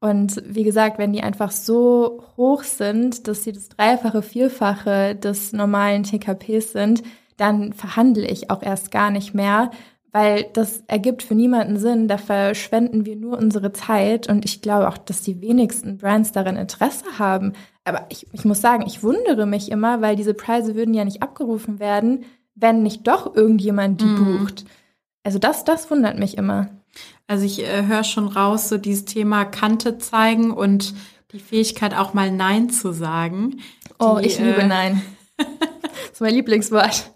Und 0.00 0.42
wie 0.46 0.62
gesagt, 0.62 0.98
wenn 0.98 1.12
die 1.12 1.22
einfach 1.22 1.50
so 1.50 2.22
hoch 2.36 2.62
sind, 2.62 3.26
dass 3.26 3.44
sie 3.44 3.52
das 3.52 3.68
Dreifache, 3.68 4.22
Vierfache 4.22 5.16
des 5.16 5.52
normalen 5.52 6.04
TKPs 6.04 6.72
sind, 6.72 7.02
dann 7.36 7.72
verhandle 7.72 8.26
ich 8.26 8.50
auch 8.50 8.62
erst 8.62 8.90
gar 8.90 9.10
nicht 9.10 9.34
mehr, 9.34 9.70
weil 10.12 10.46
das 10.52 10.84
ergibt 10.86 11.22
für 11.22 11.34
niemanden 11.34 11.78
Sinn. 11.78 12.08
Da 12.08 12.16
verschwenden 12.16 13.06
wir 13.06 13.16
nur 13.16 13.38
unsere 13.38 13.72
Zeit 13.72 14.28
und 14.28 14.44
ich 14.44 14.62
glaube 14.62 14.88
auch, 14.88 14.98
dass 14.98 15.22
die 15.22 15.40
wenigsten 15.40 15.98
Brands 15.98 16.32
daran 16.32 16.56
Interesse 16.56 17.18
haben. 17.18 17.52
Aber 17.84 18.06
ich, 18.08 18.26
ich 18.32 18.44
muss 18.44 18.60
sagen, 18.60 18.84
ich 18.86 19.02
wundere 19.02 19.46
mich 19.46 19.70
immer, 19.70 20.00
weil 20.00 20.14
diese 20.14 20.34
Preise 20.34 20.76
würden 20.76 20.94
ja 20.94 21.04
nicht 21.04 21.22
abgerufen 21.22 21.80
werden, 21.80 22.24
wenn 22.54 22.82
nicht 22.82 23.06
doch 23.06 23.34
irgendjemand 23.34 24.00
die 24.00 24.06
mhm. 24.06 24.38
bucht. 24.38 24.64
Also 25.24 25.38
das, 25.38 25.64
das 25.64 25.90
wundert 25.90 26.18
mich 26.18 26.38
immer. 26.38 26.68
Also 27.28 27.44
ich 27.44 27.62
äh, 27.62 27.86
höre 27.86 28.04
schon 28.04 28.26
raus, 28.26 28.68
so 28.68 28.78
dieses 28.78 29.04
Thema 29.04 29.44
Kante 29.44 29.98
zeigen 29.98 30.50
und 30.50 30.94
die 31.32 31.38
Fähigkeit 31.38 31.94
auch 31.94 32.14
mal 32.14 32.32
Nein 32.32 32.70
zu 32.70 32.92
sagen. 32.92 33.60
Oh, 33.98 34.18
ich 34.20 34.38
liebe 34.38 34.62
äh, 34.62 34.66
Nein. 34.66 35.02
das 35.36 36.12
ist 36.14 36.20
mein 36.20 36.34
Lieblingswort. 36.34 37.12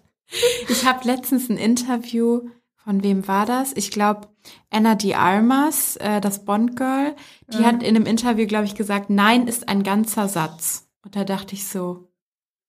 Ich 0.68 0.86
habe 0.86 1.06
letztens 1.06 1.48
ein 1.48 1.56
Interview, 1.56 2.42
von 2.76 3.02
wem 3.02 3.26
war 3.26 3.46
das? 3.46 3.72
Ich 3.74 3.90
glaube, 3.90 4.28
Anna 4.70 4.96
Di 4.96 5.14
Armas, 5.14 5.96
äh, 5.96 6.20
das 6.20 6.44
Bond 6.44 6.76
Girl, 6.76 7.16
die 7.48 7.58
mhm. 7.58 7.66
hat 7.66 7.82
in 7.82 7.96
einem 7.96 8.06
Interview, 8.06 8.46
glaube 8.46 8.66
ich, 8.66 8.74
gesagt, 8.74 9.08
Nein 9.08 9.46
ist 9.46 9.68
ein 9.68 9.82
ganzer 9.82 10.28
Satz. 10.28 10.88
Und 11.02 11.16
da 11.16 11.24
dachte 11.24 11.54
ich 11.54 11.66
so, 11.66 12.11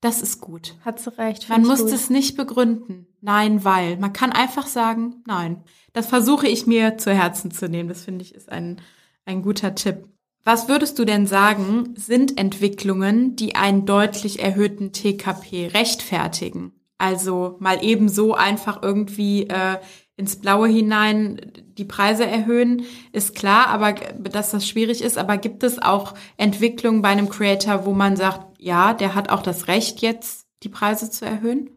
das 0.03 0.21
ist 0.21 0.41
gut. 0.41 0.75
Hat 0.83 0.99
sie 0.99 1.17
recht. 1.17 1.47
Man 1.49 1.63
muss 1.63 1.79
es 1.79 2.09
nicht 2.09 2.35
begründen. 2.35 3.07
Nein, 3.21 3.63
weil. 3.63 3.97
Man 3.97 4.11
kann 4.11 4.31
einfach 4.31 4.67
sagen, 4.67 5.23
nein. 5.25 5.63
Das 5.93 6.07
versuche 6.07 6.47
ich 6.47 6.67
mir 6.67 6.97
zu 6.97 7.13
Herzen 7.13 7.51
zu 7.51 7.69
nehmen. 7.69 7.89
Das 7.89 8.03
finde 8.03 8.23
ich 8.23 8.35
ist 8.35 8.51
ein, 8.51 8.81
ein 9.25 9.41
guter 9.41 9.75
Tipp. 9.75 10.09
Was 10.43 10.67
würdest 10.67 10.99
du 10.99 11.05
denn 11.05 11.25
sagen, 11.25 11.93
sind 11.95 12.37
Entwicklungen, 12.37 13.37
die 13.37 13.55
einen 13.55 13.85
deutlich 13.85 14.43
erhöhten 14.43 14.91
TKP 14.91 15.67
rechtfertigen? 15.67 16.73
Also 16.97 17.55
mal 17.59 17.83
eben 17.83 18.09
so 18.09 18.33
einfach 18.33 18.83
irgendwie 18.83 19.47
äh, 19.47 19.77
ins 20.17 20.35
Blaue 20.35 20.67
hinein 20.67 21.39
die 21.77 21.85
Preise 21.85 22.25
erhöhen, 22.25 22.83
ist 23.13 23.35
klar, 23.35 23.67
aber 23.67 23.93
dass 23.93 24.51
das 24.51 24.67
schwierig 24.67 25.01
ist. 25.01 25.17
Aber 25.17 25.37
gibt 25.37 25.63
es 25.63 25.81
auch 25.81 26.13
Entwicklungen 26.37 27.01
bei 27.01 27.09
einem 27.09 27.29
Creator, 27.29 27.85
wo 27.85 27.93
man 27.93 28.15
sagt, 28.15 28.52
ja, 28.63 28.93
der 28.93 29.13
hat 29.15 29.29
auch 29.29 29.41
das 29.41 29.67
Recht, 29.67 30.01
jetzt 30.01 30.47
die 30.63 30.69
Preise 30.69 31.11
zu 31.11 31.25
erhöhen? 31.25 31.69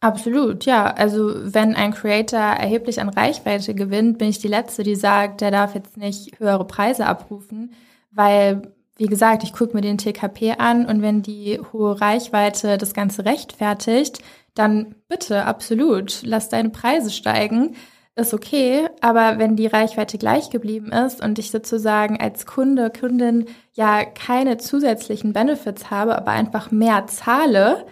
Absolut, 0.00 0.66
ja. 0.66 0.86
Also 0.86 1.32
wenn 1.34 1.74
ein 1.74 1.94
Creator 1.94 2.38
erheblich 2.38 3.00
an 3.00 3.08
Reichweite 3.08 3.74
gewinnt, 3.74 4.18
bin 4.18 4.28
ich 4.28 4.38
die 4.38 4.48
Letzte, 4.48 4.82
die 4.82 4.94
sagt, 4.94 5.40
der 5.40 5.50
darf 5.50 5.74
jetzt 5.74 5.96
nicht 5.96 6.38
höhere 6.38 6.66
Preise 6.66 7.06
abrufen, 7.06 7.72
weil, 8.10 8.74
wie 8.96 9.06
gesagt, 9.06 9.42
ich 9.42 9.52
gucke 9.54 9.74
mir 9.74 9.80
den 9.80 9.98
TKP 9.98 10.56
an 10.58 10.86
und 10.86 11.00
wenn 11.00 11.22
die 11.22 11.58
hohe 11.72 12.00
Reichweite 12.00 12.76
das 12.76 12.92
Ganze 12.92 13.24
rechtfertigt, 13.24 14.20
dann 14.54 14.94
bitte, 15.08 15.44
absolut, 15.44 16.20
lass 16.22 16.50
deine 16.50 16.70
Preise 16.70 17.10
steigen. 17.10 17.76
Ist 18.18 18.32
okay, 18.32 18.88
aber 19.02 19.38
wenn 19.38 19.56
die 19.56 19.66
Reichweite 19.66 20.16
gleich 20.16 20.48
geblieben 20.48 20.90
ist 20.90 21.22
und 21.22 21.38
ich 21.38 21.50
sozusagen 21.50 22.18
als 22.18 22.46
Kunde, 22.46 22.90
Kundin 22.90 23.44
ja 23.74 24.06
keine 24.06 24.56
zusätzlichen 24.56 25.34
Benefits 25.34 25.90
habe, 25.90 26.16
aber 26.16 26.30
einfach 26.30 26.70
mehr 26.70 27.06
zahle, 27.08 27.86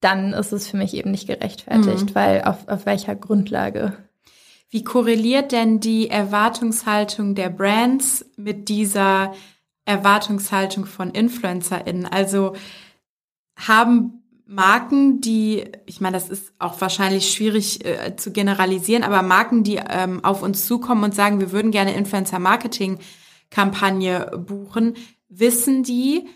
dann 0.00 0.32
ist 0.32 0.52
es 0.52 0.68
für 0.68 0.76
mich 0.76 0.94
eben 0.94 1.10
nicht 1.10 1.26
gerechtfertigt, 1.26 2.10
mhm. 2.10 2.14
weil 2.14 2.42
auf, 2.42 2.68
auf 2.68 2.86
welcher 2.86 3.16
Grundlage? 3.16 3.96
Wie 4.70 4.84
korreliert 4.84 5.50
denn 5.50 5.80
die 5.80 6.08
Erwartungshaltung 6.08 7.34
der 7.34 7.50
Brands 7.50 8.24
mit 8.36 8.68
dieser 8.68 9.34
Erwartungshaltung 9.86 10.86
von 10.86 11.10
InfluencerInnen? 11.10 12.06
Also 12.06 12.54
haben 13.56 14.21
Marken, 14.52 15.22
die, 15.22 15.64
ich 15.86 16.00
meine, 16.00 16.16
das 16.16 16.28
ist 16.28 16.52
auch 16.58 16.80
wahrscheinlich 16.80 17.32
schwierig 17.32 17.84
äh, 17.84 18.16
zu 18.16 18.32
generalisieren, 18.32 19.02
aber 19.02 19.22
Marken, 19.22 19.64
die 19.64 19.76
ähm, 19.76 20.24
auf 20.24 20.42
uns 20.42 20.66
zukommen 20.66 21.04
und 21.04 21.14
sagen, 21.14 21.40
wir 21.40 21.52
würden 21.52 21.70
gerne 21.70 21.94
Influencer-Marketing-Kampagne 21.94 24.44
buchen, 24.46 24.94
wissen 25.28 25.82
die, 25.82 26.28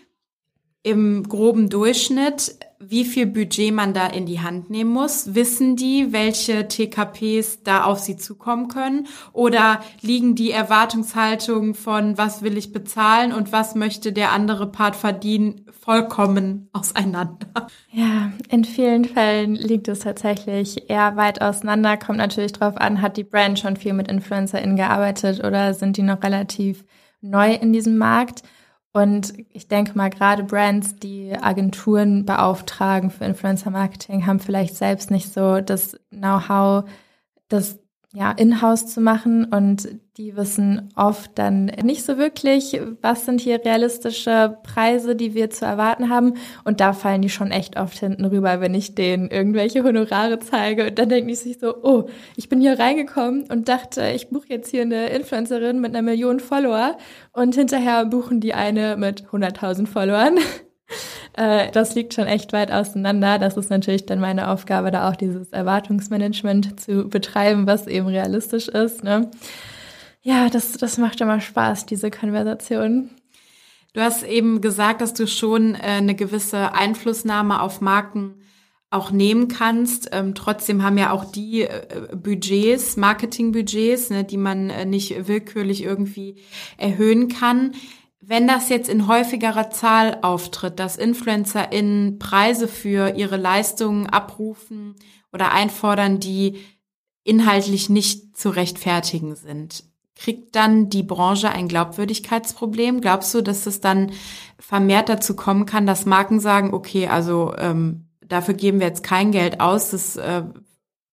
im 0.81 1.27
groben 1.27 1.69
Durchschnitt, 1.69 2.57
wie 2.79 3.05
viel 3.05 3.25
Budget 3.25 3.73
man 3.73 3.93
da 3.93 4.07
in 4.07 4.25
die 4.25 4.39
Hand 4.39 4.69
nehmen 4.69 4.91
muss? 4.91 5.33
Wissen 5.33 5.75
die, 5.75 6.11
welche 6.11 6.67
TKPs 6.67 7.63
da 7.63 7.83
auf 7.83 7.99
sie 7.99 8.17
zukommen 8.17 8.67
können? 8.67 9.07
Oder 9.33 9.81
liegen 10.01 10.35
die 10.35 10.51
Erwartungshaltungen 10.51 11.73
von, 11.73 12.17
was 12.17 12.43
will 12.43 12.57
ich 12.57 12.71
bezahlen 12.71 13.33
und 13.33 13.51
was 13.51 13.75
möchte 13.75 14.13
der 14.13 14.31
andere 14.31 14.71
Part 14.71 14.95
verdienen, 14.95 15.65
vollkommen 15.79 16.69
auseinander? 16.73 17.67
Ja, 17.91 18.31
in 18.49 18.63
vielen 18.63 19.05
Fällen 19.05 19.55
liegt 19.55 19.87
es 19.87 19.99
tatsächlich 19.99 20.89
eher 20.89 21.15
weit 21.15 21.41
auseinander. 21.41 21.97
Kommt 21.97 22.19
natürlich 22.19 22.51
drauf 22.51 22.77
an, 22.77 23.01
hat 23.01 23.17
die 23.17 23.23
Brand 23.23 23.57
schon 23.57 23.75
viel 23.75 23.93
mit 23.93 24.07
InfluencerInnen 24.07 24.75
gearbeitet 24.75 25.43
oder 25.43 25.73
sind 25.73 25.97
die 25.97 26.03
noch 26.03 26.21
relativ 26.21 26.85
neu 27.21 27.53
in 27.53 27.73
diesem 27.73 27.97
Markt? 27.97 28.43
Und 28.97 29.35
ich 29.51 29.67
denke 29.67 29.95
mal, 29.95 30.09
gerade 30.09 30.43
Brands, 30.43 30.95
die 30.95 31.31
Agenturen 31.39 32.25
beauftragen 32.25 33.11
für 33.11 33.25
Influencer 33.25 33.69
Marketing, 33.69 34.25
haben 34.25 34.39
vielleicht 34.39 34.75
selbst 34.75 35.11
nicht 35.11 35.31
so 35.31 35.61
das 35.61 35.99
Know-how, 36.09 36.89
das 37.47 37.77
ja, 38.13 38.31
in-house 38.31 38.87
zu 38.87 39.01
machen 39.01 39.45
und 39.45 39.89
die 40.17 40.35
wissen 40.35 40.89
oft 40.95 41.31
dann 41.35 41.65
nicht 41.65 42.03
so 42.03 42.17
wirklich, 42.17 42.79
was 43.01 43.25
sind 43.25 43.41
hier 43.41 43.63
realistische 43.63 44.57
Preise, 44.63 45.15
die 45.15 45.35
wir 45.35 45.49
zu 45.49 45.65
erwarten 45.65 46.09
haben. 46.09 46.33
Und 46.63 46.79
da 46.79 46.93
fallen 46.93 47.21
die 47.21 47.29
schon 47.29 47.51
echt 47.51 47.77
oft 47.77 47.99
hinten 47.99 48.25
rüber, 48.25 48.59
wenn 48.59 48.73
ich 48.73 48.95
denen 48.95 49.29
irgendwelche 49.29 49.83
Honorare 49.83 50.39
zeige. 50.39 50.87
Und 50.87 50.97
dann 50.97 51.09
denken 51.09 51.27
die 51.27 51.35
sich 51.35 51.59
so, 51.59 51.75
oh, 51.83 52.07
ich 52.35 52.49
bin 52.49 52.61
hier 52.61 52.79
reingekommen 52.79 53.43
und 53.51 53.69
dachte, 53.69 54.09
ich 54.15 54.29
buche 54.29 54.47
jetzt 54.49 54.71
hier 54.71 54.81
eine 54.81 55.09
Influencerin 55.09 55.79
mit 55.79 55.93
einer 55.93 56.01
Million 56.01 56.39
Follower 56.39 56.97
und 57.33 57.53
hinterher 57.53 58.05
buchen 58.05 58.39
die 58.39 58.53
eine 58.53 58.97
mit 58.97 59.25
100.000 59.25 59.85
Followern. 59.85 60.39
Äh, 61.33 61.71
das 61.71 61.95
liegt 61.95 62.13
schon 62.13 62.27
echt 62.27 62.53
weit 62.53 62.71
auseinander. 62.71 63.39
Das 63.39 63.57
ist 63.57 63.69
natürlich 63.69 64.05
dann 64.05 64.19
meine 64.19 64.49
Aufgabe, 64.49 64.91
da 64.91 65.09
auch 65.09 65.15
dieses 65.15 65.49
Erwartungsmanagement 65.49 66.79
zu 66.79 67.07
betreiben, 67.09 67.67
was 67.67 67.87
eben 67.87 68.07
realistisch 68.07 68.67
ist. 68.67 69.03
Ne? 69.03 69.29
Ja, 70.21 70.49
das, 70.49 70.73
das 70.73 70.97
macht 70.97 71.21
immer 71.21 71.39
Spaß, 71.39 71.85
diese 71.85 72.11
Konversation. 72.11 73.09
Du 73.93 74.01
hast 74.01 74.23
eben 74.23 74.61
gesagt, 74.61 75.01
dass 75.01 75.13
du 75.13 75.27
schon 75.27 75.75
äh, 75.75 75.79
eine 75.79 76.15
gewisse 76.15 76.73
Einflussnahme 76.73 77.61
auf 77.61 77.81
Marken 77.81 78.35
auch 78.89 79.11
nehmen 79.11 79.49
kannst. 79.49 80.09
Ähm, 80.13 80.33
trotzdem 80.33 80.81
haben 80.81 80.97
ja 80.97 81.11
auch 81.11 81.25
die 81.25 81.63
äh, 81.63 82.15
Budgets, 82.15 82.95
Marketingbudgets, 82.95 84.09
ne, 84.11 84.23
die 84.23 84.37
man 84.37 84.67
nicht 84.89 85.27
willkürlich 85.27 85.83
irgendwie 85.83 86.37
erhöhen 86.77 87.27
kann. 87.27 87.73
Wenn 88.29 88.45
das 88.45 88.67
jetzt 88.67 88.89
in 88.89 89.07
häufigerer 89.07 89.69
Zahl 89.69 90.17
auftritt, 90.21 90.79
dass 90.79 90.97
InfluencerInnen 90.97 92.19
Preise 92.19 92.67
für 92.67 93.15
ihre 93.15 93.37
Leistungen 93.37 94.05
abrufen 94.05 94.95
oder 95.31 95.53
einfordern, 95.53 96.19
die 96.19 96.57
inhaltlich 97.23 97.89
nicht 97.89 98.35
zu 98.35 98.49
rechtfertigen 98.49 99.37
sind, 99.37 99.85
kriegt 100.17 100.57
dann 100.57 100.89
die 100.89 101.03
Branche 101.03 101.49
ein 101.49 101.69
Glaubwürdigkeitsproblem? 101.69 102.99
Glaubst 102.99 103.33
du, 103.33 103.41
dass 103.41 103.65
es 103.65 103.79
dann 103.79 104.11
vermehrt 104.59 105.07
dazu 105.07 105.33
kommen 105.33 105.65
kann, 105.65 105.87
dass 105.87 106.05
Marken 106.05 106.41
sagen, 106.41 106.73
okay, 106.73 107.07
also 107.07 107.53
ähm, 107.57 108.09
dafür 108.19 108.55
geben 108.55 108.81
wir 108.81 108.87
jetzt 108.87 109.03
kein 109.03 109.31
Geld 109.31 109.61
aus, 109.61 109.91
das 109.91 110.17
äh, 110.17 110.43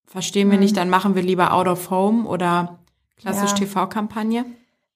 verstehen 0.04 0.50
wir 0.50 0.56
mhm. 0.56 0.64
nicht, 0.64 0.76
dann 0.76 0.90
machen 0.90 1.14
wir 1.14 1.22
lieber 1.22 1.52
Out 1.52 1.68
of 1.68 1.90
Home 1.90 2.26
oder 2.26 2.80
klassisch 3.18 3.50
ja. 3.50 3.58
TV-Kampagne? 3.58 4.46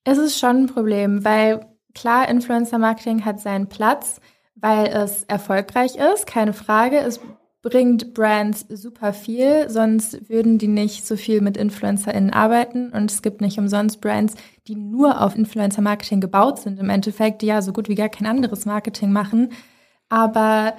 Es 0.03 0.19
ist 0.19 0.37
schon 0.37 0.65
ein 0.65 0.67
Problem, 0.67 1.25
weil 1.25 1.78
Klar, 1.95 2.29
Influencer 2.29 2.79
Marketing 2.79 3.25
hat 3.25 3.41
seinen 3.41 3.69
Platz, 3.69 4.21
weil 4.55 4.87
es 4.87 5.25
erfolgreich 5.25 5.97
ist, 5.97 6.27
keine 6.27 6.53
Frage. 6.53 6.99
Es 6.99 7.21
bringt 7.63 8.15
Brands 8.15 8.67
super 8.69 9.13
viel, 9.13 9.69
sonst 9.69 10.29
würden 10.29 10.59
die 10.59 10.69
nicht 10.69 11.07
so 11.07 11.17
viel 11.17 11.41
mit 11.41 11.57
InfluencerInnen 11.57 12.33
arbeiten. 12.33 12.91
Und 12.93 13.11
es 13.11 13.23
gibt 13.23 13.41
nicht 13.41 13.59
umsonst 13.59 14.01
Brands, 14.01 14.35
die 14.67 14.77
nur 14.77 15.21
auf 15.21 15.37
Influencer-Marketing 15.37 16.21
gebaut 16.21 16.59
sind, 16.61 16.79
im 16.79 16.91
Endeffekt, 16.91 17.43
die 17.43 17.47
ja 17.47 17.63
so 17.63 17.73
gut 17.73 17.89
wie 17.89 17.95
gar 17.95 18.09
kein 18.09 18.27
anderes 18.27 18.65
Marketing 18.65 19.13
machen. 19.13 19.51
Aber 20.09 20.75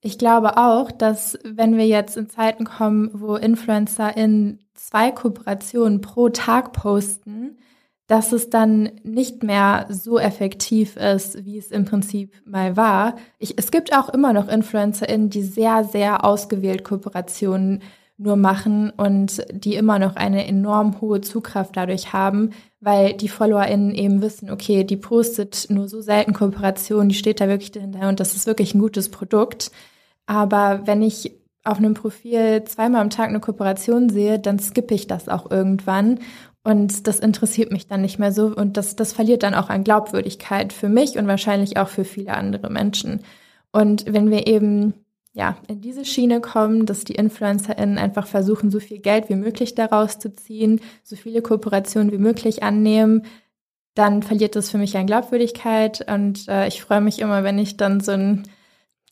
ich 0.00 0.18
glaube 0.18 0.56
auch, 0.56 0.90
dass 0.90 1.38
wenn 1.44 1.76
wir 1.76 1.86
jetzt 1.86 2.16
in 2.16 2.28
Zeiten 2.28 2.64
kommen, 2.64 3.10
wo 3.12 3.36
Influencer 3.36 4.16
in 4.16 4.58
zwei 4.74 5.10
Kooperationen 5.10 6.00
pro 6.00 6.28
Tag 6.30 6.72
posten, 6.72 7.58
dass 8.06 8.32
es 8.32 8.50
dann 8.50 8.90
nicht 9.02 9.42
mehr 9.42 9.86
so 9.88 10.18
effektiv 10.18 10.96
ist, 10.96 11.44
wie 11.44 11.56
es 11.56 11.70
im 11.70 11.86
Prinzip 11.86 12.32
mal 12.44 12.76
war. 12.76 13.16
Ich, 13.38 13.54
es 13.56 13.70
gibt 13.70 13.96
auch 13.96 14.10
immer 14.10 14.32
noch 14.32 14.48
InfluencerInnen, 14.48 15.30
die 15.30 15.42
sehr, 15.42 15.84
sehr 15.84 16.24
ausgewählt 16.24 16.84
Kooperationen 16.84 17.82
nur 18.16 18.36
machen 18.36 18.90
und 18.90 19.44
die 19.50 19.74
immer 19.74 19.98
noch 19.98 20.16
eine 20.16 20.46
enorm 20.46 21.00
hohe 21.00 21.20
Zugkraft 21.20 21.76
dadurch 21.76 22.12
haben, 22.12 22.50
weil 22.80 23.14
die 23.14 23.28
FollowerInnen 23.28 23.94
eben 23.94 24.22
wissen, 24.22 24.50
okay, 24.50 24.84
die 24.84 24.96
postet 24.96 25.66
nur 25.68 25.88
so 25.88 26.00
selten 26.00 26.32
Kooperationen, 26.32 27.08
die 27.08 27.16
steht 27.16 27.40
da 27.40 27.48
wirklich 27.48 27.72
dahinter 27.72 28.08
und 28.08 28.20
das 28.20 28.36
ist 28.36 28.46
wirklich 28.46 28.74
ein 28.74 28.80
gutes 28.80 29.08
Produkt. 29.08 29.72
Aber 30.26 30.82
wenn 30.84 31.02
ich 31.02 31.32
auf 31.64 31.78
einem 31.78 31.94
Profil 31.94 32.62
zweimal 32.64 33.00
am 33.00 33.10
Tag 33.10 33.30
eine 33.30 33.40
Kooperation 33.40 34.10
sehe, 34.10 34.38
dann 34.38 34.58
skippe 34.58 34.94
ich 34.94 35.06
das 35.06 35.28
auch 35.28 35.50
irgendwann. 35.50 36.20
Und 36.64 37.06
das 37.06 37.20
interessiert 37.20 37.70
mich 37.70 37.86
dann 37.86 38.00
nicht 38.00 38.18
mehr 38.18 38.32
so. 38.32 38.46
Und 38.46 38.76
das, 38.76 38.96
das 38.96 39.12
verliert 39.12 39.42
dann 39.42 39.54
auch 39.54 39.68
an 39.68 39.84
Glaubwürdigkeit 39.84 40.72
für 40.72 40.88
mich 40.88 41.16
und 41.18 41.26
wahrscheinlich 41.26 41.76
auch 41.76 41.88
für 41.88 42.04
viele 42.04 42.34
andere 42.34 42.70
Menschen. 42.70 43.20
Und 43.70 44.06
wenn 44.06 44.30
wir 44.30 44.46
eben 44.46 44.94
ja, 45.34 45.56
in 45.66 45.80
diese 45.80 46.04
Schiene 46.04 46.40
kommen, 46.40 46.86
dass 46.86 47.04
die 47.04 47.16
InfluencerInnen 47.16 47.98
einfach 47.98 48.26
versuchen, 48.26 48.70
so 48.70 48.78
viel 48.80 48.98
Geld 48.98 49.28
wie 49.28 49.34
möglich 49.34 49.74
daraus 49.74 50.18
zu 50.18 50.32
ziehen, 50.32 50.80
so 51.02 51.16
viele 51.16 51.42
Kooperationen 51.42 52.12
wie 52.12 52.18
möglich 52.18 52.62
annehmen, 52.62 53.22
dann 53.94 54.22
verliert 54.22 54.56
das 54.56 54.70
für 54.70 54.78
mich 54.78 54.96
an 54.96 55.06
Glaubwürdigkeit. 55.06 56.06
Und 56.08 56.48
äh, 56.48 56.68
ich 56.68 56.80
freue 56.82 57.00
mich 57.00 57.18
immer, 57.18 57.42
wenn 57.42 57.58
ich 57.58 57.76
dann 57.76 58.00
so 58.00 58.12
ein 58.12 58.44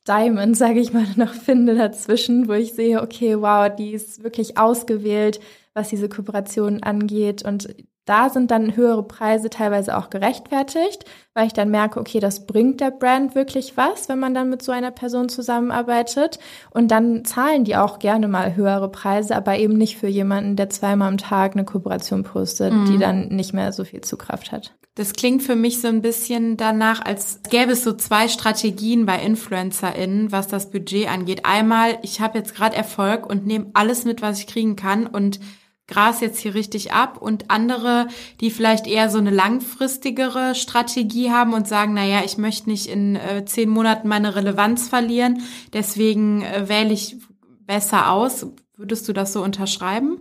Diamond, 0.07 0.57
sage 0.57 0.81
ich 0.81 0.93
mal, 0.93 1.07
noch 1.17 1.35
finde 1.35 1.75
dazwischen, 1.75 2.49
wo 2.49 2.53
ich 2.53 2.73
sehe, 2.75 3.03
okay, 3.03 3.41
wow, 3.41 3.75
die 3.75 3.93
ist 3.93 4.23
wirklich 4.23 4.59
ausgewählt, 4.59 5.41
was 5.75 5.89
diese 5.91 6.09
Kooperation 6.09 6.83
angeht. 6.83 7.45
Und 7.45 7.75
da 8.05 8.31
sind 8.31 8.51
dann 8.51 8.75
höhere 8.75 9.05
Preise 9.05 9.49
teilweise 9.49 9.97
auch 9.97 10.11
gerechtfertigt, 10.11 11.05
weil 11.35 11.47
ich 11.47 11.53
dann 11.53 11.71
merke, 11.71 12.01
okay, 12.01 12.19
das 12.19 12.47
bringt 12.47 12.81
der 12.81 12.91
Brand 12.91 13.35
wirklich 13.35 13.77
was, 13.77 14.09
wenn 14.09 14.19
man 14.19 14.35
dann 14.35 14.51
mit 14.51 14.63
so 14.63 14.73
einer 14.73 14.91
Person 14.91 15.29
zusammenarbeitet. 15.29 16.41
Und 16.71 16.91
dann 16.91 17.25
zahlen 17.25 17.65
die 17.65 17.77
auch 17.77 18.01
gerne 18.01 18.27
mal 18.27 18.57
höhere 18.57 18.91
Preise, 18.91 19.37
aber 19.37 19.57
eben 19.59 19.75
nicht 19.75 19.99
für 19.99 20.09
jemanden, 20.09 20.57
der 20.57 20.69
zweimal 20.69 21.09
am 21.09 21.19
Tag 21.19 21.53
eine 21.53 21.65
Kooperation 21.65 22.25
postet, 22.25 22.73
mhm. 22.73 22.87
die 22.87 22.99
dann 22.99 23.29
nicht 23.29 23.53
mehr 23.53 23.73
so 23.73 23.85
viel 23.85 24.01
Zugkraft 24.01 24.51
hat. 24.51 24.75
Das 24.95 25.15
klingt 25.15 25.43
für 25.43 25.57
mich 25.57 25.81
so 25.81 25.89
ein 25.89 26.03
bisschen 26.03 26.59
danach, 26.59 27.03
als 27.03 27.41
gäbe 27.49 27.73
es 27.73 27.83
so 27.83 27.95
zwei 27.95 28.29
Strategien 28.29 29.07
bei 29.07 29.23
InfluencerInnen, 29.23 30.33
was 30.33 30.49
das 30.49 30.71
Budget 30.71 31.09
angeht. 31.11 31.47
Einmal, 31.47 31.99
ich 32.03 32.21
habe 32.21 32.37
jetzt 32.37 32.55
gerade 32.55 32.77
Erfolg 32.77 33.27
und 33.27 33.47
nehme 33.47 33.71
alles 33.73 34.05
mit, 34.05 34.21
was 34.21 34.41
ich 34.41 34.47
kriegen 34.47 34.77
kann 34.77 35.07
und 35.07 35.41
Gras 35.89 36.21
jetzt 36.21 36.39
hier 36.39 36.55
richtig 36.55 36.93
ab 36.93 37.21
und 37.21 37.51
andere, 37.51 38.07
die 38.41 38.51
vielleicht 38.51 38.87
eher 38.87 39.11
so 39.11 39.19
eine 39.19 39.31
langfristigere 39.31 40.55
Strategie 40.55 41.31
haben 41.31 41.53
und 41.53 41.69
sagen, 41.69 41.95
na 41.95 42.05
ja, 42.05 42.23
ich 42.25 42.39
möchte 42.39 42.71
nicht 42.71 42.87
in 42.87 43.17
äh, 43.17 43.45
zehn 43.45 43.69
Monaten 43.69 44.09
meine 44.09 44.35
Relevanz 44.35 44.89
verlieren, 44.89 45.43
deswegen 45.73 46.43
äh, 46.43 46.69
wähle 46.69 46.93
ich 46.93 47.17
besser 47.67 48.13
aus. 48.13 48.47
Würdest 48.77 49.09
du 49.09 49.13
das 49.13 49.33
so 49.33 49.43
unterschreiben? 49.43 50.21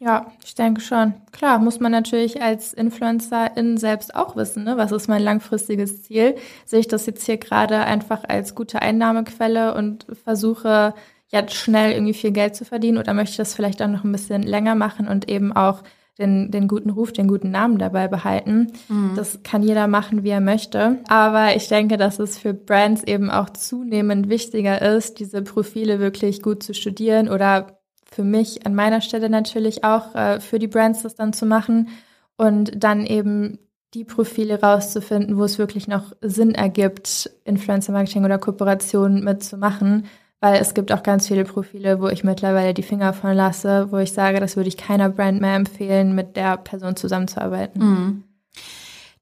Ja, 0.00 0.30
ich 0.44 0.54
denke 0.54 0.80
schon. 0.80 1.14
Klar, 1.32 1.58
muss 1.58 1.80
man 1.80 1.90
natürlich 1.90 2.40
als 2.40 2.72
Influencerin 2.72 3.78
selbst 3.78 4.14
auch 4.14 4.36
wissen, 4.36 4.62
ne? 4.62 4.76
was 4.76 4.92
ist 4.92 5.08
mein 5.08 5.22
langfristiges 5.22 6.04
Ziel? 6.04 6.36
Sehe 6.64 6.78
ich 6.78 6.86
das 6.86 7.06
jetzt 7.06 7.26
hier 7.26 7.36
gerade 7.36 7.78
einfach 7.78 8.22
als 8.28 8.54
gute 8.54 8.80
Einnahmequelle 8.80 9.74
und 9.74 10.06
versuche 10.22 10.94
jetzt 11.28 11.54
schnell 11.54 11.92
irgendwie 11.92 12.14
viel 12.14 12.32
Geld 12.32 12.56
zu 12.56 12.64
verdienen 12.64 12.98
oder 12.98 13.14
möchte 13.14 13.32
ich 13.32 13.36
das 13.36 13.54
vielleicht 13.54 13.82
auch 13.82 13.88
noch 13.88 14.04
ein 14.04 14.12
bisschen 14.12 14.42
länger 14.42 14.74
machen 14.74 15.08
und 15.08 15.28
eben 15.28 15.52
auch 15.52 15.82
den, 16.18 16.50
den 16.50 16.66
guten 16.66 16.90
Ruf, 16.90 17.12
den 17.12 17.28
guten 17.28 17.50
Namen 17.50 17.78
dabei 17.78 18.08
behalten. 18.08 18.72
Mhm. 18.88 19.12
Das 19.14 19.42
kann 19.44 19.62
jeder 19.62 19.86
machen, 19.86 20.24
wie 20.24 20.30
er 20.30 20.40
möchte. 20.40 20.98
Aber 21.08 21.54
ich 21.54 21.68
denke, 21.68 21.96
dass 21.96 22.18
es 22.18 22.38
für 22.38 22.54
Brands 22.54 23.04
eben 23.04 23.30
auch 23.30 23.50
zunehmend 23.50 24.28
wichtiger 24.28 24.82
ist, 24.82 25.20
diese 25.20 25.42
Profile 25.42 26.00
wirklich 26.00 26.42
gut 26.42 26.62
zu 26.62 26.74
studieren 26.74 27.28
oder 27.28 27.78
für 28.10 28.24
mich 28.24 28.66
an 28.66 28.74
meiner 28.74 29.00
Stelle 29.00 29.30
natürlich 29.30 29.84
auch 29.84 30.14
äh, 30.14 30.40
für 30.40 30.58
die 30.58 30.66
Brands 30.66 31.02
das 31.02 31.14
dann 31.14 31.32
zu 31.32 31.46
machen 31.46 31.88
und 32.36 32.82
dann 32.82 33.06
eben 33.06 33.58
die 33.94 34.04
Profile 34.04 34.60
rauszufinden, 34.60 35.36
wo 35.38 35.44
es 35.44 35.58
wirklich 35.58 35.88
noch 35.88 36.12
Sinn 36.20 36.54
ergibt, 36.54 37.30
Influencer 37.44 37.92
Marketing 37.92 38.24
oder 38.24 38.38
Kooperationen 38.38 39.22
mitzumachen 39.22 40.04
weil 40.40 40.60
es 40.60 40.74
gibt 40.74 40.92
auch 40.92 41.02
ganz 41.02 41.26
viele 41.26 41.44
Profile, 41.44 42.00
wo 42.00 42.08
ich 42.08 42.24
mittlerweile 42.24 42.74
die 42.74 42.82
Finger 42.82 43.12
von 43.12 43.34
lasse, 43.34 43.88
wo 43.90 43.98
ich 43.98 44.12
sage, 44.12 44.40
das 44.40 44.56
würde 44.56 44.68
ich 44.68 44.76
keiner 44.76 45.08
Brand 45.08 45.40
mehr 45.40 45.56
empfehlen, 45.56 46.14
mit 46.14 46.36
der 46.36 46.56
Person 46.56 46.96
zusammenzuarbeiten. 46.96 47.82
Mhm. 47.82 48.24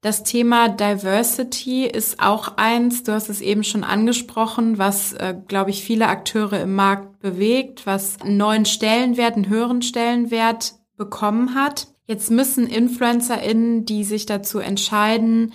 Das 0.01 0.23
Thema 0.23 0.69
Diversity 0.69 1.85
ist 1.85 2.21
auch 2.21 2.57
eins, 2.57 3.01
du 3.01 3.13
hast 3.13 3.29
es 3.29 3.41
eben 3.41 3.63
schon 3.63 3.83
angesprochen, 3.83 4.77
was, 4.77 5.13
äh, 5.13 5.35
glaube 5.47 5.71
ich, 5.71 5.83
viele 5.83 6.07
Akteure 6.07 6.61
im 6.61 6.75
Markt 6.75 7.19
bewegt, 7.19 7.87
was 7.87 8.21
einen 8.21 8.37
neuen 8.37 8.65
Stellenwert, 8.65 9.35
einen 9.35 9.49
höheren 9.49 9.81
Stellenwert 9.81 10.75
bekommen 10.97 11.55
hat. 11.55 11.87
Jetzt 12.05 12.29
müssen 12.29 12.67
InfluencerInnen, 12.67 13.85
die 13.85 14.03
sich 14.03 14.27
dazu 14.27 14.59
entscheiden, 14.59 15.53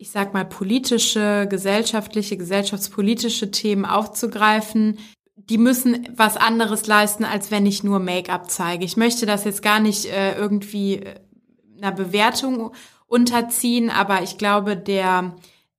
ich 0.00 0.10
sag 0.10 0.32
mal, 0.32 0.46
politische, 0.46 1.46
gesellschaftliche, 1.48 2.38
gesellschaftspolitische 2.38 3.50
Themen 3.50 3.84
aufzugreifen, 3.84 4.98
die 5.36 5.58
müssen 5.58 6.08
was 6.16 6.38
anderes 6.38 6.86
leisten, 6.86 7.24
als 7.24 7.50
wenn 7.50 7.66
ich 7.66 7.84
nur 7.84 7.98
Make-up 7.98 8.50
zeige. 8.50 8.86
Ich 8.86 8.96
möchte 8.96 9.26
das 9.26 9.44
jetzt 9.44 9.62
gar 9.62 9.78
nicht 9.78 10.06
äh, 10.06 10.36
irgendwie 10.36 10.96
äh, 10.96 11.16
einer 11.76 11.92
Bewertung 11.92 12.72
unterziehen, 13.08 13.90
aber 13.90 14.22
ich 14.22 14.38
glaube, 14.38 14.74
der, 14.74 15.34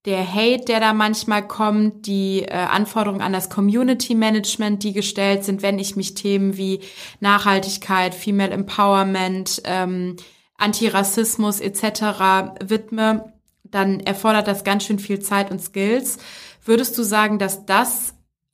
der 0.06 0.32
Hate, 0.32 0.66
der 0.66 0.80
da 0.80 0.94
manchmal 0.94 1.48
kommt, 1.48 2.06
die 2.06 2.44
äh, 2.44 2.52
Anforderungen 2.54 3.22
an 3.22 3.34
das 3.34 3.50
Community 3.50 4.14
Management, 4.14 4.84
die 4.84 4.94
gestellt 4.94 5.46
sind, 5.46 5.64
wenn 5.64 5.80
ich 5.80 5.96
mich 5.96 6.14
Themen 6.14 6.58
wie 6.58 6.82
Nachhaltigkeit, 7.22 8.14
Female 8.14 8.52
Empowerment, 8.52 9.64
ähm, 9.66 10.16
Antirassismus 10.58 11.60
etc. 11.60 12.60
widme, 12.64 13.34
dann 13.72 14.00
erfordert 14.00 14.48
das 14.48 14.64
ganz 14.64 14.84
schön 14.84 15.00
viel 15.00 15.20
Zeit 15.20 15.52
und 15.52 15.62
Skills. 15.62 16.18
Würdest 16.64 16.98
du 16.98 17.04
sagen, 17.04 17.40
dass 17.40 17.66
das 17.66 18.14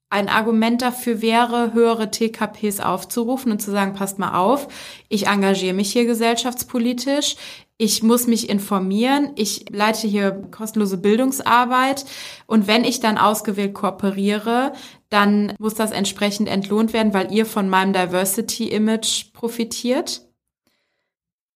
ein 0.09 0.29
Argument 0.29 0.81
dafür 0.81 1.21
wäre, 1.21 1.73
höhere 1.73 2.09
TKPs 2.09 2.79
aufzurufen 2.79 3.51
und 3.51 3.61
zu 3.61 3.71
sagen, 3.71 3.93
passt 3.93 4.19
mal 4.19 4.37
auf, 4.37 4.67
ich 5.09 5.27
engagiere 5.27 5.73
mich 5.73 5.91
hier 5.91 6.05
gesellschaftspolitisch, 6.05 7.35
ich 7.77 8.03
muss 8.03 8.25
mich 8.25 8.49
informieren, 8.49 9.31
ich 9.35 9.65
leite 9.69 10.07
hier 10.07 10.31
kostenlose 10.49 10.97
Bildungsarbeit 10.97 12.05
und 12.47 12.67
wenn 12.67 12.85
ich 12.85 13.01
dann 13.01 13.17
ausgewählt 13.17 13.73
kooperiere, 13.73 14.71
dann 15.09 15.53
muss 15.59 15.75
das 15.75 15.91
entsprechend 15.91 16.47
entlohnt 16.47 16.93
werden, 16.93 17.13
weil 17.13 17.31
ihr 17.31 17.45
von 17.45 17.69
meinem 17.69 17.93
Diversity-Image 17.93 19.33
profitiert? 19.33 20.26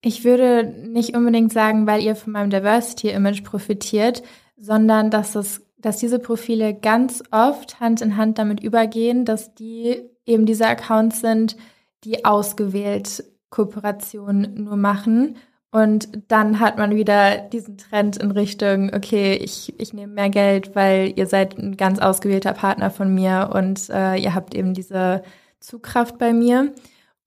Ich 0.02 0.24
würde 0.24 0.66
nicht 0.66 1.16
unbedingt 1.16 1.54
sagen, 1.54 1.86
weil 1.86 2.02
ihr 2.02 2.16
von 2.16 2.34
meinem 2.34 2.50
Diversity-Image 2.50 3.44
profitiert, 3.44 4.24
sondern 4.58 5.12
dass 5.12 5.36
es, 5.36 5.62
dass 5.78 5.98
diese 5.98 6.20
Profile 6.20 6.74
ganz 6.74 7.24
oft 7.32 7.80
Hand 7.80 8.02
in 8.02 8.18
Hand 8.18 8.40
damit 8.40 8.62
übergehen, 8.62 9.26
dass 9.26 9.54
die 9.54 10.02
eben 10.26 10.46
diese 10.46 10.68
Accounts 10.68 11.22
sind, 11.22 11.56
die 12.04 12.26
ausgewählt 12.26 13.24
Kooperationen 13.52 14.64
nur 14.64 14.76
machen. 14.76 15.36
Und 15.72 16.10
dann 16.28 16.60
hat 16.60 16.78
man 16.78 16.96
wieder 16.96 17.38
diesen 17.38 17.78
Trend 17.78 18.18
in 18.18 18.32
Richtung, 18.32 18.92
okay, 18.94 19.36
ich, 19.36 19.80
ich 19.80 19.94
nehme 19.94 20.14
mehr 20.14 20.30
Geld, 20.30 20.76
weil 20.76 21.14
ihr 21.16 21.28
seid 21.28 21.58
ein 21.58 21.78
ganz 21.78 22.00
ausgewählter 22.00 22.54
Partner 22.54 22.92
von 22.92 23.14
mir 23.14 23.52
und 23.54 23.90
äh, 23.90 24.18
ihr 24.18 24.36
habt 24.36 24.54
eben 24.54 24.74
diese 24.74 25.22
Zugkraft 25.60 26.18
bei 26.18 26.34
mir. 26.34 26.74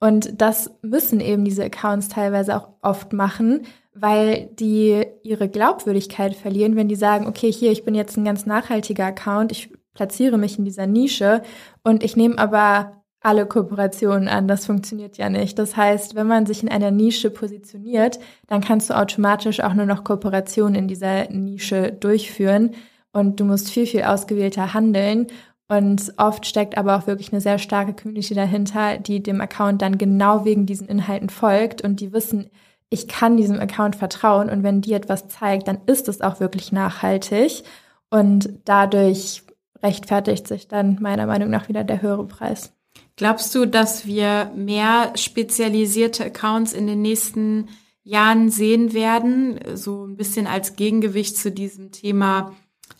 Und 0.04 0.42
das 0.42 0.70
müssen 0.82 1.18
eben 1.18 1.46
diese 1.46 1.64
Accounts 1.64 2.10
teilweise 2.10 2.54
auch 2.58 2.68
oft 2.82 3.14
machen, 3.14 3.62
weil 3.94 4.50
die 4.52 5.02
ihre 5.22 5.48
Glaubwürdigkeit 5.48 6.34
verlieren, 6.34 6.76
wenn 6.76 6.88
die 6.88 6.94
sagen, 6.94 7.26
okay, 7.26 7.50
hier, 7.50 7.72
ich 7.72 7.86
bin 7.86 7.94
jetzt 7.94 8.18
ein 8.18 8.24
ganz 8.26 8.44
nachhaltiger 8.44 9.06
Account, 9.06 9.50
ich 9.50 9.72
platziere 9.94 10.36
mich 10.36 10.58
in 10.58 10.66
dieser 10.66 10.86
Nische 10.86 11.40
und 11.84 12.02
ich 12.02 12.16
nehme 12.16 12.36
aber 12.36 13.02
alle 13.20 13.46
Kooperationen 13.46 14.28
an. 14.28 14.46
Das 14.46 14.66
funktioniert 14.66 15.16
ja 15.16 15.30
nicht. 15.30 15.58
Das 15.58 15.74
heißt, 15.74 16.14
wenn 16.14 16.26
man 16.26 16.44
sich 16.44 16.62
in 16.62 16.68
einer 16.68 16.90
Nische 16.90 17.30
positioniert, 17.30 18.18
dann 18.46 18.60
kannst 18.60 18.90
du 18.90 18.98
automatisch 18.98 19.60
auch 19.60 19.72
nur 19.72 19.86
noch 19.86 20.04
Kooperationen 20.04 20.74
in 20.74 20.86
dieser 20.86 21.30
Nische 21.30 21.92
durchführen 21.92 22.72
und 23.14 23.40
du 23.40 23.46
musst 23.46 23.70
viel, 23.70 23.86
viel 23.86 24.02
ausgewählter 24.02 24.74
handeln. 24.74 25.28
Und 25.68 26.12
oft 26.18 26.46
steckt 26.46 26.76
aber 26.76 26.96
auch 26.96 27.06
wirklich 27.06 27.32
eine 27.32 27.40
sehr 27.40 27.58
starke 27.58 27.94
Community 27.94 28.34
dahinter, 28.34 28.98
die 28.98 29.22
dem 29.22 29.40
Account 29.40 29.80
dann 29.80 29.96
genau 29.96 30.44
wegen 30.44 30.66
diesen 30.66 30.88
Inhalten 30.88 31.30
folgt 31.30 31.82
und 31.82 32.00
die 32.00 32.12
wissen, 32.12 32.50
ich 32.90 33.08
kann 33.08 33.36
diesem 33.36 33.58
Account 33.58 33.96
vertrauen 33.96 34.50
und 34.50 34.62
wenn 34.62 34.82
die 34.82 34.92
etwas 34.92 35.28
zeigt, 35.28 35.66
dann 35.66 35.78
ist 35.86 36.06
es 36.08 36.20
auch 36.20 36.38
wirklich 36.38 36.70
nachhaltig 36.70 37.64
und 38.10 38.50
dadurch 38.66 39.42
rechtfertigt 39.82 40.46
sich 40.46 40.68
dann 40.68 40.98
meiner 41.00 41.26
Meinung 41.26 41.50
nach 41.50 41.68
wieder 41.68 41.82
der 41.82 42.02
höhere 42.02 42.26
Preis. 42.26 42.72
Glaubst 43.16 43.54
du, 43.54 43.66
dass 43.66 44.06
wir 44.06 44.50
mehr 44.54 45.12
spezialisierte 45.14 46.24
Accounts 46.24 46.72
in 46.72 46.86
den 46.86 47.02
nächsten 47.02 47.68
Jahren 48.02 48.50
sehen 48.50 48.92
werden? 48.92 49.58
So 49.74 50.04
ein 50.04 50.16
bisschen 50.16 50.46
als 50.46 50.76
Gegengewicht 50.76 51.36
zu 51.36 51.50
diesem 51.50 51.90
Thema 51.90 52.52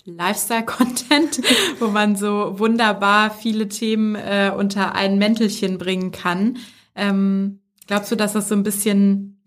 Lifestyle-Content, 0.05 1.41
wo 1.79 1.89
man 1.89 2.17
so 2.17 2.59
wunderbar 2.59 3.31
viele 3.31 3.69
Themen 3.69 4.15
äh, 4.15 4.53
unter 4.57 4.95
ein 4.95 5.19
Mäntelchen 5.19 5.79
bringen 5.79 6.13
kann. 6.13 6.59
Ähm, 6.95 7.61
glaubst 7.87 8.13
du, 8.13 8.17
dass 8.17 8.35
das 8.35 8.49
so 8.49 8.55
ein 8.55 8.63
bisschen, 8.63 9.43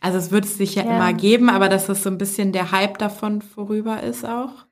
also 0.00 0.18
es 0.18 0.30
wird 0.30 0.44
es 0.44 0.56
sicher 0.56 0.84
ja. 0.84 0.96
immer 0.96 1.12
geben, 1.12 1.50
aber 1.50 1.68
dass 1.68 1.86
das 1.86 2.02
so 2.02 2.10
ein 2.10 2.18
bisschen 2.18 2.52
der 2.52 2.72
Hype 2.72 2.98
davon 2.98 3.42
vorüber 3.42 4.02
ist 4.02 4.24
auch? 4.24 4.66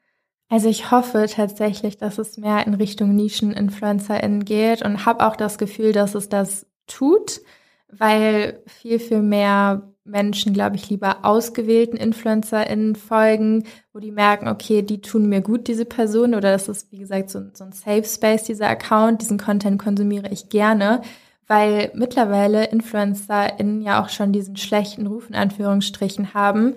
Also 0.48 0.68
ich 0.68 0.90
hoffe 0.92 1.26
tatsächlich, 1.28 1.96
dass 1.96 2.18
es 2.18 2.36
mehr 2.36 2.66
in 2.66 2.74
Richtung 2.74 3.16
Nischen-InfluencerInnen 3.16 4.44
geht 4.44 4.82
und 4.82 5.04
habe 5.04 5.26
auch 5.26 5.34
das 5.34 5.58
Gefühl, 5.58 5.92
dass 5.92 6.14
es 6.14 6.28
das 6.28 6.66
tut, 6.86 7.40
weil 7.88 8.62
viel, 8.66 9.00
viel 9.00 9.22
mehr 9.22 9.92
Menschen, 10.06 10.52
glaube 10.52 10.76
ich, 10.76 10.88
lieber 10.88 11.24
ausgewählten 11.24 11.96
InfluencerInnen 11.96 12.96
folgen, 12.96 13.64
wo 13.92 13.98
die 13.98 14.12
merken, 14.12 14.48
okay, 14.48 14.82
die 14.82 15.00
tun 15.00 15.28
mir 15.28 15.40
gut, 15.40 15.68
diese 15.68 15.84
Person, 15.84 16.34
oder 16.34 16.52
das 16.52 16.68
ist, 16.68 16.92
wie 16.92 16.98
gesagt, 16.98 17.30
so, 17.30 17.42
so 17.52 17.64
ein 17.64 17.72
Safe 17.72 18.04
Space, 18.04 18.44
dieser 18.44 18.68
Account, 18.68 19.22
diesen 19.22 19.38
Content 19.38 19.82
konsumiere 19.82 20.28
ich 20.30 20.48
gerne, 20.48 21.02
weil 21.46 21.90
mittlerweile 21.94 22.66
InfluencerInnen 22.66 23.82
ja 23.82 24.02
auch 24.02 24.08
schon 24.08 24.32
diesen 24.32 24.56
schlechten 24.56 25.06
Ruf 25.06 25.28
in 25.28 25.34
Anführungsstrichen 25.34 26.34
haben, 26.34 26.74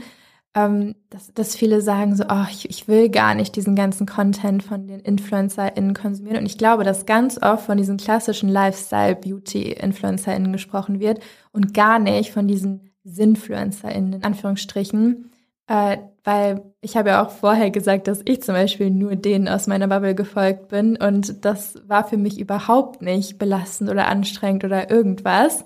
ähm, 0.56 0.96
dass, 1.10 1.34
dass 1.34 1.56
viele 1.56 1.82
sagen 1.82 2.16
so, 2.16 2.24
oh, 2.30 2.46
ich, 2.50 2.70
ich 2.70 2.88
will 2.88 3.10
gar 3.10 3.36
nicht 3.36 3.56
diesen 3.56 3.76
ganzen 3.76 4.08
Content 4.08 4.64
von 4.64 4.88
den 4.88 5.00
InfluencerInnen 5.00 5.94
konsumieren. 5.94 6.40
Und 6.40 6.46
ich 6.46 6.58
glaube, 6.58 6.84
dass 6.84 7.06
ganz 7.06 7.42
oft 7.42 7.66
von 7.66 7.78
diesen 7.78 7.98
klassischen 7.98 8.50
Lifestyle-Beauty-InfluencerInnen 8.50 10.52
gesprochen 10.52 11.00
wird 11.00 11.20
und 11.52 11.74
gar 11.74 12.00
nicht 12.00 12.32
von 12.32 12.48
diesen 12.48 12.89
SinfluencerInnen, 13.10 14.14
in 14.14 14.24
Anführungsstrichen. 14.24 15.32
Äh, 15.68 15.98
weil 16.24 16.64
ich 16.82 16.98
habe 16.98 17.10
ja 17.10 17.24
auch 17.24 17.30
vorher 17.30 17.72
gesagt, 17.72 18.08
dass 18.08 18.22
ich 18.26 18.42
zum 18.42 18.56
Beispiel 18.56 18.90
nur 18.90 19.16
denen 19.16 19.48
aus 19.48 19.68
meiner 19.68 19.88
Bubble 19.88 20.16
gefolgt 20.16 20.70
bin 20.70 20.98
und 20.98 21.46
das 21.46 21.76
war 21.88 22.08
für 22.08 22.18
mich 22.18 22.40
überhaupt 22.40 23.02
nicht 23.02 23.38
belastend 23.38 23.90
oder 23.90 24.08
anstrengend 24.08 24.64
oder 24.64 24.90
irgendwas. 24.90 25.64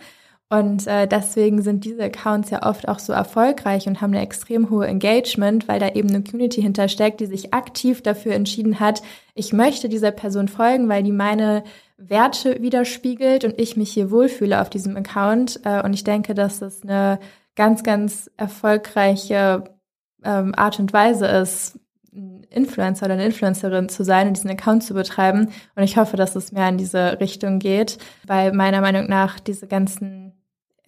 Und 0.49 0.85
äh, 0.85 1.07
deswegen 1.07 1.63
sind 1.63 1.83
diese 1.83 2.03
Accounts 2.03 2.51
ja 2.51 2.61
oft 2.63 2.87
auch 2.87 2.99
so 2.99 3.11
erfolgreich 3.11 3.87
und 3.87 4.01
haben 4.01 4.13
eine 4.13 4.21
extrem 4.21 4.69
hohe 4.69 4.85
Engagement, 4.85 5.67
weil 5.67 5.79
da 5.79 5.89
eben 5.89 6.09
eine 6.09 6.23
Community 6.23 6.61
hintersteckt, 6.61 7.21
die 7.21 7.25
sich 7.25 7.53
aktiv 7.53 8.03
dafür 8.03 8.33
entschieden 8.33 8.79
hat, 8.79 9.01
ich 9.35 9.51
möchte 9.51 9.89
dieser 9.89 10.11
Person 10.11 10.47
folgen, 10.47 10.89
weil 10.89 11.01
die 11.01 11.11
meine 11.11 11.63
Werte 11.97 12.61
widerspiegelt 12.61 13.45
und 13.45 13.59
ich 13.59 13.77
mich 13.77 13.91
hier 13.91 14.11
wohlfühle 14.11 14.61
auf 14.61 14.69
diesem 14.69 14.95
Account. 14.95 15.59
Äh, 15.63 15.83
und 15.83 15.93
ich 15.93 16.03
denke, 16.03 16.35
dass 16.35 16.59
das 16.59 16.83
eine 16.83 17.19
ganz, 17.55 17.83
ganz 17.83 18.29
erfolgreiche 18.37 19.63
ähm, 20.23 20.53
Art 20.55 20.79
und 20.79 20.93
Weise 20.93 21.25
ist, 21.25 21.79
ein 22.13 22.43
Influencer 22.49 23.05
oder 23.05 23.15
eine 23.15 23.25
Influencerin 23.25 23.89
zu 23.89 24.03
sein 24.03 24.27
und 24.27 24.37
diesen 24.37 24.51
Account 24.51 24.83
zu 24.83 24.93
betreiben. 24.93 25.49
Und 25.75 25.83
ich 25.83 25.97
hoffe, 25.97 26.15
dass 26.15 26.35
es 26.35 26.51
mehr 26.51 26.69
in 26.69 26.77
diese 26.77 27.19
Richtung 27.19 27.59
geht, 27.59 27.97
weil 28.27 28.53
meiner 28.53 28.81
Meinung 28.81 29.07
nach 29.07 29.39
diese 29.39 29.67
ganzen 29.67 30.22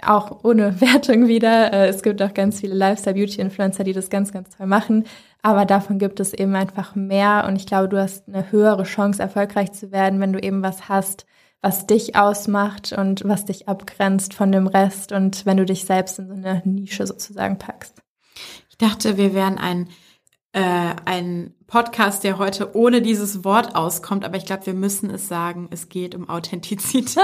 auch 0.01 0.43
ohne 0.43 0.79
Wertung 0.81 1.27
wieder. 1.27 1.73
Äh, 1.73 1.87
es 1.87 2.03
gibt 2.03 2.21
auch 2.21 2.33
ganz 2.33 2.59
viele 2.59 2.75
Lifestyle-Beauty-Influencer, 2.75 3.83
die 3.83 3.93
das 3.93 4.09
ganz, 4.09 4.31
ganz 4.31 4.55
toll 4.55 4.67
machen. 4.67 5.05
Aber 5.41 5.65
davon 5.65 5.99
gibt 5.99 6.19
es 6.19 6.33
eben 6.33 6.55
einfach 6.55 6.95
mehr. 6.95 7.45
Und 7.47 7.55
ich 7.55 7.65
glaube, 7.65 7.89
du 7.89 7.99
hast 8.01 8.27
eine 8.27 8.51
höhere 8.51 8.83
Chance, 8.83 9.21
erfolgreich 9.21 9.71
zu 9.71 9.91
werden, 9.91 10.19
wenn 10.19 10.33
du 10.33 10.39
eben 10.39 10.63
was 10.63 10.89
hast, 10.89 11.25
was 11.61 11.87
dich 11.87 12.15
ausmacht 12.15 12.93
und 12.93 13.23
was 13.25 13.45
dich 13.45 13.67
abgrenzt 13.67 14.33
von 14.33 14.51
dem 14.51 14.67
Rest 14.67 15.11
und 15.11 15.45
wenn 15.45 15.57
du 15.57 15.65
dich 15.65 15.85
selbst 15.85 16.19
in 16.19 16.27
so 16.27 16.33
eine 16.33 16.61
Nische 16.65 17.07
sozusagen 17.07 17.57
packst. 17.57 18.01
Ich 18.69 18.77
dachte, 18.77 19.17
wir 19.17 19.33
wären 19.33 19.57
ein 19.57 19.87
äh, 20.55 20.95
ein 21.03 21.53
Podcast, 21.67 22.23
der 22.23 22.37
heute 22.37 22.75
ohne 22.75 23.01
dieses 23.01 23.43
Wort 23.43 23.75
auskommt, 23.75 24.23
aber 24.23 24.37
ich 24.37 24.45
glaube, 24.45 24.67
wir 24.67 24.73
müssen 24.73 25.09
es 25.09 25.27
sagen, 25.27 25.67
es 25.71 25.89
geht 25.89 26.13
um 26.13 26.29
Authentizität. 26.29 27.15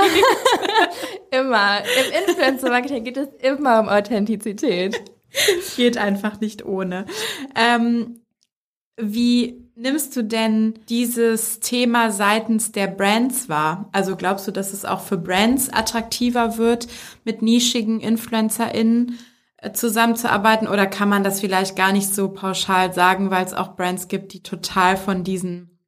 immer. 1.31 1.79
Im 1.79 2.27
Influencer-Marketing 2.27 3.03
geht 3.03 3.17
es 3.17 3.29
immer 3.41 3.79
um 3.79 3.89
Authentizität. 3.89 4.99
geht 5.75 5.97
einfach 5.97 6.39
nicht 6.41 6.65
ohne. 6.65 7.05
Ähm, 7.55 8.21
wie 8.97 9.69
nimmst 9.75 10.15
du 10.15 10.23
denn 10.23 10.75
dieses 10.89 11.59
Thema 11.59 12.11
seitens 12.11 12.71
der 12.71 12.87
Brands 12.87 13.47
wahr? 13.49 13.89
Also 13.91 14.15
glaubst 14.15 14.47
du, 14.47 14.51
dass 14.51 14.73
es 14.73 14.85
auch 14.85 15.01
für 15.01 15.17
Brands 15.17 15.69
attraktiver 15.69 16.57
wird, 16.57 16.87
mit 17.23 17.41
nischigen 17.41 17.99
InfluencerInnen 17.99 19.17
zusammenzuarbeiten 19.73 20.67
oder 20.67 20.87
kann 20.87 21.09
man 21.09 21.23
das 21.23 21.39
vielleicht 21.39 21.75
gar 21.75 21.91
nicht 21.91 22.13
so 22.13 22.29
pauschal 22.29 22.93
sagen, 22.93 23.29
weil 23.29 23.45
es 23.45 23.53
auch 23.53 23.75
Brands 23.75 24.07
gibt, 24.07 24.33
die 24.33 24.41
total 24.41 24.97
von 24.97 25.23
diesen 25.23 25.79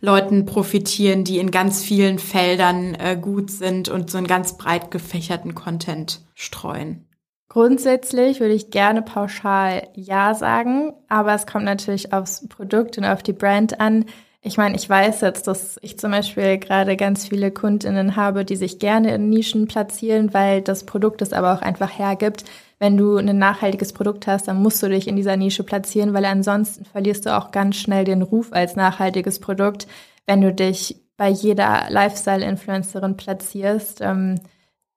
Leuten 0.00 0.46
profitieren, 0.46 1.24
die 1.24 1.38
in 1.38 1.50
ganz 1.50 1.82
vielen 1.82 2.18
Feldern 2.18 2.94
äh, 2.94 3.16
gut 3.20 3.50
sind 3.50 3.88
und 3.88 4.10
so 4.10 4.18
einen 4.18 4.26
ganz 4.26 4.58
breit 4.58 4.90
gefächerten 4.90 5.54
Content 5.54 6.26
streuen? 6.34 7.06
Grundsätzlich 7.48 8.40
würde 8.40 8.54
ich 8.54 8.70
gerne 8.70 9.02
pauschal 9.02 9.88
Ja 9.94 10.34
sagen, 10.34 10.94
aber 11.08 11.34
es 11.34 11.46
kommt 11.46 11.66
natürlich 11.66 12.12
aufs 12.12 12.48
Produkt 12.48 12.98
und 12.98 13.04
auf 13.04 13.22
die 13.22 13.34
Brand 13.34 13.78
an. 13.78 14.06
Ich 14.44 14.56
meine, 14.56 14.76
ich 14.76 14.88
weiß 14.88 15.20
jetzt, 15.20 15.46
dass 15.46 15.78
ich 15.82 15.98
zum 15.98 16.10
Beispiel 16.10 16.58
gerade 16.58 16.96
ganz 16.96 17.28
viele 17.28 17.52
Kundinnen 17.52 18.16
habe, 18.16 18.44
die 18.44 18.56
sich 18.56 18.80
gerne 18.80 19.14
in 19.14 19.30
Nischen 19.30 19.68
platzieren, 19.68 20.34
weil 20.34 20.62
das 20.62 20.84
Produkt 20.84 21.22
es 21.22 21.32
aber 21.32 21.54
auch 21.54 21.62
einfach 21.62 21.96
hergibt 21.96 22.44
wenn 22.82 22.96
du 22.96 23.16
ein 23.16 23.38
nachhaltiges 23.38 23.92
Produkt 23.92 24.26
hast, 24.26 24.48
dann 24.48 24.60
musst 24.60 24.82
du 24.82 24.88
dich 24.88 25.06
in 25.06 25.14
dieser 25.14 25.36
Nische 25.36 25.62
platzieren, 25.62 26.14
weil 26.14 26.24
ansonsten 26.24 26.84
verlierst 26.84 27.24
du 27.24 27.38
auch 27.38 27.52
ganz 27.52 27.76
schnell 27.76 28.04
den 28.04 28.22
Ruf 28.22 28.48
als 28.52 28.74
nachhaltiges 28.74 29.38
Produkt, 29.38 29.86
wenn 30.26 30.40
du 30.40 30.52
dich 30.52 30.96
bei 31.16 31.28
jeder 31.28 31.84
Lifestyle-Influencerin 31.90 33.16
platzierst. 33.16 34.00
Ähm, 34.00 34.40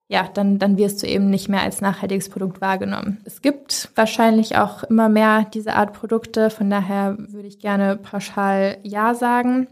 ja, 0.07 0.29
dann, 0.33 0.59
dann 0.59 0.77
wirst 0.77 1.01
du 1.01 1.07
eben 1.07 1.29
nicht 1.29 1.49
mehr 1.49 1.61
als 1.61 1.81
nachhaltiges 1.81 2.29
Produkt 2.29 2.61
wahrgenommen. 2.61 3.21
Es 3.25 3.41
gibt 3.41 3.89
wahrscheinlich 3.95 4.57
auch 4.57 4.83
immer 4.83 5.09
mehr 5.09 5.45
diese 5.53 5.73
Art 5.73 5.93
Produkte, 5.93 6.49
von 6.49 6.69
daher 6.69 7.17
würde 7.17 7.47
ich 7.47 7.59
gerne 7.59 7.97
pauschal 7.97 8.77
Ja 8.83 9.15
sagen. 9.15 9.67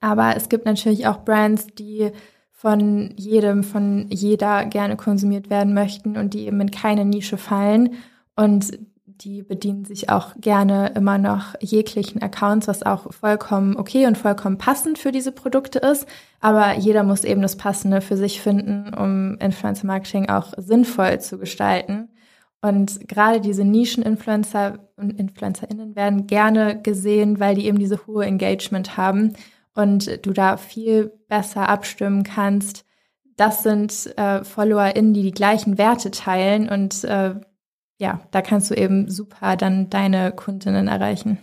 Aber 0.00 0.36
es 0.36 0.48
gibt 0.48 0.66
natürlich 0.66 1.06
auch 1.06 1.24
Brands, 1.24 1.66
die 1.66 2.12
von 2.52 3.14
jedem, 3.16 3.64
von 3.64 4.06
jeder 4.10 4.64
gerne 4.66 4.96
konsumiert 4.96 5.48
werden 5.48 5.74
möchten 5.74 6.16
und 6.16 6.34
die 6.34 6.46
eben 6.46 6.60
in 6.60 6.70
keine 6.70 7.04
Nische 7.04 7.38
fallen. 7.38 7.94
Und 8.36 8.78
die 9.20 9.42
bedienen 9.42 9.84
sich 9.84 10.08
auch 10.08 10.34
gerne 10.40 10.92
immer 10.94 11.18
noch 11.18 11.54
jeglichen 11.60 12.22
Accounts, 12.22 12.68
was 12.68 12.82
auch 12.82 13.12
vollkommen 13.12 13.76
okay 13.76 14.06
und 14.06 14.16
vollkommen 14.16 14.58
passend 14.58 14.98
für 14.98 15.12
diese 15.12 15.32
Produkte 15.32 15.80
ist. 15.80 16.06
Aber 16.40 16.74
jeder 16.74 17.02
muss 17.02 17.24
eben 17.24 17.42
das 17.42 17.56
Passende 17.56 18.00
für 18.00 18.16
sich 18.16 18.40
finden, 18.40 18.94
um 18.94 19.36
Influencer 19.38 19.86
Marketing 19.86 20.28
auch 20.28 20.52
sinnvoll 20.56 21.20
zu 21.20 21.38
gestalten. 21.38 22.08
Und 22.60 23.08
gerade 23.08 23.40
diese 23.40 23.64
Nischen-Influencer 23.64 24.80
und 24.96 25.10
InfluencerInnen 25.10 25.94
werden 25.94 26.26
gerne 26.26 26.80
gesehen, 26.82 27.38
weil 27.38 27.54
die 27.54 27.66
eben 27.66 27.78
diese 27.78 28.06
hohe 28.06 28.24
Engagement 28.24 28.96
haben 28.96 29.34
und 29.74 30.26
du 30.26 30.32
da 30.32 30.56
viel 30.56 31.12
besser 31.28 31.68
abstimmen 31.68 32.24
kannst. 32.24 32.84
Das 33.36 33.62
sind 33.62 34.12
äh, 34.16 34.42
FollowerInnen, 34.42 35.14
die 35.14 35.22
die 35.22 35.30
gleichen 35.30 35.78
Werte 35.78 36.10
teilen 36.10 36.68
und 36.68 37.04
äh, 37.04 37.36
ja, 37.98 38.20
da 38.30 38.42
kannst 38.42 38.70
du 38.70 38.74
eben 38.74 39.10
super 39.10 39.56
dann 39.56 39.90
deine 39.90 40.32
Kundinnen 40.32 40.88
erreichen. 40.88 41.38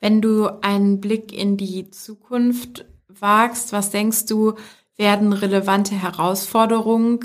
Wenn 0.00 0.20
du 0.20 0.48
einen 0.62 1.00
Blick 1.00 1.32
in 1.32 1.56
die 1.56 1.90
Zukunft 1.90 2.84
wagst, 3.08 3.72
was 3.72 3.90
denkst 3.90 4.26
du, 4.26 4.54
werden 4.96 5.32
relevante 5.32 5.94
Herausforderungen 5.94 7.20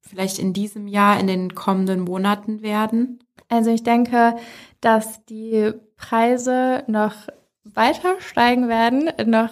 vielleicht 0.00 0.38
in 0.38 0.52
diesem 0.52 0.86
Jahr, 0.86 1.18
in 1.18 1.26
den 1.26 1.54
kommenden 1.54 2.00
Monaten 2.00 2.62
werden? 2.62 3.18
Also 3.48 3.70
ich 3.70 3.82
denke, 3.82 4.36
dass 4.80 5.24
die 5.26 5.72
Preise 5.96 6.84
noch 6.86 7.14
weiter 7.64 8.16
steigen 8.20 8.68
werden, 8.68 9.10
noch 9.30 9.50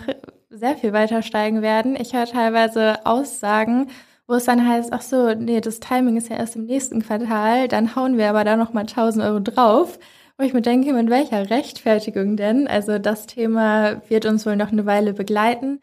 sehr 0.51 0.77
viel 0.77 0.93
weiter 0.93 1.23
steigen 1.23 1.63
werden. 1.63 1.97
Ich 1.97 2.13
höre 2.13 2.27
teilweise 2.27 3.05
Aussagen, 3.05 3.89
wo 4.27 4.35
es 4.35 4.45
dann 4.45 4.67
heißt, 4.67 4.93
ach 4.93 5.03
so, 5.03 5.35
nee, 5.35 5.61
das 5.61 5.81
Timing 5.81 6.17
ist 6.17 6.29
ja 6.31 6.37
erst 6.37 6.57
im 6.57 6.65
nächsten 6.67 7.03
Quartal, 7.03 7.69
dann 7.69 7.95
hauen 7.95 8.17
wir 8.17 8.31
aber 8.31 8.45
da 8.45 8.57
nochmal 8.57 8.85
1000 8.85 9.25
Euro 9.25 9.41
drauf, 9.41 9.99
wo 10.39 10.45
ich 10.45 10.55
mir 10.55 10.63
denke, 10.63 10.93
mit 10.93 11.11
welcher 11.11 11.51
Rechtfertigung 11.51 12.37
denn? 12.37 12.67
Also 12.67 12.99
das 12.99 13.27
Thema 13.27 14.03
wird 14.09 14.27
uns 14.27 14.47
wohl 14.47 14.57
noch 14.57 14.73
eine 14.73 14.87
Weile 14.87 15.13
begleiten, 15.13 15.81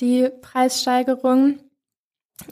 die 0.00 0.28
Preissteigerung. 0.40 1.58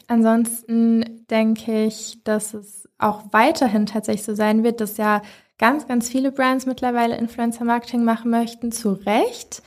Ansonsten 0.07 1.27
denke 1.31 1.85
ich, 1.87 2.23
dass 2.25 2.55
es 2.55 2.89
auch 2.99 3.25
weiterhin 3.33 3.87
tatsächlich 3.87 4.25
so 4.25 4.35
sein 4.35 4.65
wird, 4.65 4.81
dass 4.81 4.97
ja 4.99 5.23
ganz, 5.59 5.87
ganz 5.87 6.09
viele 6.09 6.33
Brands 6.33 6.67
mittlerweile 6.67 7.17
Influencer-Marketing 7.17 8.05
machen 8.05 8.31
möchten, 8.31 8.73
zu 8.73 8.93
Recht. 8.93 9.63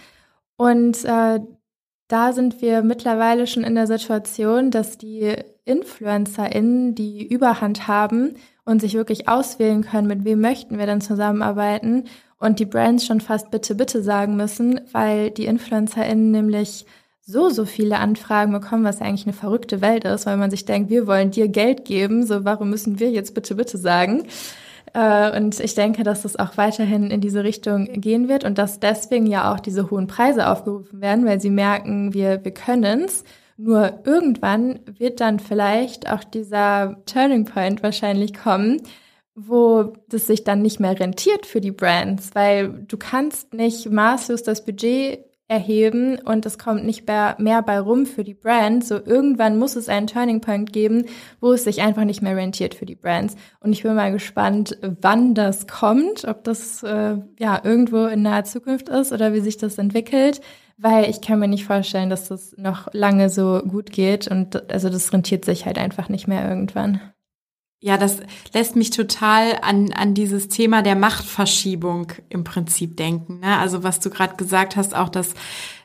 Und 0.57 1.03
äh, 1.05 1.39
da 2.11 2.33
sind 2.33 2.61
wir 2.61 2.81
mittlerweile 2.81 3.47
schon 3.47 3.63
in 3.63 3.75
der 3.75 3.87
Situation, 3.87 4.69
dass 4.69 4.97
die 4.97 5.33
InfluencerInnen 5.63 6.93
die 6.93 7.25
Überhand 7.25 7.87
haben 7.87 8.35
und 8.65 8.81
sich 8.81 8.95
wirklich 8.95 9.29
auswählen 9.29 9.81
können, 9.83 10.07
mit 10.07 10.25
wem 10.25 10.41
möchten 10.41 10.77
wir 10.77 10.85
denn 10.85 10.99
zusammenarbeiten 10.99 12.05
und 12.37 12.59
die 12.59 12.65
Brands 12.65 13.05
schon 13.05 13.21
fast 13.21 13.49
bitte, 13.51 13.75
bitte 13.75 14.03
sagen 14.03 14.35
müssen, 14.35 14.81
weil 14.91 15.31
die 15.31 15.45
InfluencerInnen 15.45 16.31
nämlich 16.31 16.85
so, 17.21 17.49
so 17.49 17.65
viele 17.65 17.99
Anfragen 17.99 18.51
bekommen, 18.51 18.83
was 18.83 18.99
ja 18.99 19.05
eigentlich 19.05 19.27
eine 19.27 19.33
verrückte 19.33 19.79
Welt 19.79 20.03
ist, 20.03 20.25
weil 20.25 20.37
man 20.37 20.51
sich 20.51 20.65
denkt, 20.65 20.89
wir 20.89 21.07
wollen 21.07 21.31
dir 21.31 21.47
Geld 21.47 21.85
geben, 21.85 22.25
so 22.25 22.43
warum 22.43 22.71
müssen 22.71 22.99
wir 22.99 23.11
jetzt 23.11 23.33
bitte, 23.35 23.55
bitte 23.55 23.77
sagen? 23.77 24.23
Äh, 24.93 25.37
und 25.37 25.59
ich 25.59 25.75
denke, 25.75 26.03
dass 26.03 26.25
es 26.25 26.37
auch 26.37 26.57
weiterhin 26.57 27.11
in 27.11 27.21
diese 27.21 27.43
Richtung 27.43 27.85
gehen 27.93 28.27
wird 28.27 28.43
und 28.43 28.57
dass 28.57 28.79
deswegen 28.79 29.25
ja 29.25 29.53
auch 29.53 29.59
diese 29.59 29.89
hohen 29.89 30.07
Preise 30.07 30.47
aufgerufen 30.49 31.01
werden, 31.01 31.25
weil 31.25 31.39
sie 31.39 31.49
merken, 31.49 32.13
wir, 32.13 32.43
wir 32.43 32.53
können's. 32.53 33.23
Nur 33.57 33.99
irgendwann 34.05 34.79
wird 34.97 35.21
dann 35.21 35.39
vielleicht 35.39 36.11
auch 36.11 36.23
dieser 36.23 36.97
Turning 37.05 37.45
Point 37.45 37.83
wahrscheinlich 37.83 38.33
kommen, 38.33 38.81
wo 39.35 39.93
das 40.09 40.27
sich 40.27 40.43
dann 40.43 40.61
nicht 40.61 40.79
mehr 40.79 40.99
rentiert 40.99 41.45
für 41.45 41.61
die 41.61 41.71
Brands, 41.71 42.31
weil 42.33 42.69
du 42.87 42.97
kannst 42.97 43.53
nicht 43.53 43.89
maßlos 43.89 44.43
das 44.43 44.65
Budget 44.65 45.25
erheben 45.51 46.17
und 46.17 46.45
es 46.45 46.57
kommt 46.57 46.85
nicht 46.85 47.05
mehr 47.07 47.61
bei 47.61 47.79
rum 47.79 48.05
für 48.05 48.23
die 48.23 48.33
Brands. 48.33 48.87
So 48.87 48.95
irgendwann 48.95 49.59
muss 49.59 49.75
es 49.75 49.89
einen 49.89 50.07
Turning 50.07 50.39
Point 50.39 50.71
geben, 50.71 51.03
wo 51.41 51.51
es 51.51 51.65
sich 51.65 51.81
einfach 51.81 52.05
nicht 52.05 52.21
mehr 52.21 52.37
rentiert 52.37 52.73
für 52.73 52.85
die 52.85 52.95
Brands. 52.95 53.35
Und 53.59 53.73
ich 53.73 53.83
bin 53.83 53.93
mal 53.93 54.13
gespannt, 54.13 54.77
wann 55.01 55.35
das 55.35 55.67
kommt, 55.67 56.23
ob 56.23 56.45
das 56.45 56.83
äh, 56.83 57.17
ja 57.37 57.61
irgendwo 57.63 58.05
in 58.05 58.21
naher 58.21 58.45
Zukunft 58.45 58.87
ist 58.87 59.11
oder 59.11 59.33
wie 59.33 59.41
sich 59.41 59.57
das 59.57 59.77
entwickelt 59.77 60.41
weil 60.83 61.07
ich 61.11 61.21
kann 61.21 61.37
mir 61.37 61.47
nicht 61.47 61.65
vorstellen, 61.65 62.09
dass 62.09 62.29
das 62.29 62.57
noch 62.57 62.91
lange 62.91 63.29
so 63.29 63.61
gut 63.67 63.91
geht 63.91 64.27
und 64.27 64.71
also 64.71 64.89
das 64.89 65.13
rentiert 65.13 65.45
sich 65.45 65.67
halt 65.67 65.77
einfach 65.77 66.09
nicht 66.09 66.27
mehr 66.27 66.49
irgendwann. 66.49 66.99
Ja, 67.83 67.97
das 67.97 68.19
lässt 68.53 68.75
mich 68.75 68.91
total 68.91 69.57
an, 69.63 69.91
an 69.91 70.13
dieses 70.13 70.49
Thema 70.49 70.83
der 70.83 70.95
Machtverschiebung 70.95 72.11
im 72.29 72.43
Prinzip 72.43 72.95
denken. 72.95 73.39
Ne? 73.39 73.57
Also 73.57 73.83
was 73.83 73.99
du 73.99 74.11
gerade 74.11 74.35
gesagt 74.35 74.75
hast, 74.75 74.95
auch 74.95 75.09
das 75.09 75.33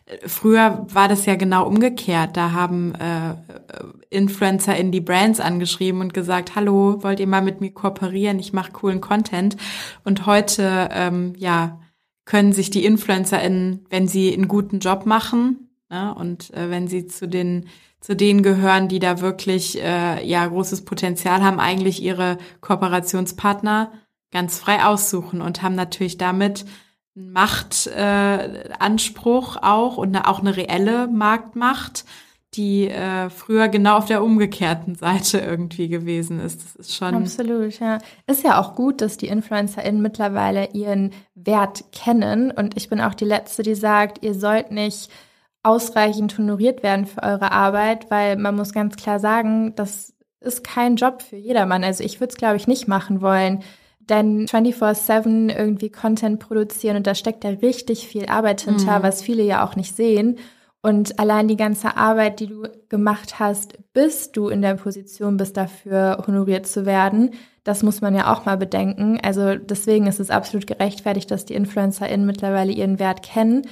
äh, 0.05 0.29
früher 0.29 0.87
war 0.93 1.09
das 1.09 1.25
ja 1.25 1.37
genau 1.37 1.67
umgekehrt. 1.67 2.37
Da 2.37 2.53
haben 2.53 2.95
äh, 2.97 3.35
Influencer 4.11 4.77
in 4.77 4.93
die 4.93 5.01
Brands 5.01 5.41
angeschrieben 5.41 6.03
und 6.03 6.13
gesagt, 6.13 6.55
hallo, 6.55 7.03
wollt 7.03 7.19
ihr 7.19 7.27
mal 7.27 7.43
mit 7.43 7.63
mir 7.63 7.73
kooperieren? 7.73 8.39
Ich 8.39 8.53
mache 8.53 8.73
coolen 8.73 9.01
Content. 9.01 9.57
Und 10.05 10.27
heute, 10.27 10.91
ähm, 10.93 11.33
ja, 11.39 11.81
können 12.27 12.53
sich 12.53 12.69
die 12.69 12.85
InfluencerInnen, 12.85 13.87
wenn 13.89 14.07
sie 14.07 14.35
einen 14.35 14.49
guten 14.49 14.81
Job 14.81 15.07
machen 15.07 15.71
ne, 15.89 16.15
und 16.15 16.53
äh, 16.53 16.69
wenn 16.69 16.89
sie 16.89 17.07
zu 17.07 17.27
den 17.27 17.69
zu 18.07 18.15
denen 18.15 18.45
gehören, 18.45 18.87
die 18.87 19.01
da 19.01 19.21
wirklich 19.21 19.83
äh, 19.83 20.25
ja 20.25 20.47
großes 20.47 20.85
Potenzial 20.85 21.43
haben, 21.43 21.59
eigentlich 21.59 22.01
ihre 22.01 22.39
Kooperationspartner 22.61 23.91
ganz 24.31 24.61
frei 24.61 24.85
aussuchen 24.85 25.43
und 25.43 25.63
haben 25.63 25.75
natürlich 25.75 26.17
damit 26.17 26.65
einen 27.17 27.33
Machtanspruch 27.33 29.57
äh, 29.57 29.61
auch 29.63 29.97
und 29.97 30.15
eine, 30.15 30.29
auch 30.29 30.39
eine 30.39 30.57
reelle 30.57 31.09
Marktmacht 31.09 32.05
die 32.55 32.89
äh, 32.89 33.29
früher 33.29 33.67
genau 33.69 33.97
auf 33.99 34.07
der 34.07 34.23
umgekehrten 34.23 34.95
Seite 34.95 35.41
irgendwie 35.41 35.89
gewesen 35.89 36.39
ist. 36.41 36.63
Das 36.63 36.77
ist 36.77 36.95
schon. 36.95 37.15
Absolut, 37.15 37.81
ja. 37.81 37.99
Ist 38.27 38.45
ja 38.45 38.61
auch 38.61 38.75
gut, 38.75 39.03
dass 39.03 39.19
die 39.19 39.29
InfluencerInnen 39.29 40.01
mittlerweile 40.01 40.71
ihren 40.73 41.13
Wert 41.35 41.85
kennen. 41.93 42.51
Und 42.51 42.79
ich 42.79 42.89
bin 42.89 43.03
auch 43.03 43.13
die 43.13 43.27
Letzte, 43.27 43.63
die 43.63 43.75
sagt, 43.75 44.25
ihr 44.25 44.33
sollt 44.33 44.71
nicht 44.71 45.11
ausreichend 45.67 46.39
honoriert 46.39 46.83
werden 46.83 47.07
für 47.07 47.23
eure 47.23 47.51
Arbeit, 47.51 48.11
weil 48.11 48.37
man 48.37 48.55
muss 48.55 48.73
ganz 48.73 48.97
klar 48.97 49.19
sagen, 49.19 49.75
das 49.75 50.15
ist 50.41 50.63
kein 50.63 50.97
Job 50.97 51.23
für 51.23 51.37
jedermann. 51.37 51.83
Also 51.83 52.05
ich 52.05 52.21
würde 52.21 52.31
es, 52.33 52.37
glaube 52.37 52.57
ich, 52.57 52.69
nicht 52.69 52.87
machen 52.87 53.21
wollen. 53.21 53.63
Denn 53.99 54.47
24-7 54.47 55.53
irgendwie 55.53 55.91
Content 55.91 56.39
produzieren 56.39 56.97
und 56.97 57.09
da 57.09 57.17
steckt 57.17 57.43
ja 57.43 57.51
richtig 57.51 58.07
viel 58.07 58.27
Arbeit 58.27 58.61
hinter, 58.61 59.01
mhm. 59.01 59.03
was 59.03 59.23
viele 59.23 59.43
ja 59.43 59.67
auch 59.67 59.75
nicht 59.75 59.97
sehen. 59.97 60.39
Und 60.81 61.19
allein 61.19 61.49
die 61.49 61.57
ganze 61.57 61.97
Arbeit, 61.97 62.39
die 62.39 62.47
du 62.47 62.69
gemacht 62.89 63.41
hast, 63.41 63.77
bis 63.93 64.31
du 64.31 64.49
in 64.49 64.63
der 64.63 64.75
Position 64.75 65.37
bist, 65.37 65.57
dafür 65.57 66.23
honoriert 66.29 66.69
zu 66.69 66.87
werden, 66.87 67.31
das 67.65 67.83
muss 67.83 68.01
man 68.01 68.15
ja 68.15 68.33
auch 68.33 68.45
mal 68.45 68.57
bedenken. 68.57 69.19
Also 69.21 69.57
deswegen 69.57 70.07
ist 70.07 70.21
es 70.21 70.31
absolut 70.31 70.69
gerechtfertigt, 70.69 71.33
dass 71.33 71.45
die 71.45 71.55
InfluencerInnen 71.55 72.25
mittlerweile 72.25 72.71
ihren 72.71 73.01
Wert 73.01 73.25
kennen. 73.25 73.63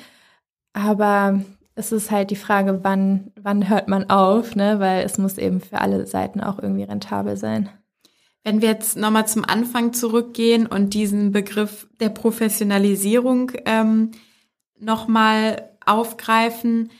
Aber 0.72 1.40
es 1.74 1.92
ist 1.92 2.10
halt 2.10 2.30
die 2.30 2.36
Frage, 2.36 2.80
wann, 2.82 3.32
wann 3.40 3.68
hört 3.68 3.88
man 3.88 4.08
auf, 4.10 4.54
ne? 4.54 4.78
Weil 4.78 5.04
es 5.04 5.18
muss 5.18 5.38
eben 5.38 5.60
für 5.60 5.80
alle 5.80 6.06
Seiten 6.06 6.40
auch 6.40 6.58
irgendwie 6.58 6.84
rentabel 6.84 7.36
sein. 7.36 7.68
Wenn 8.44 8.60
wir 8.60 8.68
jetzt 8.68 8.96
nochmal 8.96 9.26
zum 9.26 9.44
Anfang 9.44 9.92
zurückgehen 9.92 10.66
und 10.66 10.94
diesen 10.94 11.32
Begriff 11.32 11.88
der 11.98 12.10
Professionalisierung 12.10 13.52
ähm, 13.64 14.10
nochmal 14.78 15.70
aufgreifen, 15.84 16.90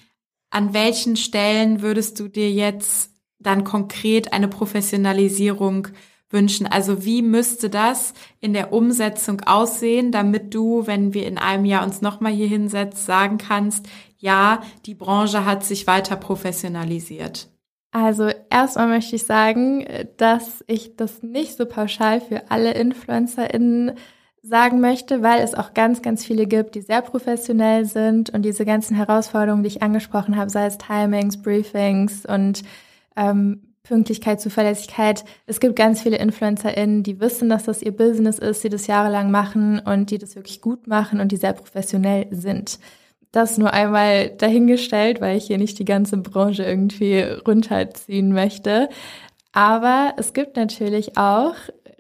an 0.51 0.72
welchen 0.72 1.16
Stellen 1.16 1.83
würdest 1.83 2.18
du 2.18 2.29
dir 2.29 2.51
jetzt 2.51 3.11
dann 3.39 3.64
konkret 3.64 4.33
eine 4.33 4.49
Professionalisierung 4.49 5.89
wünschen? 6.31 6.66
Also 6.66 7.05
wie 7.05 7.22
müsste 7.22 7.68
das 7.68 8.14
in 8.41 8.55
der 8.55 8.72
Umsetzung 8.72 9.43
aussehen, 9.43 10.12
damit 10.12 10.55
du, 10.55 10.87
wenn 10.87 11.12
wir 11.12 11.27
in 11.27 11.39
einem 11.39 11.64
Jahr 11.64 11.85
uns 11.85 12.01
nochmal 12.01 12.33
hier 12.33 12.49
hinsetzt, 12.49 13.05
sagen 13.05 13.39
kannst, 13.39 13.87
ja, 14.25 14.62
die 14.87 14.95
Branche 14.95 15.45
hat 15.45 15.64
sich 15.64 15.87
weiter 15.87 16.16
professionalisiert? 16.16 17.49
Also 17.93 18.31
erstmal 18.51 18.89
möchte 18.89 19.16
ich 19.16 19.25
sagen, 19.25 19.87
dass 20.16 20.64
ich 20.66 20.97
das 20.97 21.22
nicht 21.22 21.57
so 21.57 21.66
pauschal 21.66 22.22
für 22.22 22.51
alle 22.51 22.72
InfluencerInnen 22.72 23.93
sagen 24.43 24.81
möchte, 24.81 25.22
weil 25.22 25.43
es 25.43 25.55
auch 25.55 25.75
ganz, 25.75 26.01
ganz 26.01 26.25
viele 26.25 26.47
gibt, 26.47 26.75
die 26.75 26.81
sehr 26.81 27.03
professionell 27.03 27.85
sind 27.85 28.31
und 28.31 28.43
diese 28.43 28.64
ganzen 28.64 28.97
Herausforderungen, 28.97 29.62
die 29.62 29.68
ich 29.68 29.83
angesprochen 29.83 30.37
habe, 30.37 30.51
sei 30.51 30.66
es 30.66 30.79
Timings, 30.79 31.41
Briefings 31.41 32.27
und 32.27 32.62
ähm, 33.16 33.75
Pünktlichkeit, 33.83 34.41
Zuverlässigkeit. 34.41 35.25
Es 35.47 35.61
gibt 35.61 35.77
ganz 35.77 36.01
viele 36.01 36.16
InfluencerInnen, 36.16 37.03
die 37.03 37.20
wissen, 37.20 37.51
dass 37.51 37.64
das 37.64 37.83
ihr 37.83 37.95
Business 37.95 38.39
ist, 38.39 38.64
die 38.64 38.70
das 38.70 38.87
jahrelang 38.87 39.31
machen 39.31 39.79
und 39.81 40.11
die 40.11 40.18
das 40.18 40.35
wirklich 40.35 40.62
gut 40.62 40.87
machen 40.87 41.20
und 41.20 41.31
die 41.31 41.37
sehr 41.37 41.53
professionell 41.53 42.27
sind. 42.31 42.79
Das 43.35 43.59
nur 43.59 43.72
einmal 43.72 44.28
dahingestellt, 44.28 45.20
weil 45.20 45.37
ich 45.37 45.49
hier 45.49 45.59
nicht 45.59 45.80
die 45.80 45.85
ganze 45.85 46.16
Branche 46.18 46.62
irgendwie 46.62 47.18
runterziehen 47.18 48.32
möchte. 48.32 48.89
Aber 49.53 50.14
es 50.16 50.35
gibt 50.35 50.57
natürlich 50.57 51.18
auch 51.18 51.57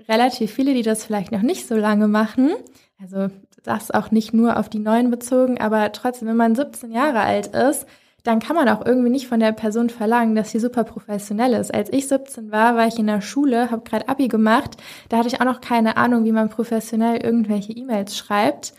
relativ 0.08 0.52
viele, 0.52 0.74
die 0.74 0.82
das 0.82 1.04
vielleicht 1.04 1.32
noch 1.32 1.42
nicht 1.42 1.66
so 1.66 1.74
lange 1.74 2.06
machen. 2.06 2.52
Also 3.02 3.34
das 3.64 3.90
auch 3.90 4.12
nicht 4.12 4.32
nur 4.32 4.60
auf 4.60 4.68
die 4.68 4.78
Neuen 4.78 5.10
bezogen, 5.10 5.60
aber 5.60 5.90
trotzdem, 5.90 6.28
wenn 6.28 6.36
man 6.36 6.54
17 6.54 6.92
Jahre 6.92 7.18
alt 7.18 7.48
ist, 7.48 7.84
dann 8.22 8.38
kann 8.38 8.54
man 8.54 8.68
auch 8.68 8.86
irgendwie 8.86 9.10
nicht 9.10 9.26
von 9.26 9.40
der 9.40 9.50
Person 9.50 9.90
verlangen, 9.90 10.36
dass 10.36 10.52
sie 10.52 10.60
super 10.60 10.84
professionell 10.84 11.54
ist. 11.54 11.74
Als 11.74 11.92
ich 11.92 12.06
17 12.06 12.52
war, 12.52 12.76
war 12.76 12.86
ich 12.86 13.00
in 13.00 13.08
der 13.08 13.20
Schule, 13.20 13.72
habe 13.72 13.82
gerade 13.82 14.08
Abi 14.08 14.28
gemacht. 14.28 14.76
Da 15.08 15.16
hatte 15.16 15.28
ich 15.28 15.40
auch 15.40 15.44
noch 15.44 15.60
keine 15.60 15.96
Ahnung, 15.96 16.24
wie 16.24 16.32
man 16.32 16.48
professionell 16.48 17.16
irgendwelche 17.16 17.72
E-Mails 17.72 18.16
schreibt. 18.16 18.72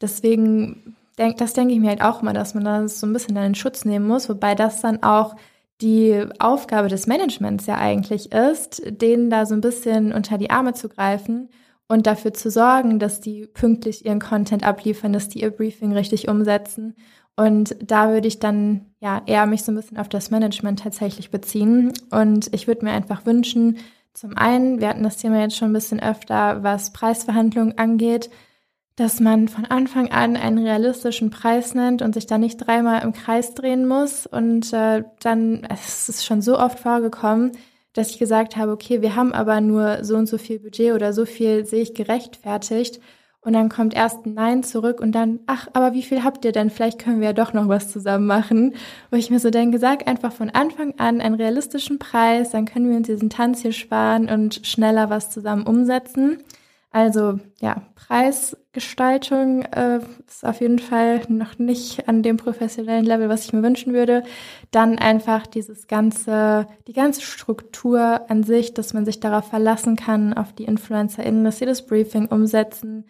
Deswegen, 0.00 0.96
denk, 1.20 1.36
das 1.36 1.52
denke 1.52 1.74
ich 1.74 1.80
mir 1.80 1.90
halt 1.90 2.02
auch 2.02 2.22
immer, 2.22 2.32
dass 2.32 2.54
man 2.54 2.64
das 2.64 2.98
so 2.98 3.06
ein 3.06 3.12
bisschen 3.12 3.36
in 3.36 3.54
Schutz 3.54 3.84
nehmen 3.84 4.08
muss, 4.08 4.28
wobei 4.28 4.54
das 4.54 4.80
dann 4.80 5.02
auch 5.02 5.36
die 5.80 6.26
Aufgabe 6.38 6.88
des 6.88 7.06
Managements 7.06 7.66
ja 7.66 7.76
eigentlich 7.76 8.32
ist, 8.32 8.82
denen 8.86 9.30
da 9.30 9.46
so 9.46 9.54
ein 9.54 9.60
bisschen 9.60 10.12
unter 10.12 10.36
die 10.36 10.50
Arme 10.50 10.74
zu 10.74 10.88
greifen 10.88 11.48
und 11.88 12.06
dafür 12.06 12.34
zu 12.34 12.50
sorgen, 12.50 12.98
dass 12.98 13.20
die 13.20 13.46
pünktlich 13.46 14.04
ihren 14.04 14.20
Content 14.20 14.64
abliefern, 14.64 15.12
dass 15.12 15.28
die 15.28 15.42
ihr 15.42 15.50
Briefing 15.50 15.92
richtig 15.92 16.28
umsetzen. 16.28 16.94
Und 17.36 17.76
da 17.82 18.10
würde 18.10 18.28
ich 18.28 18.38
dann 18.38 18.86
ja 19.00 19.22
eher 19.26 19.46
mich 19.46 19.62
so 19.62 19.72
ein 19.72 19.76
bisschen 19.76 19.96
auf 19.96 20.08
das 20.08 20.30
Management 20.30 20.80
tatsächlich 20.80 21.30
beziehen. 21.30 21.92
Und 22.10 22.52
ich 22.52 22.66
würde 22.66 22.84
mir 22.84 22.92
einfach 22.92 23.24
wünschen, 23.24 23.78
zum 24.12 24.36
einen, 24.36 24.80
wir 24.80 24.88
hatten 24.88 25.02
das 25.02 25.16
Thema 25.16 25.40
jetzt 25.40 25.56
schon 25.56 25.70
ein 25.70 25.74
bisschen 25.74 26.00
öfter, 26.00 26.62
was 26.62 26.92
Preisverhandlungen 26.92 27.78
angeht, 27.78 28.28
dass 28.96 29.20
man 29.20 29.48
von 29.48 29.64
Anfang 29.64 30.10
an 30.10 30.36
einen 30.36 30.58
realistischen 30.58 31.30
Preis 31.30 31.74
nennt 31.74 32.02
und 32.02 32.14
sich 32.14 32.26
da 32.26 32.38
nicht 32.38 32.56
dreimal 32.58 33.02
im 33.02 33.12
Kreis 33.12 33.54
drehen 33.54 33.88
muss. 33.88 34.26
Und 34.26 34.72
äh, 34.72 35.04
dann, 35.20 35.66
es 35.70 36.08
ist 36.08 36.24
schon 36.24 36.42
so 36.42 36.58
oft 36.58 36.78
vorgekommen, 36.80 37.52
dass 37.92 38.10
ich 38.10 38.18
gesagt 38.18 38.56
habe, 38.56 38.72
okay, 38.72 39.02
wir 39.02 39.16
haben 39.16 39.32
aber 39.32 39.60
nur 39.60 40.04
so 40.04 40.16
und 40.16 40.26
so 40.28 40.38
viel 40.38 40.58
Budget 40.60 40.92
oder 40.92 41.12
so 41.12 41.24
viel 41.26 41.64
sehe 41.66 41.82
ich 41.82 41.94
gerechtfertigt. 41.94 43.00
und 43.42 43.54
dann 43.54 43.70
kommt 43.70 43.94
erst 43.94 44.26
ein 44.26 44.34
Nein 44.34 44.62
zurück 44.62 45.00
und 45.00 45.12
dann, 45.12 45.40
ach, 45.46 45.66
aber 45.72 45.94
wie 45.94 46.02
viel 46.02 46.22
habt 46.22 46.44
ihr 46.44 46.52
denn? 46.52 46.68
Vielleicht 46.68 46.98
können 46.98 47.20
wir 47.20 47.28
ja 47.28 47.32
doch 47.32 47.54
noch 47.54 47.68
was 47.68 47.90
zusammen 47.90 48.26
machen. 48.26 48.74
Wo 49.10 49.16
ich 49.16 49.30
mir 49.30 49.40
so 49.40 49.48
denke, 49.50 49.78
sag 49.78 50.06
einfach 50.06 50.32
von 50.32 50.50
Anfang 50.50 50.94
an 50.98 51.22
einen 51.22 51.36
realistischen 51.36 51.98
Preis, 51.98 52.50
dann 52.50 52.66
können 52.66 52.90
wir 52.90 52.96
uns 52.98 53.06
diesen 53.06 53.30
Tanz 53.30 53.62
hier 53.62 53.72
sparen 53.72 54.28
und 54.28 54.66
schneller 54.66 55.08
was 55.08 55.30
zusammen 55.30 55.66
umsetzen. 55.66 56.42
Also 56.92 57.38
ja, 57.60 57.82
Preisgestaltung 57.94 59.62
äh, 59.62 60.00
ist 60.26 60.44
auf 60.44 60.60
jeden 60.60 60.80
Fall 60.80 61.22
noch 61.28 61.56
nicht 61.58 62.08
an 62.08 62.24
dem 62.24 62.36
professionellen 62.36 63.04
Level, 63.04 63.28
was 63.28 63.44
ich 63.44 63.52
mir 63.52 63.62
wünschen 63.62 63.92
würde. 63.92 64.24
Dann 64.72 64.98
einfach 64.98 65.46
dieses 65.46 65.86
ganze, 65.86 66.66
die 66.88 66.92
ganze 66.92 67.20
Struktur 67.22 68.28
an 68.28 68.42
sich, 68.42 68.74
dass 68.74 68.92
man 68.92 69.04
sich 69.04 69.20
darauf 69.20 69.46
verlassen 69.48 69.94
kann, 69.94 70.34
auf 70.34 70.52
die 70.52 70.64
InfluencerInnen, 70.64 71.44
dass 71.44 71.58
sie 71.58 71.66
das 71.66 71.86
Briefing 71.86 72.26
umsetzen. 72.26 73.04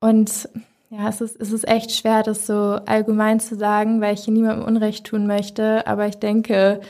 Und 0.00 0.48
ja, 0.90 1.08
es 1.08 1.20
ist, 1.20 1.40
es 1.40 1.50
ist 1.50 1.66
echt 1.66 1.92
schwer, 1.92 2.22
das 2.22 2.46
so 2.46 2.54
allgemein 2.54 3.40
zu 3.40 3.56
sagen, 3.56 4.00
weil 4.00 4.14
ich 4.14 4.24
hier 4.24 4.34
niemandem 4.34 4.66
Unrecht 4.66 5.06
tun 5.06 5.26
möchte. 5.26 5.84
Aber 5.88 6.06
ich 6.06 6.16
denke, 6.16 6.80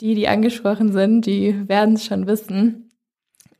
die, 0.00 0.14
die 0.14 0.28
angesprochen 0.28 0.92
sind, 0.92 1.26
die 1.26 1.68
werden 1.68 1.94
es 1.94 2.04
schon 2.06 2.26
wissen. 2.26 2.89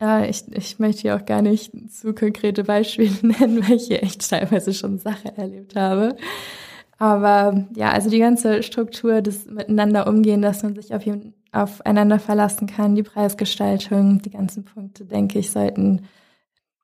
Äh, 0.01 0.31
ich, 0.31 0.45
ich 0.53 0.79
möchte 0.79 1.03
hier 1.03 1.17
auch 1.17 1.27
gar 1.27 1.43
nicht 1.43 1.73
zu 1.91 2.15
konkrete 2.15 2.65
Beispiele 2.65 3.11
nennen, 3.23 3.67
weil 3.69 3.77
ich 3.77 3.87
hier 3.87 4.03
echt 4.03 4.29
teilweise 4.29 4.73
schon 4.75 4.99
Sache 4.99 5.37
erlebt 5.37 5.77
habe. 5.77 6.17
Aber 6.99 7.67
ja, 7.75 7.91
also 7.93 8.11
die 8.11 8.19
ganze 8.19 8.63
Struktur 8.63 9.23
des 9.23 9.47
Miteinander 9.47 10.07
umgehen, 10.07 10.43
dass 10.43 10.63
man 10.63 10.75
sich 10.75 10.95
auf 10.95 11.03
aufeinander 11.53 12.21
verlassen 12.21 12.69
kann, 12.69 12.95
die 12.95 13.03
Preisgestaltung, 13.03 14.23
die 14.23 14.31
ganzen 14.31 14.65
Punkte, 14.65 15.05
denke 15.05 15.39
ich, 15.41 15.51
sollten 15.51 16.03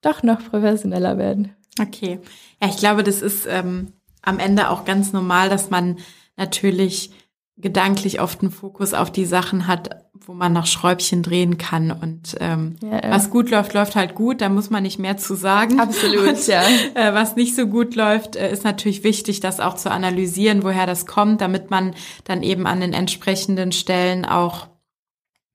doch 0.00 0.22
noch 0.22 0.42
professioneller 0.42 1.18
werden. 1.18 1.54
Okay. 1.80 2.18
Ja, 2.60 2.68
ich 2.68 2.78
glaube, 2.78 3.04
das 3.04 3.22
ist 3.22 3.46
ähm, 3.48 3.92
am 4.22 4.38
Ende 4.38 4.70
auch 4.70 4.84
ganz 4.84 5.12
normal, 5.12 5.48
dass 5.48 5.70
man 5.70 5.98
natürlich 6.36 7.10
gedanklich 7.58 8.20
oft 8.20 8.42
einen 8.42 8.50
Fokus 8.50 8.92
auf 8.92 9.10
die 9.10 9.24
Sachen 9.24 9.66
hat, 9.66 10.04
wo 10.26 10.34
man 10.34 10.52
noch 10.52 10.66
Schräubchen 10.66 11.22
drehen 11.22 11.56
kann. 11.56 11.90
Und 11.90 12.36
ähm, 12.40 12.76
ja, 12.82 13.02
ja. 13.02 13.10
was 13.10 13.30
gut 13.30 13.50
läuft, 13.50 13.72
läuft 13.72 13.96
halt 13.96 14.14
gut. 14.14 14.40
Da 14.42 14.48
muss 14.48 14.68
man 14.68 14.82
nicht 14.82 14.98
mehr 14.98 15.16
zu 15.16 15.34
sagen. 15.34 15.80
Absolut, 15.80 16.28
und, 16.28 16.46
ja. 16.46 16.62
Äh, 16.94 17.14
was 17.14 17.36
nicht 17.36 17.56
so 17.56 17.66
gut 17.66 17.94
läuft, 17.94 18.36
äh, 18.36 18.52
ist 18.52 18.64
natürlich 18.64 19.04
wichtig, 19.04 19.40
das 19.40 19.60
auch 19.60 19.74
zu 19.74 19.90
analysieren, 19.90 20.64
woher 20.64 20.86
das 20.86 21.06
kommt, 21.06 21.40
damit 21.40 21.70
man 21.70 21.94
dann 22.24 22.42
eben 22.42 22.66
an 22.66 22.80
den 22.80 22.92
entsprechenden 22.92 23.72
Stellen 23.72 24.26
auch 24.26 24.68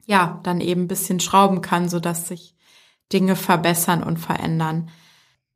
ja 0.07 0.39
dann 0.43 0.59
eben 0.59 0.83
ein 0.83 0.87
bisschen 0.87 1.19
schrauben 1.19 1.61
kann, 1.61 1.87
so 1.87 1.99
dass 1.99 2.27
sich 2.27 2.55
Dinge 3.13 3.35
verbessern 3.35 4.01
und 4.01 4.17
verändern. 4.17 4.89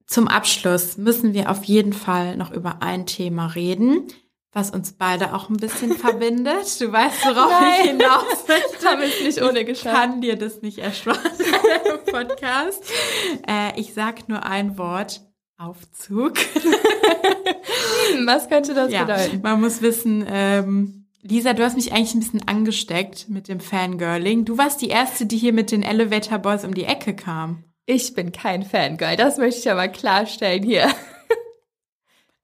Zum 0.06 0.28
Abschluss 0.28 0.98
müssen 0.98 1.34
wir 1.34 1.50
auf 1.50 1.64
jeden 1.64 1.93
Fall 1.93 2.38
noch 2.38 2.52
über 2.52 2.84
ein 2.84 3.08
Thema 3.08 3.48
reden 3.48 4.08
was 4.56 4.72
uns 4.72 4.93
beide 4.93 5.36
auch 5.36 5.49
ein 5.49 5.58
bisschen 5.58 5.91
verbindet. 5.97 6.80
Du 6.80 6.91
weißt, 6.91 7.26
worauf 7.26 7.51
Nein. 7.51 7.74
ich 7.74 7.89
hinaus 7.91 8.47
möchte. 8.47 8.88
Haben 8.89 9.01
es 9.01 9.22
nicht 9.22 9.41
ohne 9.41 9.66
geschafft. 9.66 9.86
Ich 9.86 10.01
kann 10.01 10.22
dir 10.22 10.38
das 10.38 10.62
nicht 10.62 10.80
ersparen 10.80 11.20
im 11.86 12.12
Podcast. 12.12 12.84
Äh, 13.47 13.80
ich 13.80 13.93
sag 13.93 14.30
nur 14.30 14.43
ein 14.43 14.78
Wort. 14.78 15.22
Aufzug. 15.58 16.34
Hm, 16.38 18.28
was 18.28 18.49
könnte 18.49 18.74
das 18.74 18.91
ja, 18.91 19.06
bedeuten? 19.06 19.39
Man 19.41 19.62
muss 19.62 19.82
wissen, 19.82 20.26
ähm, 20.30 21.08
Lisa, 21.22 21.53
du 21.53 21.64
hast 21.64 21.78
mich 21.78 21.93
eigentlich 21.93 22.14
ein 22.14 22.20
bisschen 22.20 22.47
angesteckt 22.47 23.30
mit 23.30 23.47
dem 23.47 23.62
Fangirling. 23.62 24.43
Du 24.43 24.58
warst 24.58 24.82
die 24.82 24.89
Erste, 24.89 25.26
die 25.26 25.38
hier 25.38 25.53
mit 25.53 25.72
den 25.72 25.82
Elevator 25.82 26.39
Boys 26.39 26.66
um 26.66 26.74
die 26.74 26.84
Ecke 26.84 27.16
kam. 27.16 27.64
Ich 27.86 28.14
bin 28.14 28.34
kein 28.34 28.64
Fangirl, 28.64 29.16
das 29.16 29.38
möchte 29.38 29.62
ich 29.62 29.72
aber 29.72 29.88
klarstellen 29.88 30.64
hier. 30.64 30.89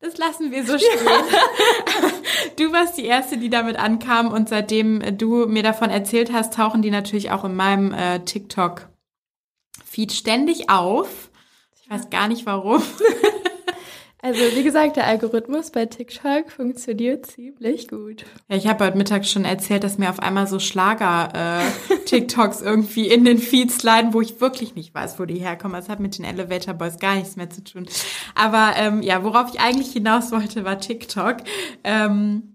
Das 0.02 0.18
lassen 0.18 0.52
wir 0.52 0.66
so 0.66 0.78
stehen. 0.78 1.06
Ja. 1.06 1.24
Du 2.58 2.74
warst 2.74 2.98
die 2.98 3.06
Erste, 3.06 3.38
die 3.38 3.50
damit 3.50 3.78
ankam 3.78 4.32
und 4.32 4.50
seitdem 4.50 5.18
du 5.18 5.46
mir 5.46 5.64
davon 5.64 5.90
erzählt 5.90 6.34
hast, 6.34 6.56
tauchen 6.56 6.82
die 6.82 6.90
natürlich 6.92 7.32
auch 7.32 7.46
in 7.46 7.56
meinem 7.56 7.94
äh, 7.94 8.20
TikTok-Feed 8.20 10.12
ständig 10.12 10.70
auf. 10.70 11.30
Ich 11.82 11.90
weiß 11.90 12.10
gar 12.10 12.28
nicht 12.28 12.46
warum. 12.46 12.82
Also 14.24 14.40
wie 14.56 14.64
gesagt, 14.64 14.98
der 14.98 15.08
Algorithmus 15.08 15.72
bei 15.72 15.88
TikTok 15.88 16.52
funktioniert 16.52 17.26
ziemlich 17.26 17.88
gut. 17.88 18.24
Ja, 18.50 18.58
ich 18.58 18.68
habe 18.68 18.86
heute 18.86 18.96
Mittag 18.98 19.26
schon 19.26 19.46
erzählt, 19.46 19.84
dass 19.84 19.98
mir 19.98 20.12
auf 20.12 20.20
einmal 20.20 20.46
so 20.46 20.60
Schlager-TikToks 20.60 22.62
äh, 22.62 22.66
irgendwie 22.70 23.08
in 23.08 23.26
den 23.26 23.40
Feeds 23.40 23.82
leiden, 23.82 24.14
wo 24.14 24.22
ich 24.22 24.40
wirklich 24.40 24.76
nicht 24.76 24.94
weiß, 24.94 25.20
wo 25.20 25.26
die 25.26 25.40
herkommen. 25.40 25.76
Das 25.76 25.90
hat 25.90 26.00
mit 26.00 26.20
den 26.20 26.26
Elevator 26.26 26.76
Boys 26.76 27.00
gar 27.00 27.16
nichts 27.16 27.36
mehr 27.36 27.50
zu 27.50 27.64
tun. 27.64 27.88
Aber 28.36 28.74
ähm, 28.76 29.02
ja, 29.02 29.24
worauf 29.24 29.52
ich 29.54 29.60
eigentlich 29.60 29.92
hinaus 29.92 30.32
wollte, 30.32 30.66
war 30.66 30.80
TikTok. 30.80 31.38
Ähm, 31.84 32.51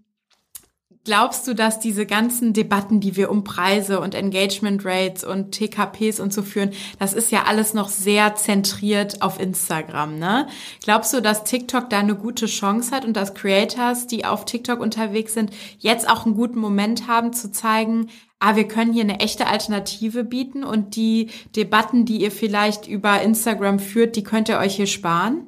Glaubst 1.06 1.46
du, 1.46 1.54
dass 1.54 1.78
diese 1.78 2.04
ganzen 2.04 2.52
Debatten, 2.52 2.98
die 2.98 3.14
wir 3.14 3.30
um 3.30 3.44
Preise 3.44 4.00
und 4.00 4.16
Engagement 4.16 4.84
Rates 4.84 5.22
und 5.22 5.52
TKPs 5.52 6.18
und 6.18 6.32
so 6.32 6.42
führen, 6.42 6.72
das 6.98 7.12
ist 7.12 7.30
ja 7.30 7.44
alles 7.44 7.74
noch 7.74 7.88
sehr 7.88 8.34
zentriert 8.34 9.22
auf 9.22 9.38
Instagram, 9.38 10.18
ne? 10.18 10.48
Glaubst 10.82 11.14
du, 11.14 11.22
dass 11.22 11.44
TikTok 11.44 11.88
da 11.90 12.00
eine 12.00 12.16
gute 12.16 12.46
Chance 12.46 12.90
hat 12.90 13.04
und 13.04 13.16
dass 13.16 13.34
Creators, 13.34 14.08
die 14.08 14.24
auf 14.24 14.46
TikTok 14.46 14.80
unterwegs 14.80 15.32
sind, 15.32 15.52
jetzt 15.78 16.10
auch 16.10 16.26
einen 16.26 16.34
guten 16.34 16.58
Moment 16.58 17.06
haben 17.06 17.32
zu 17.32 17.52
zeigen, 17.52 18.08
ah, 18.40 18.56
wir 18.56 18.66
können 18.66 18.92
hier 18.92 19.04
eine 19.04 19.20
echte 19.20 19.46
Alternative 19.46 20.24
bieten 20.24 20.64
und 20.64 20.96
die 20.96 21.30
Debatten, 21.54 22.04
die 22.04 22.20
ihr 22.20 22.32
vielleicht 22.32 22.88
über 22.88 23.22
Instagram 23.22 23.78
führt, 23.78 24.16
die 24.16 24.24
könnt 24.24 24.48
ihr 24.48 24.58
euch 24.58 24.74
hier 24.74 24.88
sparen? 24.88 25.46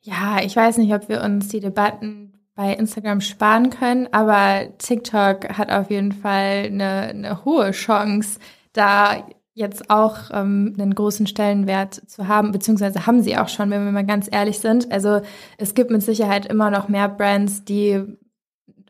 Ja, 0.00 0.42
ich 0.42 0.56
weiß 0.56 0.78
nicht, 0.78 0.92
ob 0.92 1.08
wir 1.08 1.22
uns 1.22 1.46
die 1.46 1.60
Debatten 1.60 2.32
bei 2.54 2.74
Instagram 2.74 3.20
sparen 3.20 3.70
können, 3.70 4.08
aber 4.12 4.76
TikTok 4.78 5.56
hat 5.56 5.70
auf 5.70 5.90
jeden 5.90 6.12
Fall 6.12 6.66
eine, 6.66 7.08
eine 7.08 7.44
hohe 7.44 7.70
Chance, 7.70 8.38
da 8.72 9.26
jetzt 9.54 9.90
auch 9.90 10.30
ähm, 10.32 10.74
einen 10.78 10.94
großen 10.94 11.26
Stellenwert 11.26 11.94
zu 12.08 12.28
haben, 12.28 12.52
beziehungsweise 12.52 13.06
haben 13.06 13.22
sie 13.22 13.36
auch 13.36 13.48
schon, 13.48 13.70
wenn 13.70 13.84
wir 13.84 13.92
mal 13.92 14.06
ganz 14.06 14.28
ehrlich 14.30 14.58
sind. 14.58 14.90
Also 14.90 15.20
es 15.58 15.74
gibt 15.74 15.90
mit 15.90 16.02
Sicherheit 16.02 16.46
immer 16.46 16.70
noch 16.70 16.88
mehr 16.88 17.08
Brands, 17.08 17.64
die 17.64 18.02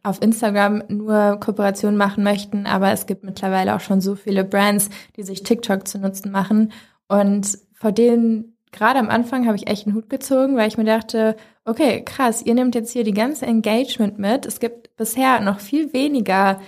auf 0.05 0.21
Instagram 0.21 0.83
nur 0.89 1.39
Kooperationen 1.41 1.97
machen 1.97 2.25
möchten, 2.25 2.67
aber 2.67 2.93
es 2.93 3.07
gibt 3.07 3.25
mittlerweile 3.25 3.75
auch 3.75 3.81
schon 3.81 4.01
so 4.01 4.15
viele 4.15 4.45
Brands, 4.45 4.89
die 5.17 5.23
sich 5.23 5.43
TikTok 5.43 5.87
zu 5.87 5.99
Nutzen 5.99 6.33
machen. 6.33 6.73
Und 7.09 7.59
vor 7.75 7.93
denen, 7.93 8.52
gerade 8.73 8.99
am 8.99 9.11
Anfang, 9.11 9.47
habe 9.47 9.57
ich 9.57 9.69
echt 9.69 9.87
einen 9.87 9.95
Hut 9.95 10.11
gezogen, 10.11 10.57
weil 10.57 10.69
ich 10.69 10.79
mir 10.79 10.85
dachte, 10.85 11.37
okay, 11.65 12.03
krass, 12.05 12.43
ihr 12.43 12.55
nehmt 12.55 12.75
jetzt 12.75 12.93
hier 12.93 13.05
die 13.05 13.15
ganze 13.15 13.47
Engagement 13.47 14.19
mit. 14.19 14.47
Es 14.47 14.59
gibt 14.61 14.97
bisher 14.97 15.41
noch 15.41 15.61
viel 15.61 15.93
weniger 15.93 16.61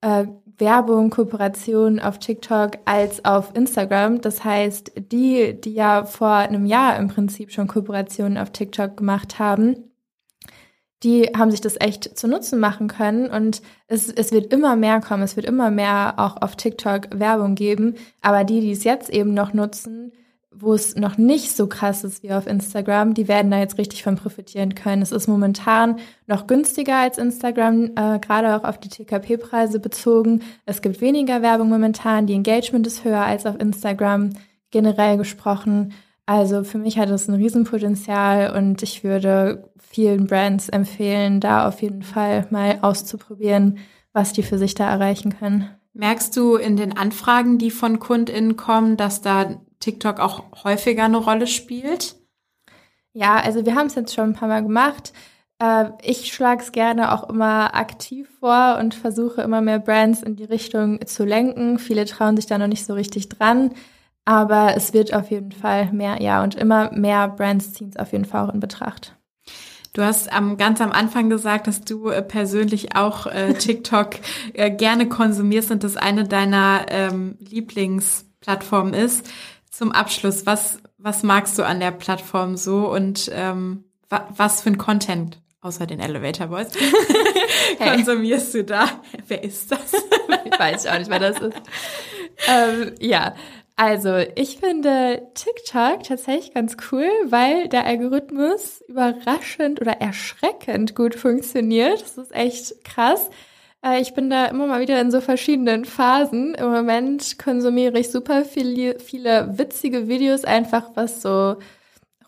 äh, 0.00 0.26
Werbung, 0.58 1.10
Kooperation 1.10 2.00
auf 2.00 2.18
TikTok 2.18 2.78
als 2.84 3.24
auf 3.24 3.54
Instagram. 3.54 4.20
Das 4.20 4.44
heißt, 4.44 4.92
die, 5.12 5.60
die 5.60 5.74
ja 5.74 6.04
vor 6.04 6.34
einem 6.34 6.66
Jahr 6.66 6.96
im 6.96 7.08
Prinzip 7.08 7.52
schon 7.52 7.68
Kooperationen 7.68 8.38
auf 8.38 8.50
TikTok 8.50 8.96
gemacht 8.96 9.38
haben, 9.38 9.88
die 11.04 11.30
haben 11.36 11.52
sich 11.52 11.60
das 11.60 11.80
echt 11.80 12.18
zu 12.18 12.26
Nutzen 12.26 12.58
machen 12.58 12.88
können 12.88 13.30
und 13.30 13.62
es, 13.86 14.08
es 14.08 14.32
wird 14.32 14.52
immer 14.52 14.74
mehr 14.74 15.00
kommen, 15.00 15.22
es 15.22 15.36
wird 15.36 15.46
immer 15.46 15.70
mehr 15.70 16.14
auch 16.16 16.42
auf 16.42 16.56
TikTok 16.56 17.08
Werbung 17.12 17.54
geben, 17.54 17.94
aber 18.20 18.42
die, 18.42 18.60
die 18.60 18.72
es 18.72 18.82
jetzt 18.82 19.08
eben 19.08 19.32
noch 19.32 19.52
nutzen, 19.52 20.12
wo 20.50 20.72
es 20.72 20.96
noch 20.96 21.18
nicht 21.18 21.54
so 21.54 21.66
krass 21.66 22.04
ist 22.04 22.22
wie 22.22 22.32
auf 22.32 22.46
Instagram, 22.46 23.14
die 23.14 23.28
werden 23.28 23.50
da 23.50 23.58
jetzt 23.58 23.78
richtig 23.78 24.02
von 24.02 24.16
profitieren 24.16 24.74
können. 24.74 25.02
Es 25.02 25.12
ist 25.12 25.28
momentan 25.28 25.98
noch 26.26 26.46
günstiger 26.46 26.96
als 26.96 27.18
Instagram, 27.18 27.90
äh, 27.96 28.18
gerade 28.18 28.56
auch 28.56 28.64
auf 28.64 28.78
die 28.78 28.88
TKP-Preise 28.88 29.78
bezogen. 29.78 30.42
Es 30.64 30.82
gibt 30.82 31.00
weniger 31.00 31.42
Werbung 31.42 31.68
momentan, 31.68 32.26
die 32.26 32.34
Engagement 32.34 32.86
ist 32.86 33.04
höher 33.04 33.22
als 33.22 33.46
auf 33.46 33.60
Instagram, 33.60 34.30
generell 34.70 35.18
gesprochen. 35.18 35.92
Also 36.26 36.64
für 36.64 36.78
mich 36.78 36.98
hat 36.98 37.10
es 37.10 37.28
ein 37.28 37.34
Riesenpotenzial 37.34 38.56
und 38.56 38.82
ich 38.82 39.04
würde 39.04 39.70
vielen 39.78 40.26
Brands 40.26 40.68
empfehlen, 40.68 41.40
da 41.40 41.68
auf 41.68 41.80
jeden 41.82 42.02
Fall 42.02 42.46
mal 42.50 42.78
auszuprobieren, 42.82 43.78
was 44.12 44.32
die 44.32 44.42
für 44.42 44.58
sich 44.58 44.74
da 44.74 44.90
erreichen 44.90 45.38
können. 45.38 45.70
Merkst 45.94 46.36
du 46.36 46.56
in 46.56 46.76
den 46.76 46.96
Anfragen, 46.96 47.58
die 47.58 47.70
von 47.70 47.98
KundInnen 47.98 48.56
kommen, 48.56 48.96
dass 48.96 49.20
da 49.20 49.58
TikTok 49.80 50.20
auch 50.20 50.64
häufiger 50.64 51.04
eine 51.04 51.18
Rolle 51.18 51.46
spielt? 51.46 52.16
Ja, 53.12 53.36
also 53.36 53.64
wir 53.66 53.74
haben 53.74 53.86
es 53.86 53.94
jetzt 53.94 54.14
schon 54.14 54.30
ein 54.30 54.34
paar 54.34 54.48
Mal 54.48 54.62
gemacht. 54.62 55.12
Äh, 55.60 55.90
ich 56.02 56.32
schlage 56.32 56.62
es 56.62 56.72
gerne 56.72 57.12
auch 57.12 57.28
immer 57.28 57.74
aktiv 57.74 58.28
vor 58.40 58.78
und 58.78 58.94
versuche 58.94 59.42
immer 59.42 59.60
mehr 59.60 59.78
Brands 59.78 60.22
in 60.22 60.36
die 60.36 60.44
Richtung 60.44 61.04
zu 61.06 61.24
lenken. 61.24 61.78
Viele 61.78 62.04
trauen 62.04 62.36
sich 62.36 62.46
da 62.46 62.58
noch 62.58 62.66
nicht 62.68 62.86
so 62.86 62.94
richtig 62.94 63.28
dran. 63.28 63.72
Aber 64.24 64.76
es 64.76 64.92
wird 64.92 65.14
auf 65.14 65.30
jeden 65.30 65.52
Fall 65.52 65.90
mehr, 65.90 66.20
ja, 66.20 66.42
und 66.42 66.54
immer 66.54 66.92
mehr 66.92 67.28
Brands 67.28 67.72
ziehen 67.72 67.88
es 67.88 67.96
auf 67.96 68.12
jeden 68.12 68.26
Fall 68.26 68.46
auch 68.46 68.52
in 68.52 68.60
Betracht. 68.60 69.16
Du 69.94 70.02
hast 70.02 70.30
am, 70.30 70.58
ganz 70.58 70.82
am 70.82 70.92
Anfang 70.92 71.30
gesagt, 71.30 71.66
dass 71.66 71.80
du 71.80 72.08
äh, 72.10 72.22
persönlich 72.22 72.94
auch 72.94 73.26
äh, 73.26 73.54
TikTok 73.58 74.16
äh, 74.52 74.70
gerne 74.70 75.08
konsumierst 75.08 75.70
und 75.70 75.82
das 75.82 75.96
eine 75.96 76.24
deiner 76.24 76.86
ähm, 76.88 77.36
Lieblingsplattformen 77.40 78.92
ist. 78.92 79.28
Zum 79.78 79.92
Abschluss, 79.92 80.44
was 80.44 80.80
was 80.98 81.22
magst 81.22 81.56
du 81.56 81.64
an 81.64 81.78
der 81.78 81.92
Plattform 81.92 82.56
so 82.56 82.90
und 82.90 83.30
ähm, 83.32 83.84
wa 84.08 84.26
was 84.36 84.62
für 84.62 84.70
ein 84.70 84.76
Content 84.76 85.40
außer 85.60 85.86
den 85.86 86.00
Elevator 86.00 86.48
Boys 86.48 86.70
konsumierst 87.78 88.54
du 88.54 88.64
da? 88.64 88.88
Wer 89.28 89.44
ist 89.44 89.70
das? 89.70 89.92
ich 90.44 90.58
weiß 90.58 90.86
auch 90.88 90.98
nicht, 90.98 91.08
wer 91.08 91.20
das 91.20 91.38
ist. 91.38 91.56
ähm, 92.48 92.92
ja, 92.98 93.36
also 93.76 94.16
ich 94.34 94.56
finde 94.56 95.28
TikTok 95.34 96.02
tatsächlich 96.02 96.52
ganz 96.54 96.76
cool, 96.90 97.08
weil 97.26 97.68
der 97.68 97.86
Algorithmus 97.86 98.82
überraschend 98.88 99.80
oder 99.80 100.00
erschreckend 100.00 100.96
gut 100.96 101.14
funktioniert. 101.14 102.02
Das 102.02 102.18
ist 102.18 102.34
echt 102.34 102.84
krass. 102.84 103.30
Äh, 103.84 104.00
ich 104.00 104.14
bin 104.14 104.30
da 104.30 104.46
immer 104.46 104.66
mal 104.66 104.80
wieder 104.80 105.00
in 105.00 105.10
so 105.10 105.20
verschiedenen 105.20 105.84
Phasen. 105.84 106.54
Im 106.54 106.70
Moment 106.70 107.38
konsumiere 107.38 107.98
ich 107.98 108.10
super 108.10 108.44
viele, 108.44 108.98
viele 108.98 109.58
witzige 109.58 110.08
Videos, 110.08 110.44
einfach 110.44 110.90
was 110.94 111.22
so 111.22 111.56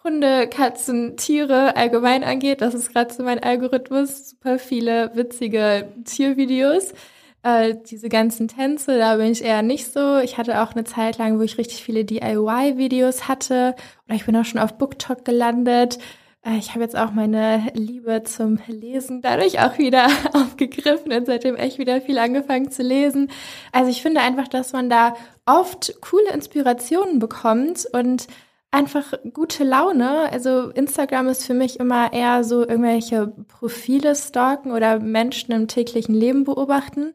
Hunde, 0.04 0.48
Katzen, 0.48 1.16
Tiere 1.16 1.76
allgemein 1.76 2.24
angeht. 2.24 2.62
Das 2.62 2.74
ist 2.74 2.92
gerade 2.92 3.12
so 3.12 3.22
mein 3.22 3.42
Algorithmus. 3.42 4.30
Super 4.30 4.58
viele 4.58 5.10
witzige 5.14 5.92
Tiervideos. 6.04 6.94
Äh, 7.42 7.76
diese 7.90 8.08
ganzen 8.08 8.48
Tänze, 8.48 8.98
da 8.98 9.16
bin 9.16 9.32
ich 9.32 9.42
eher 9.42 9.62
nicht 9.62 9.92
so. 9.92 10.18
Ich 10.18 10.38
hatte 10.38 10.62
auch 10.62 10.72
eine 10.72 10.84
Zeit 10.84 11.18
lang, 11.18 11.38
wo 11.38 11.42
ich 11.42 11.58
richtig 11.58 11.82
viele 11.82 12.04
DIY-Videos 12.04 13.28
hatte. 13.28 13.74
Oder 14.06 14.16
ich 14.16 14.26
bin 14.26 14.36
auch 14.36 14.44
schon 14.44 14.60
auf 14.60 14.78
BookTok 14.78 15.24
gelandet. 15.24 15.98
Äh, 16.44 16.58
ich 16.58 16.70
habe 16.70 16.80
jetzt 16.80 16.96
auch 16.96 17.12
meine 17.12 17.70
Liebe 17.74 18.22
zum 18.24 18.58
Lesen 18.66 19.22
dadurch 19.22 19.60
auch 19.60 19.78
wieder 19.78 20.06
aufgegriffen 20.32 21.12
und 21.12 21.26
seitdem 21.26 21.56
echt 21.56 21.78
wieder 21.78 22.00
viel 22.00 22.18
angefangen 22.18 22.70
zu 22.70 22.82
lesen. 22.82 23.30
Also 23.72 23.90
ich 23.90 24.02
finde 24.02 24.20
einfach, 24.20 24.48
dass 24.48 24.72
man 24.72 24.90
da 24.90 25.14
oft 25.46 26.00
coole 26.00 26.32
Inspirationen 26.32 27.18
bekommt 27.18 27.86
und 27.92 28.26
einfach 28.70 29.14
gute 29.32 29.64
Laune. 29.64 30.30
Also 30.32 30.70
Instagram 30.70 31.28
ist 31.28 31.44
für 31.44 31.54
mich 31.54 31.80
immer 31.80 32.12
eher 32.12 32.44
so 32.44 32.60
irgendwelche 32.60 33.26
Profile 33.48 34.14
stalken 34.14 34.72
oder 34.72 35.00
Menschen 35.00 35.52
im 35.52 35.68
täglichen 35.68 36.14
Leben 36.14 36.44
beobachten, 36.44 37.14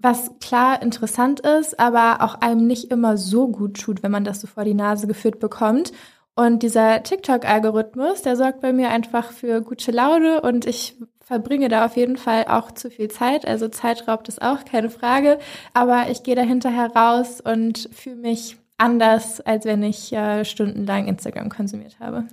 was 0.00 0.32
klar 0.40 0.82
interessant 0.82 1.40
ist, 1.40 1.78
aber 1.78 2.22
auch 2.22 2.36
einem 2.36 2.66
nicht 2.66 2.90
immer 2.90 3.16
so 3.16 3.48
gut 3.48 3.80
tut, 3.80 4.02
wenn 4.02 4.12
man 4.12 4.24
das 4.24 4.40
so 4.40 4.46
vor 4.46 4.64
die 4.64 4.74
Nase 4.74 5.06
geführt 5.06 5.38
bekommt. 5.38 5.92
Und 6.38 6.62
dieser 6.62 7.02
TikTok-Algorithmus, 7.02 8.22
der 8.22 8.36
sorgt 8.36 8.60
bei 8.60 8.72
mir 8.72 8.90
einfach 8.90 9.32
für 9.32 9.60
gute 9.60 9.90
Laune 9.90 10.40
und 10.40 10.66
ich 10.66 10.94
verbringe 11.20 11.68
da 11.68 11.84
auf 11.84 11.96
jeden 11.96 12.16
Fall 12.16 12.44
auch 12.44 12.70
zu 12.70 12.90
viel 12.90 13.08
Zeit. 13.08 13.44
Also 13.44 13.66
Zeit 13.66 14.06
raubt 14.06 14.28
es 14.28 14.38
auch, 14.38 14.64
keine 14.64 14.88
Frage. 14.88 15.40
Aber 15.74 16.10
ich 16.10 16.22
gehe 16.22 16.36
da 16.36 16.42
hinterher 16.42 16.92
raus 16.94 17.40
und 17.40 17.90
fühle 17.92 18.14
mich 18.14 18.56
anders, 18.76 19.40
als 19.40 19.64
wenn 19.64 19.82
ich 19.82 20.12
äh, 20.12 20.44
stundenlang 20.44 21.08
Instagram 21.08 21.48
konsumiert 21.48 21.98
habe. 21.98 22.28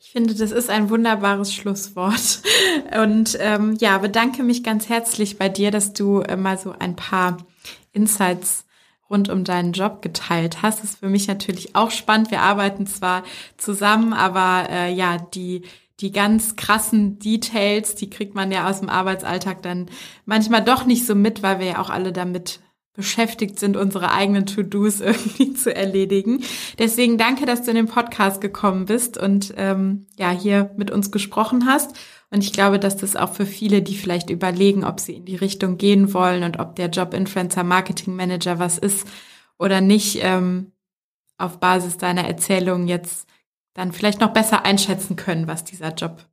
Ich 0.00 0.10
finde, 0.10 0.34
das 0.34 0.50
ist 0.50 0.68
ein 0.68 0.90
wunderbares 0.90 1.54
Schlusswort. 1.54 2.40
Und 3.00 3.38
ähm, 3.40 3.76
ja, 3.78 3.98
bedanke 3.98 4.42
mich 4.42 4.64
ganz 4.64 4.88
herzlich 4.88 5.38
bei 5.38 5.48
dir, 5.48 5.70
dass 5.70 5.92
du 5.92 6.22
äh, 6.22 6.36
mal 6.36 6.58
so 6.58 6.74
ein 6.76 6.96
paar 6.96 7.36
Insights 7.92 8.64
rund 9.10 9.28
um 9.28 9.44
deinen 9.44 9.72
Job 9.72 10.02
geteilt 10.02 10.62
hast. 10.62 10.82
Das 10.82 10.90
ist 10.90 11.00
für 11.00 11.08
mich 11.08 11.28
natürlich 11.28 11.74
auch 11.74 11.90
spannend. 11.90 12.30
Wir 12.30 12.42
arbeiten 12.42 12.86
zwar 12.86 13.22
zusammen, 13.56 14.12
aber 14.12 14.68
äh, 14.70 14.92
ja, 14.92 15.18
die 15.18 15.62
die 16.00 16.12
ganz 16.12 16.54
krassen 16.54 17.18
Details, 17.18 17.96
die 17.96 18.08
kriegt 18.08 18.34
man 18.34 18.52
ja 18.52 18.68
aus 18.68 18.80
dem 18.80 18.88
Arbeitsalltag 18.88 19.62
dann 19.62 19.86
manchmal 20.26 20.62
doch 20.62 20.86
nicht 20.86 21.04
so 21.04 21.14
mit, 21.14 21.42
weil 21.42 21.58
wir 21.58 21.66
ja 21.66 21.78
auch 21.80 21.90
alle 21.90 22.12
damit 22.12 22.60
beschäftigt 22.94 23.58
sind, 23.60 23.76
unsere 23.76 24.12
eigenen 24.12 24.46
To-Dos 24.46 25.00
irgendwie 25.00 25.54
zu 25.54 25.74
erledigen. 25.74 26.42
Deswegen 26.78 27.18
danke, 27.18 27.46
dass 27.46 27.62
du 27.62 27.70
in 27.70 27.76
den 27.76 27.86
Podcast 27.86 28.40
gekommen 28.40 28.86
bist 28.86 29.18
und 29.18 29.54
ähm, 29.56 30.06
ja 30.16 30.30
hier 30.30 30.70
mit 30.76 30.90
uns 30.90 31.10
gesprochen 31.10 31.66
hast. 31.66 31.96
Und 32.30 32.44
ich 32.44 32.52
glaube, 32.52 32.78
dass 32.78 32.96
das 32.96 33.16
auch 33.16 33.32
für 33.32 33.46
viele, 33.46 33.80
die 33.82 33.96
vielleicht 33.96 34.28
überlegen, 34.28 34.84
ob 34.84 35.00
sie 35.00 35.14
in 35.14 35.24
die 35.24 35.36
Richtung 35.36 35.78
gehen 35.78 36.12
wollen 36.12 36.42
und 36.44 36.58
ob 36.58 36.76
der 36.76 36.88
Job 36.88 37.14
Influencer 37.14 37.64
Marketing 37.64 38.14
Manager 38.14 38.58
was 38.58 38.76
ist 38.78 39.06
oder 39.58 39.80
nicht, 39.80 40.18
ähm, 40.22 40.72
auf 41.38 41.60
Basis 41.60 41.96
deiner 41.96 42.26
Erzählung 42.26 42.88
jetzt 42.88 43.28
dann 43.74 43.92
vielleicht 43.92 44.20
noch 44.20 44.32
besser 44.32 44.64
einschätzen 44.64 45.16
können, 45.16 45.46
was 45.46 45.64
dieser 45.64 45.94
Job 45.94 46.26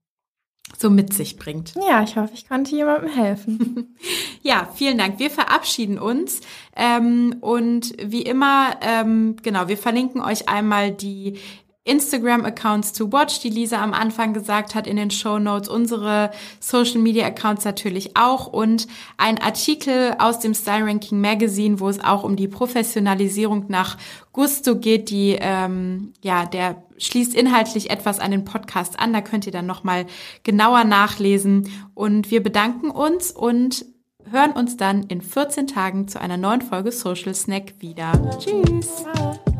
so 0.78 0.90
mit 0.90 1.14
sich 1.14 1.38
bringt. 1.38 1.74
Ja, 1.76 2.04
ich 2.04 2.18
hoffe, 2.18 2.34
ich 2.34 2.48
konnte 2.48 2.76
jemandem 2.76 3.12
helfen. 3.12 3.96
ja, 4.42 4.68
vielen 4.74 4.98
Dank. 4.98 5.20
Wir 5.20 5.30
verabschieden 5.30 6.00
uns 6.00 6.42
ähm, 6.76 7.36
und 7.42 7.94
wie 8.04 8.24
immer, 8.24 8.78
ähm, 8.82 9.36
genau, 9.44 9.68
wir 9.68 9.78
verlinken 9.78 10.22
euch 10.22 10.50
einmal 10.50 10.92
die 10.92 11.38
Instagram-Accounts 11.86 12.94
to 12.94 13.12
watch, 13.12 13.40
die 13.40 13.50
Lisa 13.50 13.82
am 13.82 13.94
Anfang 13.94 14.34
gesagt 14.34 14.76
hat 14.76 14.88
in 14.88 14.98
den 14.98 15.12
Show 15.12 15.40
Notes, 15.40 15.70
unsere 15.70 16.32
Social-Media-Accounts 16.60 17.64
natürlich 17.64 18.18
auch 18.18 18.48
und 18.48 18.88
ein 19.18 19.40
Artikel 19.40 20.16
aus 20.18 20.40
dem 20.40 20.54
Style 20.54 20.86
Ranking 20.86 21.22
Magazine, 21.22 21.80
wo 21.80 21.88
es 21.88 22.04
auch 22.04 22.24
um 22.24 22.36
die 22.36 22.48
Professionalisierung 22.48 23.66
nach 23.70 23.98
Gusto 24.34 24.76
geht, 24.76 25.10
die 25.12 25.38
ähm, 25.40 26.14
ja 26.22 26.46
der 26.46 26.84
schließt 26.98 27.36
inhaltlich 27.36 27.90
etwas 27.90 28.20
an 28.20 28.32
den 28.32 28.46
Podcast 28.46 29.00
an. 29.00 29.14
Da 29.14 29.22
könnt 29.22 29.46
ihr 29.46 29.52
dann 29.52 29.66
noch 29.66 29.84
mal 29.84 30.06
genauer 30.44 30.84
nachlesen 30.86 31.70
und 31.94 32.32
wir 32.32 32.42
bedanken 32.42 32.90
uns 32.90 33.32
und 33.32 33.86
hören 34.30 34.52
uns 34.52 34.76
dann 34.78 35.04
in 35.04 35.22
14 35.22 35.68
Tagen 35.68 36.08
zu 36.08 36.20
einer 36.20 36.38
neuen 36.38 36.62
Folge 36.62 36.92
Social 36.92 37.36
Snack 37.36 37.76
wieder. 37.80 38.12
Tschüss. 38.40 39.06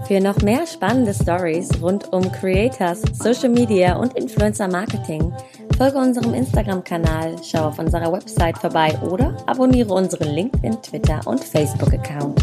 Für 0.08 0.20
noch 0.20 0.38
mehr 0.42 0.68
spannende 0.68 1.14
Stories 1.14 1.70
rund 1.82 2.14
um 2.14 2.32
Creators, 2.32 3.02
Social 3.14 3.50
Media 3.50 3.96
und 3.96 4.16
Influencer 4.16 4.68
Marketing 4.68 5.34
folge 5.78 5.98
unserem 5.98 6.34
Instagram-Kanal, 6.34 7.36
schau 7.44 7.68
auf 7.68 7.80
unserer 7.80 8.12
Website 8.14 8.58
vorbei 8.58 8.98
oder 9.02 9.36
abonniere 9.46 9.94
unseren 9.94 10.30
LinkedIn, 10.30 10.82
Twitter 10.82 11.20
und 11.26 11.44
Facebook-Account. 11.44 12.40